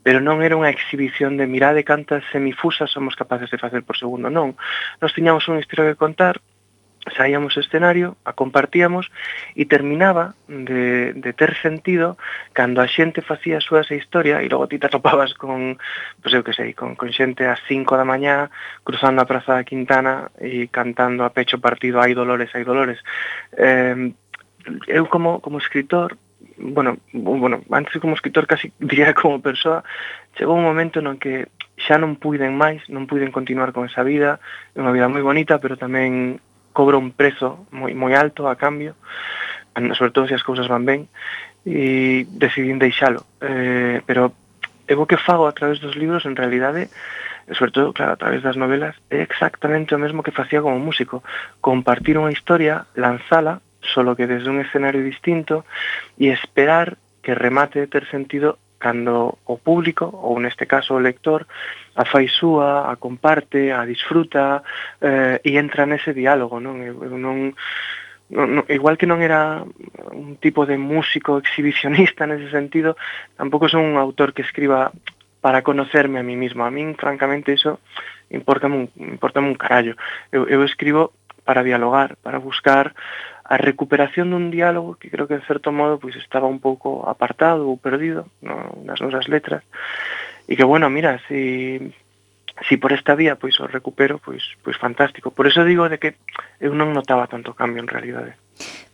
pero 0.03 0.19
non 0.21 0.43
era 0.43 0.59
unha 0.59 0.73
exhibición 0.73 1.39
de 1.39 1.49
mirade 1.49 1.87
cantas 1.87 2.25
semifusas 2.31 2.91
somos 2.91 3.17
capaces 3.17 3.49
de 3.51 3.61
facer 3.61 3.83
por 3.85 3.97
segundo, 3.97 4.29
non. 4.29 4.59
Nos 5.01 5.15
tiñamos 5.15 5.47
unha 5.51 5.63
historia 5.63 5.93
que 5.93 6.01
contar, 6.01 6.41
saíamos 7.13 7.55
do 7.55 7.61
escenario, 7.61 8.17
a 8.25 8.33
compartíamos 8.33 9.13
e 9.53 9.69
terminaba 9.69 10.33
de, 10.49 11.13
de 11.13 11.31
ter 11.37 11.53
sentido 11.61 12.17
cando 12.57 12.81
a 12.81 12.89
xente 12.89 13.21
facía 13.21 13.61
a 13.61 13.65
súa 13.65 13.85
esa 13.85 13.99
historia 13.99 14.41
e 14.41 14.49
logo 14.49 14.71
ti 14.71 14.81
te 14.81 14.89
atopabas 14.89 15.37
con, 15.37 15.77
pois 16.25 16.33
eu 16.33 16.41
que 16.41 16.57
sei, 16.57 16.73
con, 16.73 16.97
con 16.97 17.13
xente 17.13 17.45
ás 17.45 17.61
5 17.69 17.97
da 17.99 18.09
mañá 18.09 18.49
cruzando 18.83 19.21
a 19.21 19.29
Praza 19.29 19.61
da 19.61 19.69
Quintana 19.69 20.33
e 20.41 20.73
cantando 20.73 21.29
a 21.29 21.35
pecho 21.35 21.61
partido 21.61 22.01
hai 22.01 22.17
Dolores, 22.17 22.49
hai 22.57 22.65
Dolores. 22.65 23.01
Eh, 23.53 24.13
eu 24.89 25.05
como, 25.13 25.45
como 25.45 25.61
escritor 25.61 26.17
bueno, 26.57 26.99
bueno, 27.13 27.63
antes 27.71 28.01
como 28.01 28.15
escritor 28.15 28.47
casi 28.47 28.73
diría 28.79 29.15
como 29.15 29.43
persoa, 29.43 29.85
chegou 30.37 30.57
un 30.57 30.65
momento 30.65 31.03
no 31.03 31.19
que 31.19 31.51
xa 31.77 31.99
non 31.99 32.17
puiden 32.17 32.55
máis, 32.55 32.87
non 32.87 33.11
puiden 33.11 33.35
continuar 33.35 33.75
con 33.75 33.85
esa 33.91 34.07
vida, 34.07 34.39
é 34.75 34.79
unha 34.79 34.95
vida 34.95 35.11
moi 35.11 35.23
bonita, 35.27 35.59
pero 35.59 35.75
tamén 35.75 36.39
cobra 36.75 36.99
un 36.99 37.15
prezo 37.15 37.65
moi 37.71 37.95
moi 37.95 38.13
alto 38.19 38.51
a 38.51 38.59
cambio, 38.59 38.99
sobre 39.95 40.11
todo 40.11 40.27
se 40.27 40.35
as 40.35 40.43
cousas 40.43 40.67
van 40.67 40.85
ben, 40.85 41.07
e 41.65 42.27
decidín 42.29 42.83
deixalo. 42.83 43.25
Eh, 43.41 44.03
pero 44.05 44.35
eu 44.85 45.01
o 45.01 45.09
que 45.09 45.17
fago 45.17 45.49
a 45.49 45.57
través 45.57 45.81
dos 45.81 45.97
libros, 45.97 46.27
en 46.27 46.37
realidade, 46.37 46.91
sobre 47.57 47.73
todo, 47.73 47.93
claro, 47.93 48.13
a 48.13 48.21
través 48.21 48.43
das 48.43 48.57
novelas, 48.57 48.99
é 49.09 49.23
exactamente 49.23 49.95
o 49.95 50.03
mesmo 50.03 50.23
que 50.27 50.35
facía 50.35 50.61
como 50.61 50.77
músico, 50.83 51.25
compartir 51.63 52.21
unha 52.21 52.35
historia, 52.35 52.85
lanzala, 52.99 53.65
solo 53.81 54.17
que 54.17 54.29
desde 54.29 54.51
un 54.51 54.61
escenario 54.61 55.01
distinto, 55.01 55.65
e 56.21 56.29
esperar 56.29 57.01
que 57.25 57.33
remate 57.33 57.81
de 57.81 57.89
ter 57.89 58.05
sentido 58.13 58.61
cando 58.85 59.41
o 59.49 59.57
público, 59.57 60.05
ou 60.13 60.37
neste 60.37 60.69
caso 60.69 60.93
o 60.93 61.01
lector, 61.01 61.49
a 61.97 62.05
fai 62.05 62.29
súa, 62.29 62.93
a 62.93 63.01
comparte, 63.01 63.73
a 63.73 63.89
disfruta 63.89 64.61
eh, 65.01 65.41
e 65.41 65.57
entra 65.57 65.89
nese 65.89 66.13
diálogo, 66.13 66.61
non? 66.61 66.85
Eu, 66.85 67.01
eu 67.01 67.17
non 67.17 67.57
igual 68.69 69.01
que 69.01 69.09
non 69.09 69.25
era 69.25 69.65
un 70.13 70.37
tipo 70.37 70.69
de 70.69 70.77
músico 70.77 71.41
exhibicionista 71.41 72.27
nese 72.29 72.53
sentido, 72.53 73.01
tampouco 73.41 73.73
son 73.73 73.89
un 73.89 73.97
autor 73.97 74.37
que 74.37 74.45
escriba 74.45 74.93
para 75.41 75.65
conocerme 75.65 76.21
a 76.21 76.27
mí 76.27 76.37
mismo. 76.37 76.65
A 76.65 76.73
min, 76.73 76.93
francamente, 76.93 77.57
iso 77.57 77.81
importame 78.29 78.85
un, 78.85 78.87
importame 79.01 79.49
un 79.49 79.57
carallo. 79.57 79.97
Eu, 80.29 80.45
eu 80.45 80.61
escribo 80.61 81.17
para 81.45 81.65
dialogar, 81.65 82.17
para 82.21 82.37
buscar 82.37 82.93
a 83.45 83.61
recuperación 83.61 84.33
dun 84.33 84.49
diálogo 84.49 84.97
que 84.97 85.13
creo 85.13 85.29
que 85.29 85.37
en 85.37 85.45
certo 85.45 85.69
modo 85.69 86.01
pois 86.01 86.17
estaba 86.17 86.49
un 86.49 86.65
pouco 86.65 87.05
apartado 87.05 87.69
ou 87.69 87.77
perdido 87.77 88.25
no, 88.41 88.73
nas 88.89 89.05
nosas 89.05 89.29
letras 89.29 89.61
e 90.49 90.57
que 90.57 90.65
bueno, 90.65 90.89
mira, 90.89 91.21
si 91.29 91.79
si 92.69 92.77
por 92.77 92.93
esta 92.93 93.15
vía 93.15 93.37
pois 93.37 93.59
o 93.61 93.67
recupero, 93.67 94.17
pois 94.19 94.43
pois 94.63 94.77
fantástico. 94.77 95.31
Por 95.31 95.47
eso 95.47 95.65
digo 95.65 95.89
de 95.89 95.99
que 95.99 96.17
eu 96.61 96.73
non 96.73 96.97
notaba 96.97 97.29
tanto 97.29 97.53
cambio 97.53 97.85
en 97.85 97.91
realidade. 97.91 98.39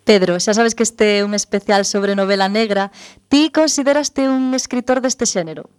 Pedro, 0.03 0.35
xa 0.41 0.57
sabes 0.57 0.75
que 0.75 0.83
este 0.83 1.21
é 1.21 1.27
un 1.27 1.37
especial 1.37 1.87
sobre 1.87 2.19
novela 2.19 2.51
negra. 2.51 2.91
Ti 3.31 3.55
consideraste 3.55 4.27
un 4.27 4.57
escritor 4.57 4.99
deste 5.05 5.29
xénero? 5.29 5.71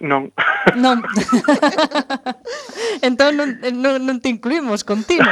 Non. 0.00 0.32
Non. 0.76 1.00
entón 3.06 3.36
non, 3.36 3.48
non, 3.80 4.02
non 4.04 4.20
te 4.20 4.28
incluímos 4.28 4.84
contigo. 4.84 5.24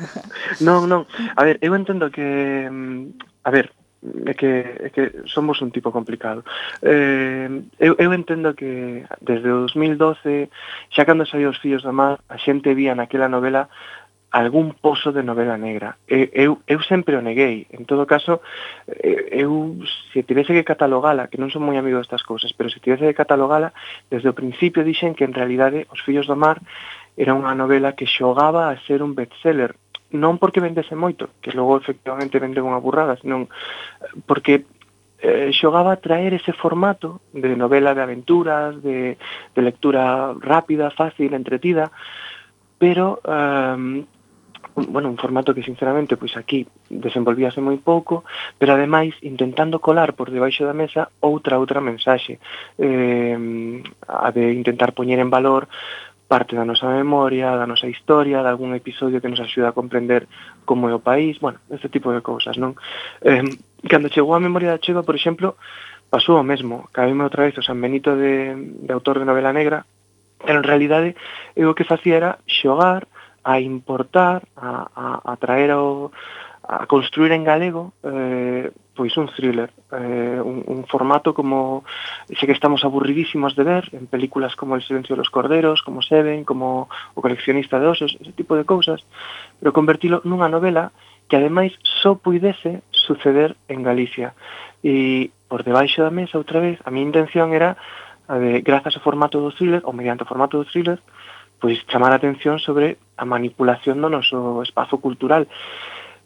non, 0.66 0.88
non. 0.88 1.04
A 1.36 1.42
ver, 1.44 1.60
eu 1.60 1.76
entendo 1.76 2.08
que... 2.08 2.68
Mm, 2.70 3.12
a 3.44 3.50
ver, 3.52 3.72
é 4.26 4.34
que, 4.34 4.50
é 4.84 4.88
que 4.88 5.24
somos 5.24 5.60
un 5.60 5.72
tipo 5.72 5.92
complicado. 5.92 6.44
Eh, 6.82 7.48
eu, 7.78 7.96
eu 7.98 8.10
entendo 8.12 8.54
que 8.54 9.04
desde 9.20 9.48
o 9.48 9.68
2012, 9.68 10.48
xa 10.92 11.04
cando 11.04 11.24
saiu 11.24 11.50
os 11.50 11.60
fillos 11.60 11.82
da 11.82 11.92
mar, 11.92 12.20
a 12.28 12.36
xente 12.36 12.72
vía 12.76 12.94
naquela 12.94 13.28
novela 13.28 13.68
algún 14.34 14.74
pozo 14.74 15.14
de 15.14 15.22
novela 15.22 15.54
negra. 15.54 15.94
Eu, 16.10 16.58
eu 16.66 16.82
sempre 16.82 17.14
o 17.14 17.22
neguei. 17.22 17.70
En 17.70 17.86
todo 17.86 18.02
caso, 18.02 18.42
eh, 18.90 19.30
eu 19.30 19.78
se 20.10 20.26
tivese 20.26 20.50
que 20.50 20.66
catalogala, 20.66 21.30
que 21.30 21.38
non 21.38 21.54
son 21.54 21.62
moi 21.62 21.78
amigo 21.78 22.02
destas 22.02 22.26
cousas, 22.26 22.50
pero 22.50 22.66
se 22.66 22.82
tivese 22.82 23.06
que 23.06 23.14
catalogala, 23.14 23.70
desde 24.10 24.26
o 24.26 24.34
principio 24.34 24.82
dixen 24.82 25.14
que 25.14 25.22
en 25.22 25.38
realidade 25.38 25.86
Os 25.94 26.02
fillos 26.02 26.26
do 26.26 26.34
mar 26.34 26.58
era 27.14 27.38
unha 27.38 27.54
novela 27.54 27.94
que 27.94 28.10
xogaba 28.10 28.74
a 28.74 28.78
ser 28.82 29.06
un 29.06 29.14
bestseller, 29.14 29.78
non 30.10 30.42
porque 30.42 30.58
vendese 30.58 30.98
moito, 30.98 31.30
que 31.38 31.54
logo 31.54 31.78
efectivamente 31.78 32.42
vende 32.42 32.58
unha 32.58 32.82
burrada, 32.82 33.14
senón 33.22 33.46
porque 34.26 34.66
eh, 35.22 35.54
xogaba 35.54 35.94
a 35.94 36.02
traer 36.02 36.34
ese 36.34 36.50
formato 36.50 37.22
de 37.30 37.54
novela 37.54 37.94
de 37.94 38.02
aventuras, 38.02 38.82
de, 38.82 39.14
de 39.54 39.60
lectura 39.62 40.34
rápida, 40.42 40.90
fácil, 40.90 41.38
entretida, 41.38 41.94
pero 42.82 43.22
um, 43.22 44.02
un, 44.74 44.92
bueno, 44.92 45.08
un 45.08 45.16
formato 45.16 45.54
que 45.54 45.62
sinceramente 45.62 46.16
pois 46.16 46.36
aquí 46.36 46.66
desenvolvíase 46.90 47.60
moi 47.62 47.78
pouco, 47.78 48.24
pero 48.58 48.74
ademais 48.74 49.14
intentando 49.22 49.78
colar 49.78 50.14
por 50.18 50.30
debaixo 50.30 50.66
da 50.66 50.76
mesa 50.76 51.10
outra 51.22 51.58
outra 51.58 51.80
mensaxe, 51.80 52.38
eh, 52.78 53.36
a 54.08 54.28
de 54.34 54.52
intentar 54.52 54.92
poñer 54.92 55.18
en 55.18 55.30
valor 55.30 55.70
parte 56.26 56.56
da 56.56 56.64
nosa 56.64 56.88
memoria, 56.88 57.54
da 57.54 57.68
nosa 57.68 57.86
historia, 57.86 58.42
de 58.42 58.48
algún 58.48 58.74
episodio 58.74 59.20
que 59.20 59.28
nos 59.28 59.40
axuda 59.40 59.70
a 59.70 59.76
comprender 59.76 60.26
como 60.64 60.88
é 60.88 60.94
o 60.96 61.04
país, 61.04 61.38
bueno, 61.38 61.60
este 61.70 61.92
tipo 61.92 62.10
de 62.10 62.24
cousas, 62.24 62.56
non? 62.56 62.74
Eh, 63.22 63.44
cando 63.86 64.10
chegou 64.10 64.34
a 64.34 64.42
memoria 64.42 64.72
da 64.72 64.80
Cheva, 64.80 65.04
por 65.04 65.14
exemplo, 65.14 65.54
pasou 66.08 66.40
o 66.40 66.46
mesmo. 66.46 66.88
cabeme 66.90 67.22
outra 67.22 67.44
vez 67.44 67.54
o 67.58 67.62
San 67.62 67.78
Benito 67.78 68.16
de, 68.16 68.56
de 68.56 68.92
autor 68.92 69.20
de 69.20 69.28
novela 69.28 69.52
negra, 69.52 69.84
pero 70.40 70.58
en 70.58 70.66
realidade 70.66 71.14
eu 71.54 71.70
o 71.70 71.76
que 71.76 71.86
facía 71.86 72.16
era 72.16 72.30
xogar 72.46 73.06
a 73.44 73.60
importar, 73.60 74.48
a, 74.56 74.88
a, 74.96 75.32
a 75.32 75.36
traer 75.36 75.70
ao, 75.70 76.10
a 76.66 76.86
construir 76.86 77.32
en 77.32 77.44
galego 77.44 77.92
eh, 78.02 78.72
pois 78.94 79.16
un 79.18 79.28
thriller, 79.28 79.70
eh, 79.92 80.40
un, 80.40 80.62
un 80.66 80.86
formato 80.86 81.34
como 81.34 81.84
xe 82.30 82.46
que 82.46 82.56
estamos 82.56 82.84
aburridísimos 82.84 83.56
de 83.56 83.64
ver 83.64 83.84
en 83.92 84.06
películas 84.06 84.56
como 84.56 84.76
El 84.76 84.82
silencio 84.82 85.14
de 85.14 85.20
los 85.20 85.30
corderos, 85.30 85.82
como 85.82 86.00
Seven, 86.00 86.44
como 86.44 86.88
O 87.14 87.20
coleccionista 87.20 87.78
de 87.80 87.86
osos, 87.86 88.16
ese 88.20 88.32
tipo 88.32 88.56
de 88.56 88.64
cousas, 88.64 89.04
pero 89.58 89.74
convertilo 89.74 90.22
nunha 90.24 90.48
novela 90.48 90.94
que 91.28 91.36
ademais 91.36 91.74
só 91.82 92.14
puidese 92.16 92.86
suceder 92.90 93.56
en 93.68 93.82
Galicia. 93.82 94.32
E 94.84 95.34
por 95.48 95.64
debaixo 95.64 96.00
da 96.06 96.14
mesa 96.14 96.40
outra 96.40 96.60
vez, 96.60 96.78
a 96.84 96.90
mi 96.94 97.02
intención 97.02 97.52
era 97.52 97.76
a 98.28 98.38
de, 98.40 98.62
grazas 98.62 98.96
ao 98.96 99.04
formato 99.04 99.42
do 99.42 99.52
thriller, 99.52 99.82
ou 99.84 99.92
mediante 99.92 100.24
o 100.24 100.30
formato 100.30 100.56
do 100.56 100.68
thriller, 100.68 100.96
eh, 100.96 101.04
pois 101.64 101.80
chamar 101.88 102.12
a 102.12 102.20
atención 102.20 102.60
sobre 102.60 103.00
a 103.16 103.24
manipulación 103.24 104.04
do 104.04 104.12
noso 104.12 104.60
espazo 104.60 105.00
cultural. 105.00 105.48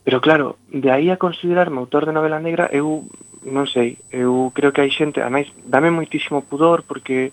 Pero 0.03 0.18
claro, 0.18 0.59
de 0.66 0.91
aí 0.91 1.14
a 1.14 1.20
considerarme 1.22 1.78
autor 1.78 2.11
de 2.11 2.16
novela 2.16 2.43
negra, 2.43 2.66
eu 2.74 3.07
non 3.47 3.70
sei, 3.70 4.03
eu 4.11 4.51
creo 4.51 4.74
que 4.74 4.82
hai 4.82 4.91
xente, 4.91 5.22
ademais, 5.22 5.47
dame 5.62 5.95
moitísimo 5.95 6.43
pudor, 6.43 6.82
porque 6.82 7.30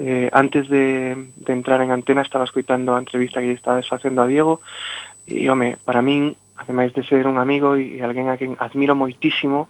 eh, 0.00 0.32
antes 0.32 0.64
de, 0.72 1.12
de 1.12 1.52
entrar 1.52 1.84
en 1.84 1.92
antena 1.92 2.24
estaba 2.24 2.48
escoitando 2.48 2.96
a 2.96 3.02
entrevista 3.04 3.44
que 3.44 3.52
estaba 3.52 3.84
facendo 3.84 4.24
a 4.24 4.30
Diego, 4.32 4.64
e, 5.28 5.44
home, 5.52 5.76
para 5.84 6.00
min, 6.00 6.32
ademais 6.56 6.96
de 6.96 7.04
ser 7.04 7.28
un 7.28 7.36
amigo 7.36 7.76
e 7.76 8.00
alguén 8.00 8.32
a 8.32 8.40
quen 8.40 8.56
admiro 8.64 8.96
moitísimo, 8.96 9.68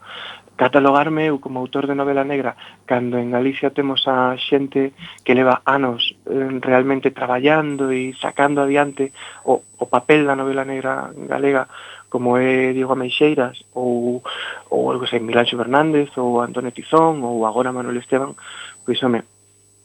catalogarme 0.62 1.26
eu 1.26 1.42
como 1.42 1.58
autor 1.58 1.90
de 1.90 1.98
novela 1.98 2.22
negra 2.22 2.54
cando 2.86 3.18
en 3.18 3.34
Galicia 3.34 3.74
temos 3.74 4.06
a 4.06 4.38
xente 4.38 4.94
que 5.26 5.34
leva 5.34 5.58
anos 5.66 6.14
eh, 6.30 6.54
realmente 6.62 7.10
traballando 7.10 7.90
e 7.90 8.14
sacando 8.22 8.62
adiante 8.62 9.10
o, 9.42 9.58
o 9.58 9.86
papel 9.90 10.22
da 10.22 10.38
novela 10.38 10.62
negra 10.62 11.10
galega 11.26 11.66
como 12.06 12.38
é 12.38 12.70
Diego 12.70 12.94
Ameixeiras 12.94 13.66
ou, 13.74 14.22
ou 14.70 14.80
algo 14.86 15.10
sei, 15.10 15.18
Milanxo 15.18 15.58
Fernández 15.58 16.14
ou 16.14 16.38
Antonio 16.38 16.70
Tizón 16.70 17.26
ou 17.26 17.42
agora 17.42 17.74
Manuel 17.74 17.98
Esteban 17.98 18.38
pois 18.86 19.02
home, 19.02 19.26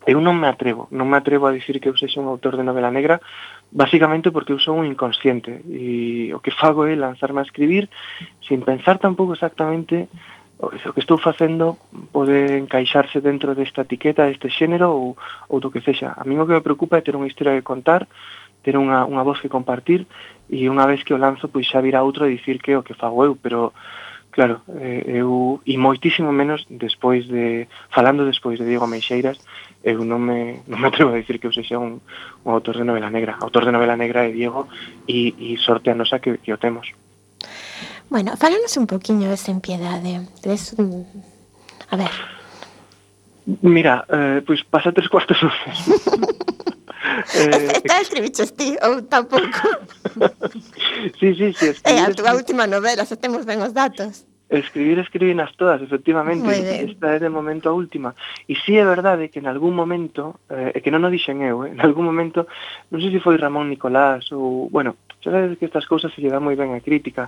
eu 0.08 0.22
non 0.22 0.40
me 0.40 0.48
atrevo, 0.48 0.88
non 0.94 1.10
me 1.12 1.18
atrevo 1.18 1.50
a 1.50 1.56
dicir 1.58 1.82
que 1.84 1.92
eu 1.92 1.98
sexa 2.00 2.24
un 2.24 2.32
autor 2.32 2.56
de 2.56 2.64
novela 2.64 2.88
negra, 2.88 3.20
basicamente 3.76 4.32
porque 4.32 4.56
eu 4.56 4.62
son 4.64 4.80
un 4.80 4.88
inconsciente 4.88 5.60
e 5.68 6.32
o 6.32 6.40
que 6.40 6.56
fago 6.56 6.88
é 6.88 6.96
lanzarme 6.96 7.44
a 7.44 7.48
escribir 7.50 7.92
sin 8.40 8.64
pensar 8.64 9.04
tampouco 9.04 9.36
exactamente 9.36 10.08
o 10.60 10.94
que 10.94 11.00
estou 11.00 11.18
facendo 11.22 11.78
pode 12.12 12.58
encaixarse 12.58 13.22
dentro 13.22 13.54
desta 13.54 13.86
etiqueta, 13.86 14.26
deste 14.26 14.50
xénero 14.50 14.90
ou, 14.90 15.18
ou 15.50 15.60
do 15.62 15.70
que 15.70 15.86
sexa. 15.86 16.18
A 16.18 16.26
mí 16.26 16.34
o 16.34 16.48
que 16.50 16.58
me 16.58 16.66
preocupa 16.66 16.98
é 16.98 17.06
ter 17.06 17.14
unha 17.14 17.30
historia 17.30 17.54
que 17.54 17.62
contar, 17.62 18.10
ter 18.66 18.74
unha, 18.74 19.06
unha 19.06 19.22
voz 19.22 19.38
que 19.38 19.54
compartir 19.54 20.10
e 20.50 20.66
unha 20.66 20.90
vez 20.90 21.06
que 21.06 21.14
o 21.14 21.22
lanzo 21.22 21.48
pois 21.48 21.70
xa 21.70 21.78
virá 21.80 22.02
outro 22.02 22.26
a 22.26 22.32
dicir 22.34 22.58
que 22.58 22.74
o 22.74 22.82
que 22.82 22.98
fago 22.98 23.22
eu, 23.22 23.38
pero 23.38 23.70
claro, 24.34 24.66
eh, 24.82 25.22
eu 25.22 25.62
e 25.62 25.78
moitísimo 25.78 26.34
menos 26.34 26.66
despois 26.70 27.30
de 27.30 27.70
falando 27.94 28.26
despois 28.26 28.58
de 28.58 28.66
Diego 28.66 28.90
Meixeiras, 28.90 29.38
eu 29.86 30.02
non 30.02 30.26
me, 30.26 30.62
non 30.70 30.82
me 30.82 30.90
atrevo 30.90 31.14
a 31.14 31.22
dicir 31.22 31.38
que 31.38 31.46
eu 31.46 31.54
sexa 31.54 31.78
un, 31.78 32.02
un 32.46 32.50
autor 32.50 32.82
de 32.82 32.86
novela 32.86 33.14
negra. 33.14 33.38
Autor 33.38 33.70
de 33.70 33.74
novela 33.78 33.94
negra 33.94 34.26
é 34.26 34.34
Diego 34.34 34.66
e, 35.06 35.38
e 35.38 35.54
sorte 35.62 35.94
a 35.94 35.98
nosa 35.98 36.18
que, 36.18 36.42
que 36.42 36.50
o 36.50 36.58
temos. 36.58 36.90
Bueno, 38.10 38.36
fálanos 38.38 38.76
un 38.78 38.88
poquinho 38.88 39.30
de 39.30 39.38
sen 39.38 39.60
piedade. 39.60 40.16
Eh, 40.16 40.28
Des, 40.42 40.74
mm, 40.78 41.04
a 41.92 41.96
ver. 41.98 42.12
Mira, 43.62 44.06
eh, 44.10 44.42
pois 44.46 44.64
pasa 44.64 44.92
tres 44.92 45.10
cuartos 45.10 45.38
horas. 45.44 45.78
eh, 47.36 47.80
Esta 47.84 48.00
escribiches 48.02 48.54
ti, 48.56 48.76
ou 48.84 49.04
tampouco. 49.04 49.68
sí, 51.20 51.36
sí, 51.36 51.54
sí. 51.54 51.68
É 51.84 52.00
eh, 52.00 52.04
a 52.04 52.12
túa 52.16 52.36
última 52.36 52.68
novela, 52.68 53.04
xa 53.04 53.16
temos 53.20 53.44
ben 53.44 53.60
os 53.64 53.72
datos. 53.76 54.24
Escribir, 54.50 55.00
escribinas 55.00 55.52
todas, 55.58 55.82
efectivamente. 55.82 56.48
Esta 56.48 57.16
é 57.16 57.20
de 57.20 57.28
momento 57.28 57.68
a 57.68 57.76
última. 57.76 58.16
E 58.48 58.56
si 58.56 58.72
sí 58.72 58.74
é 58.80 58.86
verdade 58.88 59.28
que 59.28 59.44
en 59.44 59.48
algún 59.48 59.76
momento, 59.76 60.40
eh, 60.48 60.80
que 60.80 60.88
non 60.88 61.04
o 61.04 61.12
dixen 61.12 61.44
eu, 61.44 61.68
eh, 61.68 61.76
en 61.76 61.84
algún 61.84 62.08
momento, 62.08 62.48
non 62.88 63.04
sei 63.04 63.12
se 63.12 63.20
foi 63.20 63.36
Ramón 63.36 63.68
Nicolás 63.68 64.32
ou, 64.32 64.72
bueno, 64.72 64.96
sabes 65.20 65.60
que 65.60 65.68
estas 65.68 65.84
cousas 65.84 66.16
se 66.16 66.24
lle 66.24 66.32
dá 66.32 66.40
moi 66.40 66.56
ben 66.56 66.72
a 66.72 66.80
crítica. 66.80 67.28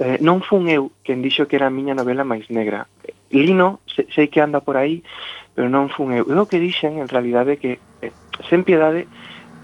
Eh, 0.00 0.16
non 0.24 0.40
fun 0.40 0.64
eu 0.72 0.88
quen 1.04 1.20
dixo 1.20 1.44
que 1.44 1.60
era 1.60 1.68
a 1.68 1.74
miña 1.74 1.92
novela 1.92 2.24
máis 2.24 2.48
negra. 2.48 2.88
Lino, 3.28 3.84
se, 3.84 4.08
sei 4.08 4.32
que 4.32 4.40
anda 4.40 4.64
por 4.64 4.80
aí, 4.80 5.04
pero 5.52 5.68
non 5.68 5.92
fun 5.92 6.16
eu. 6.16 6.24
Eu 6.24 6.40
o 6.40 6.48
que 6.48 6.56
dixen, 6.56 6.96
en 6.96 7.12
realidade, 7.12 7.54
é 7.54 7.60
que, 7.60 7.76
eh, 8.00 8.14
sen 8.48 8.64
piedade, 8.64 9.04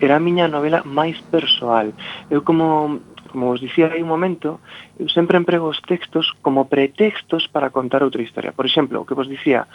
era 0.00 0.16
a 0.16 0.24
miña 0.24 0.48
novela 0.48 0.82
máis 0.84 1.20
persoal. 1.32 1.92
Eu 2.32 2.40
como 2.42 3.00
como 3.30 3.48
vos 3.48 3.62
dicía 3.62 3.88
hai 3.88 4.02
un 4.02 4.10
momento, 4.10 4.60
eu 4.98 5.08
sempre 5.08 5.38
emprego 5.38 5.70
os 5.70 5.80
textos 5.80 6.34
como 6.44 6.66
pretextos 6.68 7.46
para 7.48 7.70
contar 7.70 8.02
outra 8.02 8.20
historia. 8.20 8.52
Por 8.52 8.66
exemplo, 8.66 9.00
o 9.00 9.06
que 9.06 9.16
vos 9.16 9.30
dicía, 9.30 9.70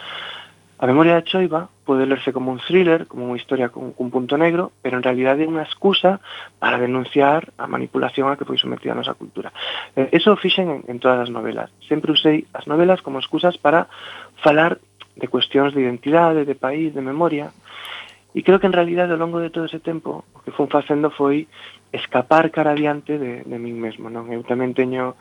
A 0.78 0.86
memoria 0.86 1.16
de 1.16 1.24
Choiva 1.24 1.70
pode 1.86 2.06
lerse 2.06 2.34
como 2.36 2.52
un 2.52 2.60
thriller, 2.60 3.08
como 3.08 3.32
unha 3.32 3.40
historia 3.40 3.72
con, 3.72 3.96
cun 3.96 4.12
punto 4.12 4.36
negro, 4.36 4.76
pero 4.84 5.00
en 5.00 5.08
realidad 5.08 5.40
é 5.40 5.48
unha 5.48 5.64
excusa 5.64 6.20
para 6.60 6.76
denunciar 6.76 7.56
a 7.56 7.64
manipulación 7.64 8.28
a 8.28 8.36
que 8.36 8.44
foi 8.44 8.60
sometida 8.60 8.92
a 8.92 9.00
nosa 9.00 9.16
cultura. 9.16 9.56
Eh, 9.96 10.12
eso 10.12 10.36
o 10.36 10.42
fixen 10.42 10.68
en, 10.68 10.80
en 10.92 11.00
todas 11.00 11.24
as 11.24 11.32
novelas. 11.32 11.72
Sempre 11.88 12.12
usei 12.12 12.44
as 12.52 12.68
novelas 12.68 13.00
como 13.00 13.24
excusas 13.24 13.56
para 13.56 13.88
falar 14.44 14.76
de 15.16 15.32
cuestións 15.32 15.72
de 15.72 15.80
identidade, 15.80 16.44
de 16.44 16.60
país, 16.60 16.92
de 16.92 17.00
memoria. 17.00 17.56
E 18.36 18.44
creo 18.44 18.60
que 18.60 18.68
en 18.68 18.76
realidad 18.76 19.08
ao 19.08 19.22
longo 19.22 19.40
de 19.40 19.48
todo 19.48 19.64
ese 19.64 19.80
tempo 19.80 20.28
o 20.36 20.40
que 20.44 20.52
fun 20.52 20.68
facendo 20.68 21.08
foi 21.08 21.48
escapar 21.96 22.52
cara 22.52 22.76
adiante 22.76 23.16
de, 23.16 23.48
de 23.48 23.58
min 23.64 23.80
mesmo, 23.80 24.12
non? 24.12 24.28
Eu 24.28 24.44
tamén 24.44 24.76
teño 24.76 25.16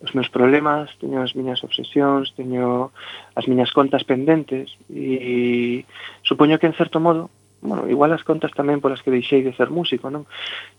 os 0.00 0.16
meus 0.16 0.32
problemas, 0.32 0.88
teño 0.96 1.20
as 1.20 1.36
miñas 1.36 1.60
obsesións, 1.60 2.32
teño 2.32 2.88
as 3.36 3.44
miñas 3.44 3.68
contas 3.76 4.08
pendentes 4.08 4.72
e 4.88 5.84
supoño 6.24 6.56
que 6.56 6.64
en 6.64 6.72
certo 6.72 7.04
modo 7.04 7.28
bueno, 7.64 7.88
igual 7.88 8.12
as 8.12 8.22
contas 8.22 8.52
tamén 8.52 8.84
polas 8.84 9.00
que 9.00 9.08
deixei 9.08 9.40
de 9.40 9.56
ser 9.56 9.72
músico, 9.72 10.12
non? 10.12 10.28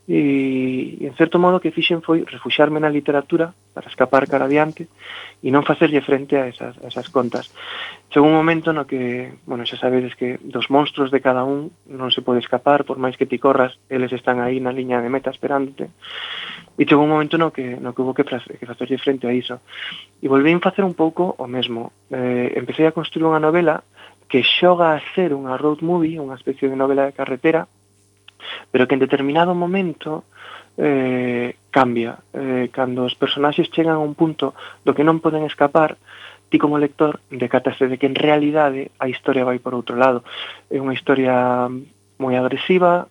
E, 0.05 1.01
e 1.01 1.09
en 1.09 1.17
certo 1.17 1.41
modo 1.41 1.57
que 1.57 1.73
fixen 1.73 2.05
foi 2.05 2.21
refuxarme 2.29 2.77
na 2.77 2.93
literatura 2.93 3.57
para 3.73 3.89
escapar 3.89 4.29
cara 4.29 4.45
adiante 4.45 4.85
e 5.41 5.49
non 5.49 5.65
facerlle 5.65 6.05
frente 6.05 6.37
a 6.37 6.45
esas, 6.45 6.77
a 6.77 6.85
esas 6.85 7.09
contas. 7.09 7.49
Chegou 8.13 8.29
un 8.29 8.37
momento 8.37 8.69
no 8.69 8.85
que, 8.85 9.33
bueno, 9.49 9.65
xa 9.65 9.81
sabedes 9.81 10.13
que 10.13 10.37
dos 10.45 10.69
monstruos 10.69 11.09
de 11.09 11.25
cada 11.25 11.41
un 11.41 11.73
non 11.89 12.13
se 12.13 12.21
pode 12.21 12.37
escapar, 12.37 12.85
por 12.85 13.01
máis 13.01 13.17
que 13.17 13.25
ti 13.25 13.41
corras, 13.41 13.81
eles 13.89 14.13
están 14.13 14.37
aí 14.37 14.61
na 14.61 14.69
liña 14.69 15.01
de 15.01 15.09
meta 15.09 15.33
esperándote. 15.33 15.89
E 16.77 16.85
chegou 16.85 17.09
un 17.09 17.13
momento 17.17 17.41
no 17.41 17.49
que, 17.49 17.81
no 17.81 17.97
que 17.97 18.05
hubo 18.05 18.13
que, 18.13 18.21
que 18.21 18.69
facerlle 18.69 19.01
frente 19.01 19.25
a 19.25 19.33
iso. 19.33 19.57
E 20.21 20.29
volví 20.29 20.53
a 20.53 20.61
facer 20.61 20.85
un 20.85 20.93
pouco 20.93 21.33
o 21.41 21.49
mesmo. 21.49 21.97
Eh, 22.13 22.53
empecé 22.53 22.85
a 22.85 22.93
construir 22.93 23.25
unha 23.25 23.41
novela 23.41 23.81
que 24.27 24.41
xoga 24.41 24.97
a 24.97 25.03
ser 25.13 25.33
unha 25.33 25.57
road 25.57 25.85
movie, 25.85 26.21
unha 26.21 26.37
especie 26.37 26.69
de 26.69 26.79
novela 26.79 27.05
de 27.05 27.13
carretera, 27.13 27.69
pero 28.71 28.87
que 28.87 28.95
en 28.97 29.03
determinado 29.03 29.53
momento 29.53 30.25
eh, 30.77 31.55
cambia. 31.71 32.17
Eh, 32.33 32.69
cando 32.71 33.05
os 33.05 33.15
personaxes 33.15 33.71
chegan 33.71 33.95
a 33.95 34.03
un 34.03 34.15
punto 34.15 34.53
do 34.83 34.93
que 34.93 35.05
non 35.07 35.23
poden 35.23 35.47
escapar, 35.47 35.97
ti 36.49 36.57
como 36.57 36.77
lector 36.77 37.19
decataste 37.31 37.87
de 37.87 37.97
que 37.97 38.05
en 38.07 38.15
realidade 38.15 38.91
a 38.99 39.09
historia 39.09 39.47
vai 39.47 39.59
por 39.59 39.73
outro 39.73 39.95
lado. 39.95 40.23
É 40.69 40.77
unha 40.79 40.95
historia 40.95 41.67
moi 42.19 42.33
agresiva, 42.37 43.07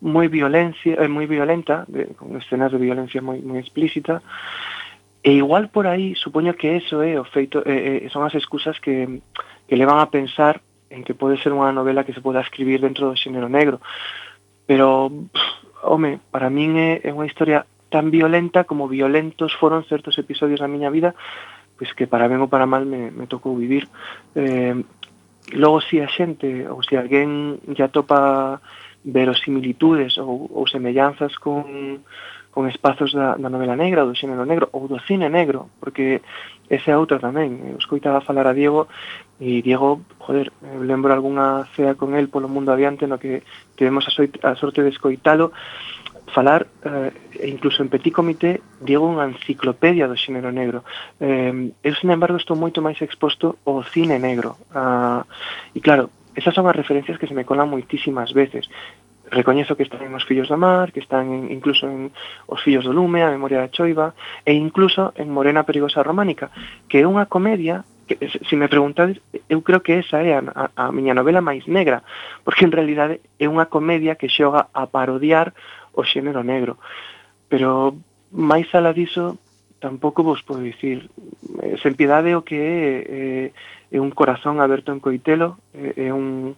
moi 0.00 0.30
violencia, 0.30 0.94
eh, 0.98 1.10
moi 1.10 1.26
violenta, 1.26 1.84
de, 1.90 2.14
con 2.14 2.34
escenas 2.38 2.70
de 2.70 2.78
violencia 2.78 3.22
moi 3.22 3.42
moi 3.42 3.58
explícita. 3.58 4.22
E 5.22 5.34
igual 5.34 5.68
por 5.68 5.90
aí, 5.90 6.14
supoño 6.14 6.54
que 6.54 6.78
eso 6.78 7.02
é 7.02 7.18
o 7.18 7.26
feito 7.26 7.60
eh, 7.66 8.06
eh, 8.06 8.08
son 8.14 8.22
as 8.22 8.34
excusas 8.38 8.78
que 8.78 9.20
que 9.68 9.76
levan 9.76 10.00
a 10.00 10.10
pensar 10.10 10.64
en 10.88 11.04
que 11.04 11.12
pode 11.14 11.36
ser 11.38 11.52
unha 11.52 11.70
novela 11.70 12.02
que 12.02 12.16
se 12.16 12.24
poda 12.24 12.40
escribir 12.42 12.80
dentro 12.80 13.12
do 13.12 13.20
xénero 13.20 13.52
negro. 13.52 13.84
Pero, 14.64 15.12
pff, 15.12 15.84
home, 15.84 16.18
para 16.32 16.48
min 16.48 16.80
é, 16.80 17.04
é 17.04 17.12
unha 17.12 17.28
historia 17.28 17.68
tan 17.92 18.08
violenta 18.08 18.64
como 18.64 18.88
violentos 18.88 19.52
foron 19.56 19.84
certos 19.84 20.16
episodios 20.16 20.60
da 20.60 20.68
miña 20.68 20.88
vida 20.88 21.12
pois 21.78 21.94
que 21.94 22.10
para 22.10 22.26
ben 22.26 22.42
ou 22.42 22.50
para 22.50 22.66
mal 22.66 22.84
me, 22.84 23.14
me 23.14 23.30
tocou 23.30 23.54
vivir. 23.54 23.86
Eh, 24.34 24.74
logo, 25.54 25.80
se 25.80 25.88
si 25.88 25.96
a 26.02 26.10
xente, 26.10 26.66
ou 26.66 26.82
se 26.82 26.90
si 26.90 26.94
alguén 26.98 27.62
ya 27.70 27.88
topa 27.88 28.60
verosimilitudes 29.06 30.18
ou, 30.18 30.50
ou 30.50 30.66
semellanzas 30.66 31.38
con, 31.38 32.02
con 32.50 32.66
espazos 32.66 33.14
da, 33.14 33.38
da 33.38 33.48
novela 33.48 33.78
negra, 33.78 34.02
do 34.02 34.18
xénero 34.18 34.42
negro 34.42 34.68
ou 34.74 34.90
do 34.90 34.98
cine 35.06 35.30
negro, 35.30 35.70
porque 35.78 36.20
ese 36.66 36.90
é 36.90 36.98
outro 36.98 37.22
tamén. 37.22 37.62
Eu 37.62 37.78
escoitaba 37.78 38.26
falar 38.26 38.50
a 38.50 38.56
Diego 38.58 38.90
E 39.38 39.62
Diego, 39.62 40.02
joder, 40.18 40.50
lembro 40.82 41.14
algunha 41.14 41.64
cea 41.78 41.94
con 41.94 42.18
el 42.18 42.28
polo 42.28 42.50
mundo 42.50 42.74
adiante 42.74 43.06
no 43.06 43.22
que 43.22 43.46
tivemos 43.78 44.02
a, 44.06 44.10
soite, 44.10 44.42
a 44.42 44.58
sorte 44.58 44.82
de 44.82 44.90
escoitalo 44.90 45.54
falar, 46.28 46.66
eh, 46.84 47.12
incluso 47.46 47.82
en 47.82 47.88
Petit 47.88 48.12
Comité, 48.12 48.60
Diego 48.80 49.08
unha 49.08 49.26
enciclopedia 49.26 50.06
do 50.06 50.18
xénero 50.18 50.52
negro. 50.52 50.84
Eh, 51.18 51.72
eu, 51.82 51.94
sin 51.96 52.12
embargo, 52.12 52.36
estou 52.36 52.54
moito 52.54 52.84
máis 52.84 53.00
exposto 53.00 53.58
ao 53.64 53.80
cine 53.82 54.20
negro. 54.20 54.60
Ah, 54.74 55.24
e 55.72 55.80
claro, 55.80 56.12
esas 56.36 56.54
son 56.54 56.68
as 56.68 56.76
referencias 56.76 57.18
que 57.18 57.26
se 57.26 57.34
me 57.34 57.48
colan 57.48 57.72
moitísimas 57.72 58.30
veces 58.36 58.68
recoñezo 59.30 59.76
que 59.76 59.84
están 59.84 60.12
os 60.14 60.24
fillos 60.24 60.48
da 60.48 60.56
mar, 60.56 60.92
que 60.92 61.00
están 61.00 61.32
en, 61.32 61.42
incluso 61.52 61.86
en 61.86 62.10
os 62.46 62.60
fillos 62.62 62.84
do 62.84 62.92
lume, 62.92 63.22
a 63.22 63.30
memoria 63.30 63.60
da 63.60 63.72
choiva, 63.72 64.14
e 64.44 64.52
incluso 64.52 65.12
en 65.16 65.30
Morena 65.30 65.64
perigosa 65.64 66.02
románica, 66.02 66.50
que 66.88 67.00
é 67.00 67.06
unha 67.06 67.28
comedia 67.28 67.84
que, 68.08 68.16
se 68.28 68.56
me 68.56 68.68
preguntades, 68.68 69.20
eu 69.52 69.60
creo 69.60 69.84
que 69.84 70.00
esa 70.00 70.24
é 70.24 70.32
a, 70.32 70.40
a, 70.40 70.88
a 70.88 70.92
miña 70.92 71.12
novela 71.12 71.44
máis 71.44 71.68
negra, 71.68 72.02
porque 72.42 72.64
en 72.64 72.72
realidade 72.72 73.20
é 73.36 73.46
unha 73.46 73.68
comedia 73.68 74.16
que 74.16 74.32
xoga 74.32 74.72
a 74.72 74.88
parodiar 74.88 75.52
o 75.92 76.02
xénero 76.02 76.40
negro. 76.40 76.80
Pero 77.52 78.00
máis 78.32 78.66
ala 78.72 78.96
diso, 78.96 79.36
tampouco 79.78 80.24
vos 80.24 80.42
podo 80.42 80.64
dicir. 80.64 81.12
Eh, 81.62 81.76
Sen 81.84 81.94
piedade 81.94 82.34
o 82.34 82.42
que 82.42 82.56
é, 82.56 82.80
é, 83.04 83.22
é 83.92 83.98
un 84.00 84.10
corazón 84.10 84.58
aberto 84.58 84.90
en 84.90 85.04
coitelo, 85.04 85.60
é, 85.76 86.08
é 86.08 86.10
un 86.10 86.56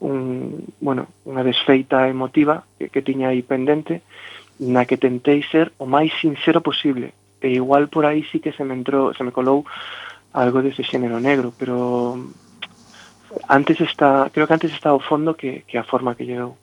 un, 0.00 0.64
bueno, 0.80 1.12
unha 1.28 1.44
desfeita 1.44 2.08
emotiva 2.08 2.64
que, 2.80 2.88
que 2.88 3.04
tiña 3.04 3.30
aí 3.30 3.44
pendente 3.44 4.00
na 4.60 4.84
que 4.84 5.00
tentei 5.00 5.44
ser 5.44 5.72
o 5.80 5.86
máis 5.88 6.12
sincero 6.20 6.60
posible 6.60 7.12
e 7.40 7.48
igual 7.56 7.88
por 7.88 8.04
aí 8.04 8.24
sí 8.28 8.40
que 8.40 8.52
se 8.52 8.64
me 8.64 8.74
entrou, 8.74 9.14
se 9.14 9.24
me 9.24 9.32
colou 9.32 9.64
algo 10.32 10.62
dese 10.62 10.84
xénero 10.84 11.18
negro, 11.20 11.52
pero 11.56 12.16
antes 13.48 13.80
está, 13.80 14.30
creo 14.32 14.46
que 14.46 14.54
antes 14.54 14.72
está 14.72 14.92
o 14.92 15.00
fondo 15.00 15.34
que, 15.34 15.64
que 15.66 15.78
a 15.78 15.84
forma 15.84 16.14
que 16.14 16.26
llevou. 16.26 16.56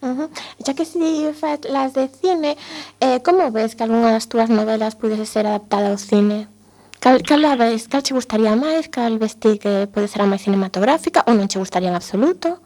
Uh 0.00 0.16
-huh. 0.16 0.28
Ya 0.64 0.72
que 0.72 0.84
si 0.84 1.28
faz 1.34 1.60
las 1.68 1.92
de 1.92 2.08
cine, 2.08 2.56
eh, 3.00 3.20
como 3.20 3.50
ves 3.50 3.74
que 3.74 3.84
algunha 3.84 4.12
das 4.12 4.28
túas 4.28 4.48
novelas 4.48 4.96
pudese 4.96 5.26
ser 5.26 5.46
adaptada 5.46 5.90
ao 5.90 5.98
cine? 5.98 6.48
Cal, 7.00 7.20
cal 7.22 7.44
a 7.44 7.56
ves? 7.56 7.88
Cal 7.88 8.02
che 8.02 8.14
gustaría 8.14 8.56
máis? 8.56 8.88
Cal 8.88 9.18
vestí 9.18 9.58
que 9.58 9.88
pode 9.92 10.08
ser 10.08 10.22
a 10.22 10.30
máis 10.30 10.40
cinematográfica? 10.40 11.24
Ou 11.28 11.34
non 11.36 11.48
che 11.48 11.58
gustaría 11.60 11.92
en 11.92 11.96
absoluto? 11.96 12.59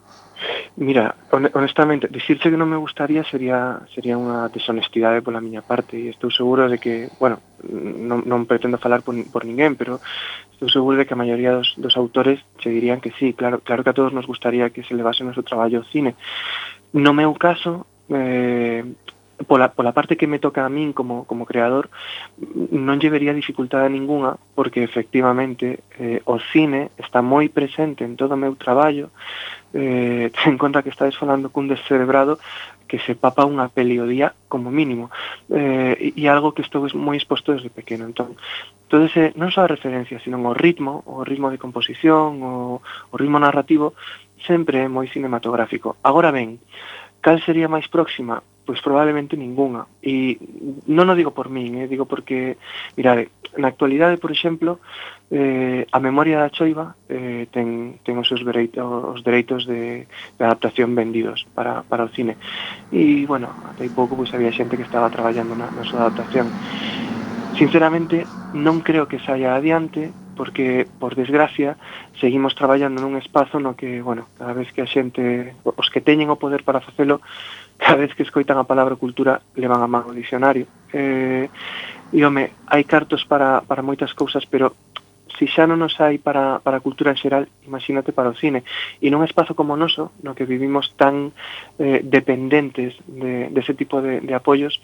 Mira, 0.76 1.14
honestamente, 1.30 2.08
dicirse 2.10 2.50
que 2.50 2.58
non 2.58 2.66
me 2.66 2.74
gustaría 2.74 3.22
sería 3.30 3.86
sería 3.94 4.18
unha 4.18 4.50
deshonestidade 4.50 5.22
pola 5.22 5.38
miña 5.38 5.62
parte 5.62 5.94
e 5.94 6.10
estou 6.10 6.34
seguro 6.34 6.66
de 6.66 6.82
que, 6.82 7.14
bueno, 7.22 7.38
non, 7.62 8.26
non 8.26 8.42
pretendo 8.50 8.82
falar 8.82 9.06
por, 9.06 9.14
por 9.30 9.46
ninguén, 9.46 9.78
pero 9.78 10.02
estou 10.50 10.66
seguro 10.66 10.98
de 10.98 11.06
que 11.06 11.14
a 11.14 11.22
maioría 11.22 11.54
dos, 11.54 11.78
dos 11.78 11.94
autores 11.94 12.42
se 12.58 12.74
dirían 12.74 12.98
que 12.98 13.14
sí, 13.14 13.38
claro, 13.38 13.62
claro 13.62 13.86
que 13.86 13.94
a 13.94 13.98
todos 13.98 14.10
nos 14.10 14.26
gustaría 14.26 14.74
que 14.74 14.82
se 14.82 14.98
levase 14.98 15.22
o 15.22 15.30
noso 15.30 15.46
traballo 15.46 15.78
ao 15.78 15.90
cine. 15.94 16.18
No 16.90 17.14
meu 17.14 17.30
caso, 17.38 17.86
eh, 18.10 18.82
pola, 19.44 19.72
pola 19.72 19.92
parte 19.92 20.16
que 20.16 20.26
me 20.26 20.38
toca 20.38 20.64
a 20.64 20.72
min 20.72 20.92
como, 20.92 21.24
como 21.24 21.46
creador 21.46 21.88
non 22.72 22.98
lle 22.98 23.12
vería 23.12 23.36
dificultade 23.36 23.88
ninguna 23.92 24.36
porque 24.56 24.82
efectivamente 24.82 25.84
eh, 26.00 26.20
o 26.24 26.40
cine 26.40 26.90
está 26.98 27.20
moi 27.20 27.48
presente 27.48 28.04
en 28.04 28.16
todo 28.16 28.34
o 28.34 28.40
meu 28.40 28.56
traballo 28.56 29.12
eh, 29.72 30.30
ten 30.36 30.54
en 30.54 30.58
conta 30.58 30.82
que 30.82 30.92
estades 30.92 31.18
falando 31.18 31.52
cun 31.52 31.68
descerebrado 31.68 32.38
que 32.86 32.98
se 33.02 33.16
papa 33.16 33.48
unha 33.48 33.72
peli 33.72 33.98
o 33.98 34.06
día 34.06 34.36
como 34.46 34.70
mínimo 34.70 35.10
eh, 35.50 36.14
e 36.14 36.22
algo 36.30 36.52
que 36.54 36.62
estou 36.62 36.86
moi 36.94 37.16
exposto 37.16 37.50
desde 37.50 37.72
pequeno. 37.72 38.04
Entón, 38.06 38.36
todo 38.86 39.08
ese, 39.08 39.32
non 39.34 39.50
só 39.50 39.64
a 39.64 39.72
referencia 39.72 40.20
sino 40.20 40.38
o 40.38 40.54
ritmo, 40.54 41.02
o 41.08 41.24
ritmo 41.24 41.50
de 41.50 41.58
composición 41.58 42.44
o, 42.44 42.78
o 42.84 43.14
ritmo 43.16 43.40
narrativo 43.40 43.98
sempre 44.46 44.84
é 44.84 44.88
moi 44.88 45.08
cinematográfico. 45.08 45.96
Agora 46.04 46.30
ben, 46.30 46.60
cal 47.24 47.40
sería 47.42 47.66
máis 47.66 47.88
próxima? 47.88 48.44
Pois 48.64 48.80
probablemente 48.80 49.36
ninguna. 49.36 49.84
E 50.00 50.40
non 50.88 51.12
o 51.12 51.14
digo 51.14 51.36
por 51.36 51.52
min, 51.52 51.84
eh, 51.84 51.86
digo 51.86 52.08
porque, 52.08 52.56
mirade, 52.96 53.28
na 53.60 53.68
actualidade, 53.68 54.16
por 54.16 54.32
exemplo, 54.32 54.80
eh, 55.28 55.84
a 55.84 55.98
memoria 56.00 56.40
da 56.40 56.48
choiva 56.48 56.96
eh, 57.12 57.44
ten, 57.52 58.00
ten 58.00 58.16
os 58.16 58.24
seus 58.24 58.40
dereitos, 58.40 58.80
os 58.80 59.20
dereitos 59.20 59.68
de, 59.68 60.08
de 60.08 60.42
adaptación 60.42 60.96
vendidos 60.96 61.44
para, 61.52 61.84
para 61.84 62.08
o 62.08 62.12
cine. 62.16 62.40
E, 62.88 63.28
bueno, 63.28 63.52
até 63.68 63.84
pouco 63.92 64.16
pois, 64.16 64.32
había 64.32 64.48
xente 64.48 64.80
que 64.80 64.88
estaba 64.88 65.12
traballando 65.12 65.52
na, 65.52 65.68
na 65.68 65.84
súa 65.84 66.08
adaptación. 66.08 66.48
Sinceramente, 67.60 68.24
non 68.56 68.80
creo 68.80 69.06
que 69.12 69.20
saia 69.20 69.54
adiante, 69.54 70.10
porque 70.34 70.86
por 70.98 71.14
desgracia 71.14 71.76
seguimos 72.20 72.54
traballando 72.54 73.00
nun 73.00 73.16
espazo 73.16 73.62
no 73.62 73.78
que, 73.78 74.02
bueno, 74.02 74.26
cada 74.34 74.52
vez 74.52 74.70
que 74.74 74.82
a 74.82 74.90
xente 74.90 75.54
os 75.62 75.88
que 75.90 76.02
teñen 76.02 76.30
o 76.30 76.40
poder 76.42 76.66
para 76.66 76.82
facelo 76.82 77.22
cada 77.78 77.96
vez 78.00 78.14
que 78.14 78.22
escoitan 78.22 78.58
a 78.58 78.68
palabra 78.68 78.96
cultura 78.96 79.42
levan 79.54 79.82
a 79.82 79.88
mano 79.90 80.10
o 80.10 80.16
dicionario 80.16 80.66
Eh, 80.94 81.48
e, 82.12 82.24
home, 82.24 82.54
hai 82.70 82.86
cartos 82.86 83.26
para, 83.26 83.66
para 83.66 83.82
moitas 83.82 84.14
cousas, 84.14 84.46
pero 84.46 84.78
si 85.34 85.50
xa 85.50 85.66
non 85.66 85.82
nos 85.82 85.98
hai 85.98 86.22
para, 86.22 86.62
para 86.62 86.78
a 86.78 86.84
cultura 86.86 87.10
en 87.10 87.18
xeral, 87.18 87.50
imagínate 87.66 88.14
para 88.14 88.30
o 88.30 88.38
cine. 88.38 88.62
E 89.02 89.10
nun 89.10 89.26
espazo 89.26 89.58
como 89.58 89.74
o 89.74 89.80
noso, 89.80 90.14
no 90.22 90.38
que 90.38 90.46
vivimos 90.46 90.94
tan 90.94 91.34
eh, 91.82 91.98
dependentes 92.06 92.94
de, 93.10 93.50
de 93.50 93.58
ese 93.58 93.74
tipo 93.74 93.98
de, 93.98 94.22
de 94.22 94.32
apoios, 94.38 94.78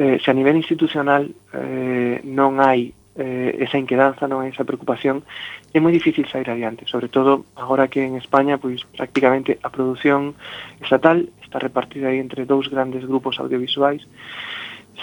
eh, 0.00 0.16
se 0.24 0.32
a 0.32 0.34
nivel 0.34 0.56
institucional 0.56 1.28
eh, 1.52 2.24
non 2.24 2.56
hai 2.56 2.96
eh, 3.18 3.56
esa 3.60 3.80
inquedanza, 3.80 4.28
non 4.28 4.44
esa 4.44 4.68
preocupación, 4.68 5.24
é 5.72 5.80
moi 5.80 5.92
difícil 5.92 6.28
sair 6.28 6.48
adiante, 6.52 6.84
sobre 6.88 7.08
todo 7.08 7.48
agora 7.56 7.88
que 7.88 8.04
en 8.04 8.16
España 8.20 8.60
pois 8.60 8.84
prácticamente 8.84 9.56
a 9.64 9.72
produción 9.72 10.36
estatal 10.80 11.28
está 11.40 11.58
repartida 11.58 12.12
aí 12.12 12.20
entre 12.20 12.44
dous 12.44 12.68
grandes 12.68 13.04
grupos 13.08 13.40
audiovisuais. 13.40 14.04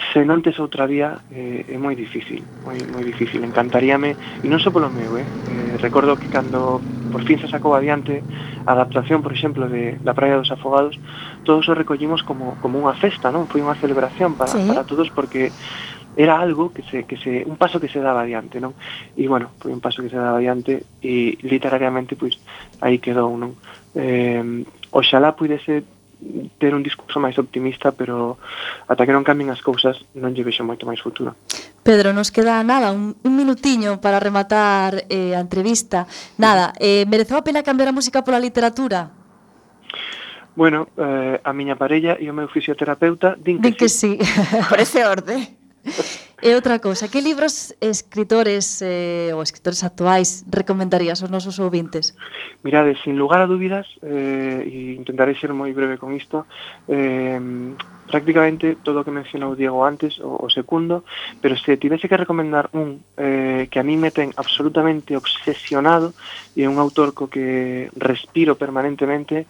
Se 0.09 0.25
non 0.25 0.41
tes 0.41 0.57
outra 0.57 0.89
vía 0.89 1.21
eh, 1.29 1.69
é 1.69 1.77
moi 1.77 1.93
difícil, 1.93 2.41
moi, 2.65 2.77
moi 2.89 3.05
difícil. 3.05 3.45
Encantaríame, 3.45 4.17
e 4.41 4.47
non 4.49 4.57
só 4.57 4.73
polo 4.73 4.89
meu, 4.89 5.17
eh, 5.17 5.25
eh 5.25 5.77
recordo 5.77 6.17
que 6.17 6.29
cando 6.29 6.81
por 7.13 7.21
fin 7.29 7.37
se 7.37 7.45
sacou 7.45 7.77
adiante 7.77 8.25
a 8.65 8.73
adaptación, 8.73 9.21
por 9.21 9.37
exemplo, 9.37 9.69
de 9.69 10.01
La 10.01 10.17
Praia 10.17 10.33
dos 10.33 10.49
Afogados, 10.49 10.97
todos 11.45 11.69
o 11.69 11.77
recollimos 11.77 12.25
como, 12.25 12.57
como 12.57 12.81
unha 12.81 12.97
festa, 12.97 13.29
non? 13.29 13.45
Foi 13.45 13.61
unha 13.61 13.77
celebración 13.77 14.33
para, 14.33 14.49
sí. 14.49 14.65
para 14.65 14.81
todos 14.81 15.13
porque 15.13 15.53
era 16.15 16.39
algo 16.39 16.71
que 16.71 16.83
se, 16.83 17.03
que 17.05 17.17
se 17.17 17.43
un 17.45 17.57
paso 17.57 17.79
que 17.79 17.89
se 17.89 17.99
daba 17.99 18.21
adiante, 18.21 18.61
non? 18.61 18.73
E 19.17 19.25
bueno, 19.25 19.53
foi 19.57 19.73
un 19.73 19.81
paso 19.81 20.01
que 20.05 20.09
se 20.09 20.19
daba 20.19 20.37
adiante 20.37 20.85
e 21.01 21.37
literariamente 21.41 22.15
pois 22.15 22.37
aí 22.81 23.01
quedou, 23.01 23.33
non? 23.37 23.57
Eh, 23.97 24.65
oxalá 24.93 25.33
puidese 25.33 25.83
ter 26.57 26.73
un 26.73 26.83
discurso 26.83 27.19
máis 27.19 27.35
optimista, 27.35 27.91
pero 27.91 28.37
ata 28.87 29.05
que 29.05 29.11
non 29.15 29.25
cambien 29.27 29.51
as 29.51 29.59
cousas 29.59 29.99
non 30.15 30.31
lle 30.31 30.45
vexo 30.45 30.63
moito 30.63 30.87
máis 30.87 31.01
futuro. 31.01 31.35
Pedro, 31.83 32.15
nos 32.15 32.31
queda 32.31 32.63
nada, 32.63 32.95
un, 32.95 33.11
un 33.11 33.33
minutiño 33.35 33.99
para 33.99 34.21
rematar 34.21 35.03
eh, 35.11 35.35
a 35.35 35.43
entrevista. 35.43 36.07
Nada, 36.39 36.71
eh, 36.79 37.03
mereceu 37.09 37.35
a 37.35 37.43
pena 37.43 37.65
cambiar 37.65 37.91
a 37.91 37.97
música 37.97 38.23
pola 38.23 38.39
literatura? 38.39 39.11
Bueno, 40.55 40.87
eh, 40.95 41.41
a 41.43 41.51
miña 41.51 41.75
parella 41.75 42.15
e 42.15 42.29
o 42.29 42.33
meu 42.33 42.47
fisioterapeuta 42.47 43.35
din 43.35 43.59
que, 43.59 43.73
din 43.73 43.75
que 43.75 43.89
sí. 43.89 44.15
sí. 44.15 44.23
Por 44.69 44.79
ese 44.79 45.03
orde. 45.03 45.62
E 46.43 46.51
outra 46.51 46.75
cousa, 46.83 47.07
que 47.07 47.23
libros 47.23 47.71
escritores 47.79 48.83
eh, 48.83 49.31
ou 49.31 49.39
escritores 49.39 49.79
actuais 49.79 50.43
recomendarías 50.51 51.23
aos 51.23 51.31
nosos 51.31 51.55
ouvintes? 51.55 52.11
Mirade, 52.67 52.99
sin 52.99 53.15
lugar 53.15 53.39
a 53.39 53.47
dúbidas, 53.47 53.87
eh, 54.03 54.59
e 54.67 54.99
intentaré 54.99 55.39
ser 55.39 55.55
moi 55.55 55.71
breve 55.71 55.95
con 55.95 56.11
isto, 56.11 56.43
eh, 56.91 57.39
prácticamente 58.07 58.77
todo 58.81 59.01
o 59.01 59.05
que 59.05 59.11
mencionou 59.11 59.55
Diego 59.55 59.85
antes, 59.85 60.19
o, 60.19 60.45
o 60.45 60.49
segundo, 60.49 61.03
pero 61.39 61.55
se 61.55 61.77
tivese 61.77 62.09
que 62.09 62.17
recomendar 62.17 62.69
un 62.73 62.99
eh, 63.17 63.67
que 63.69 63.79
a 63.79 63.85
mí 63.85 63.95
me 63.95 64.11
ten 64.11 64.31
absolutamente 64.35 65.15
obsesionado 65.15 66.13
e 66.55 66.65
é 66.65 66.67
un 66.69 66.77
autor 66.77 67.15
co 67.15 67.29
que 67.29 67.89
respiro 67.97 68.55
permanentemente, 68.57 69.45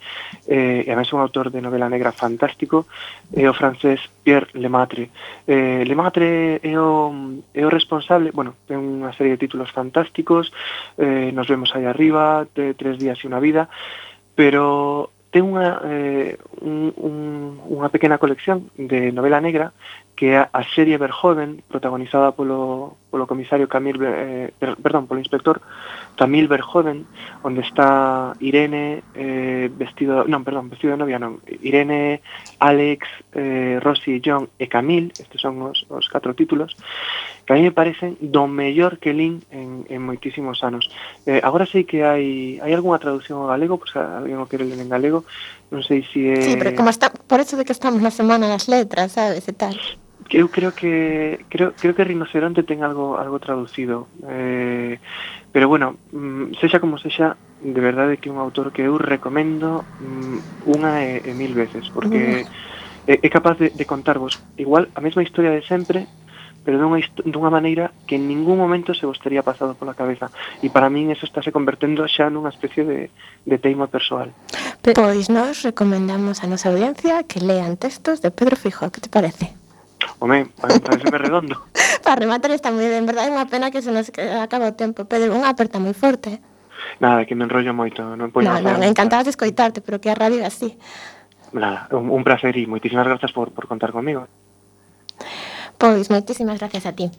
eh, 0.47 0.85
e 0.85 0.87
además 0.89 1.09
é 1.09 1.15
un 1.15 1.23
autor 1.23 1.49
de 1.49 1.63
novela 1.63 1.89
negra 1.89 2.11
fantástico, 2.13 2.85
é 3.33 3.45
eh, 3.45 3.49
o 3.49 3.53
francés 3.53 3.99
Pierre 4.23 4.51
Lemaitre. 4.53 5.09
Eh, 5.47 5.83
Lemaitre 5.87 6.59
é 6.61 6.75
o, 6.79 7.41
é 7.53 7.63
o 7.65 7.73
responsable, 7.73 8.31
bueno, 8.31 8.55
ten 8.67 8.79
unha 8.79 9.11
serie 9.15 9.35
de 9.35 9.41
títulos 9.43 9.71
fantásticos, 9.71 10.51
eh, 10.97 11.31
nos 11.31 11.47
vemos 11.47 11.71
aí 11.73 11.85
arriba, 11.85 12.45
de 12.55 12.73
Tres 12.73 12.97
días 12.97 13.21
e 13.21 13.29
unha 13.29 13.39
vida, 13.39 13.69
pero 14.35 15.12
ten 15.33 15.49
unha, 15.49 15.81
eh, 15.81 16.37
un, 16.61 16.93
un, 16.93 17.15
unha 17.65 17.89
pequena 17.89 18.21
colección 18.21 18.69
de 18.77 19.09
novela 19.09 19.41
negra 19.41 19.73
que 20.13 20.37
é 20.37 20.45
a 20.45 20.61
serie 20.77 21.01
Verhoeven, 21.01 21.65
protagonizada 21.65 22.37
polo, 22.37 23.01
polo 23.09 23.25
comisario 23.25 23.65
Camil, 23.65 23.97
eh, 23.97 24.53
perdón, 24.61 25.09
polo 25.09 25.17
inspector 25.17 25.57
Camil 26.13 26.45
Verhoeven, 26.45 27.09
onde 27.41 27.65
está 27.65 28.37
Irene 28.37 29.01
eh, 29.17 29.73
vestido, 29.73 30.21
non, 30.29 30.45
perdón, 30.45 30.69
vestido 30.69 30.93
de 30.93 31.01
novia, 31.01 31.17
non, 31.17 31.41
Irene, 31.65 32.21
Alex, 32.61 33.09
eh, 33.33 33.81
Rosy, 33.81 34.21
John 34.21 34.53
e 34.61 34.69
Camil, 34.69 35.09
estes 35.17 35.41
son 35.41 35.57
os, 35.65 35.81
os 35.89 36.05
catro 36.13 36.37
títulos, 36.37 36.77
que 37.45 37.53
a 37.53 37.55
mí 37.55 37.61
me 37.61 37.71
parecen 37.71 38.15
do 38.21 38.47
mellor 38.47 38.99
que 38.99 39.11
Lin 39.11 39.43
en, 39.51 39.83
en 39.91 39.99
moitísimos 39.99 40.63
anos. 40.63 40.87
Eh, 41.27 41.43
agora 41.43 41.67
sei 41.67 41.83
que 41.83 42.07
hai, 42.07 42.59
hai 42.63 42.71
algunha 42.71 43.03
traducción 43.03 43.43
ao 43.43 43.51
galego, 43.51 43.75
pois 43.75 43.91
alguén 43.99 44.39
o 44.39 44.47
quere 44.47 44.63
ler 44.63 44.79
en 44.79 44.87
galego, 44.87 45.27
non 45.67 45.83
sei 45.83 46.07
se... 46.07 46.15
Si 46.15 46.21
é... 46.31 46.39
Sí, 46.39 46.55
pero 46.55 46.71
como 46.71 46.87
está, 46.87 47.11
por 47.11 47.43
eso 47.43 47.59
de 47.59 47.67
que 47.67 47.75
estamos 47.75 47.99
na 47.99 48.15
semana 48.15 48.47
das 48.47 48.71
letras, 48.71 49.19
sabes, 49.19 49.43
e 49.43 49.53
tal. 49.53 49.75
Eu 50.31 50.47
creo 50.47 50.71
que 50.71 51.43
creo, 51.49 51.75
creo 51.75 51.93
que 51.93 52.07
Rinoceronte 52.07 52.63
ten 52.63 52.81
algo 52.81 53.19
algo 53.19 53.43
traducido. 53.43 54.07
Eh, 54.23 54.97
pero 55.51 55.67
bueno, 55.67 55.99
mm, 56.15 56.57
sexa 56.63 56.79
como 56.79 56.97
sexa, 56.97 57.35
de 57.59 57.81
verdade 57.83 58.17
que 58.17 58.31
é 58.31 58.33
un 58.33 58.39
autor 58.39 58.71
que 58.71 58.87
eu 58.87 58.95
recomendo 58.95 59.83
mm, 59.99 60.71
unha 60.71 61.03
e, 61.03 61.27
e 61.27 61.31
mil 61.35 61.51
veces, 61.51 61.91
porque 61.91 62.47
mm. 62.47 63.11
é, 63.11 63.15
é 63.19 63.29
capaz 63.29 63.59
de, 63.59 63.75
de 63.75 63.85
contarvos 63.85 64.39
igual 64.55 64.87
a 64.95 65.03
mesma 65.03 65.21
historia 65.21 65.51
de 65.51 65.61
sempre, 65.67 66.07
pero 66.63 66.79
dunha, 66.79 67.03
dunha 67.27 67.51
maneira 67.51 67.91
que 68.07 68.15
en 68.15 68.27
ningún 68.27 68.57
momento 68.57 68.95
se 68.95 69.05
vos 69.05 69.19
tería 69.19 69.43
pasado 69.43 69.75
pola 69.75 69.93
cabeza. 69.93 70.31
E 70.63 70.71
para 70.71 70.87
min 70.87 71.11
eso 71.11 71.27
está 71.27 71.43
se 71.43 71.51
convertendo 71.51 72.07
xa 72.07 72.31
nunha 72.31 72.49
especie 72.49 72.87
de, 72.87 73.11
de 73.43 73.57
teima 73.59 73.91
persoal. 73.91 74.31
Pois 74.81 75.27
nós 75.27 75.63
recomendamos 75.67 76.41
a 76.41 76.47
nosa 76.47 76.71
audiencia 76.71 77.23
que 77.27 77.43
lean 77.43 77.75
textos 77.75 78.23
de 78.23 78.31
Pedro 78.31 78.55
Fijo. 78.55 78.87
que 78.91 79.03
te 79.03 79.11
parece? 79.11 79.51
Home, 80.19 80.47
pareceme 80.55 81.17
redondo. 81.19 81.59
para 82.03 82.19
rematar 82.19 82.51
está 82.51 82.71
moi 82.71 82.87
ben, 82.87 83.07
verdade? 83.07 83.27
É 83.27 83.35
unha 83.35 83.47
pena 83.47 83.71
que 83.71 83.83
se 83.83 83.91
nos 83.91 84.11
acaba 84.15 84.71
o 84.71 84.75
tempo. 84.75 85.03
Pedro, 85.07 85.35
unha 85.35 85.51
aperta 85.51 85.79
moi 85.79 85.95
forte. 85.95 86.39
Nada, 86.99 87.25
que 87.25 87.35
me 87.35 87.47
enrollo 87.47 87.71
moito. 87.75 88.03
Non, 88.03 88.31
poño 88.31 88.51
no, 88.51 88.59
no, 88.59 88.79
me 88.79 88.87
encantaba 88.87 89.23
de 89.23 89.31
escoitarte, 89.31 89.79
pero 89.79 89.99
que 89.99 90.11
a 90.11 90.15
radio 90.15 90.43
é 90.43 90.47
así. 90.47 90.75
Nada, 91.55 91.87
un, 91.95 92.11
un 92.11 92.23
placer 92.23 92.55
e 92.59 92.67
moitísimas 92.67 93.07
grazas 93.07 93.31
por, 93.31 93.55
por 93.55 93.67
contar 93.71 93.95
comigo. 93.95 94.27
Pois 95.77 96.09
moitísimas 96.09 96.59
gracias 96.59 96.85
a 96.85 96.93
ti. 96.93 97.11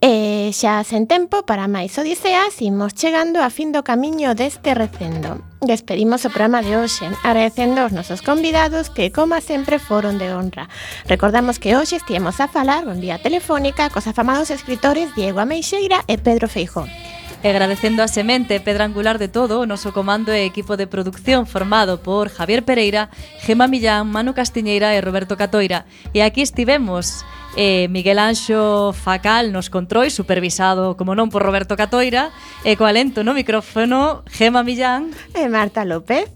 Eh, 0.00 0.34
e 0.44 0.52
xa 0.52 0.84
sen 0.84 1.08
tempo 1.08 1.48
para 1.48 1.64
máis 1.72 1.96
odiseas 1.96 2.60
imos 2.60 2.92
chegando 2.92 3.40
a 3.40 3.48
fin 3.48 3.72
do 3.72 3.80
camiño 3.80 4.36
deste 4.36 4.76
recendo. 4.76 5.40
Despedimos 5.64 6.28
o 6.28 6.32
programa 6.34 6.60
de 6.60 6.76
hoxe, 6.76 7.08
agradecendo 7.24 7.80
aos 7.80 7.96
nosos 7.96 8.20
convidados 8.20 8.92
que, 8.92 9.08
como 9.08 9.40
sempre, 9.40 9.80
foron 9.80 10.20
de 10.20 10.36
honra. 10.36 10.68
Recordamos 11.08 11.56
que 11.56 11.72
hoxe 11.72 11.96
estivemos 11.96 12.44
a 12.44 12.52
falar 12.52 12.84
en 12.84 13.00
vía 13.00 13.16
telefónica 13.16 13.88
cos 13.88 14.04
afamados 14.04 14.52
escritores 14.52 15.08
Diego 15.16 15.40
Ameixeira 15.40 16.04
e 16.04 16.20
Pedro 16.20 16.52
Feijón. 16.52 16.92
E 17.44 17.52
agradecendo 17.52 18.00
a 18.00 18.08
semente 18.08 18.56
pedra 18.56 18.88
angular 18.88 19.20
de 19.20 19.28
todo 19.28 19.60
o 19.60 19.68
noso 19.68 19.92
comando 19.92 20.32
e 20.32 20.48
equipo 20.48 20.80
de 20.80 20.88
producción 20.88 21.44
formado 21.44 22.00
por 22.00 22.32
Javier 22.32 22.64
Pereira, 22.64 23.12
Gema 23.44 23.68
Millán, 23.68 24.08
Manu 24.08 24.32
Castiñeira 24.32 24.96
e 24.96 25.04
Roberto 25.04 25.36
Catoira. 25.36 25.84
E 26.16 26.24
aquí 26.24 26.40
estivemos 26.40 27.20
eh, 27.60 27.84
Miguel 27.92 28.16
Anxo 28.16 28.96
Facal 28.96 29.52
nos 29.52 29.68
controis, 29.68 30.16
supervisado, 30.16 30.96
como 30.96 31.12
non, 31.12 31.28
por 31.28 31.44
Roberto 31.44 31.76
Catoira, 31.76 32.32
e 32.64 32.80
co 32.80 32.88
alento 32.88 33.20
no 33.20 33.36
micrófono, 33.36 34.24
Gema 34.24 34.64
Millán 34.64 35.12
e 35.36 35.44
Marta 35.52 35.84
López. 35.84 36.32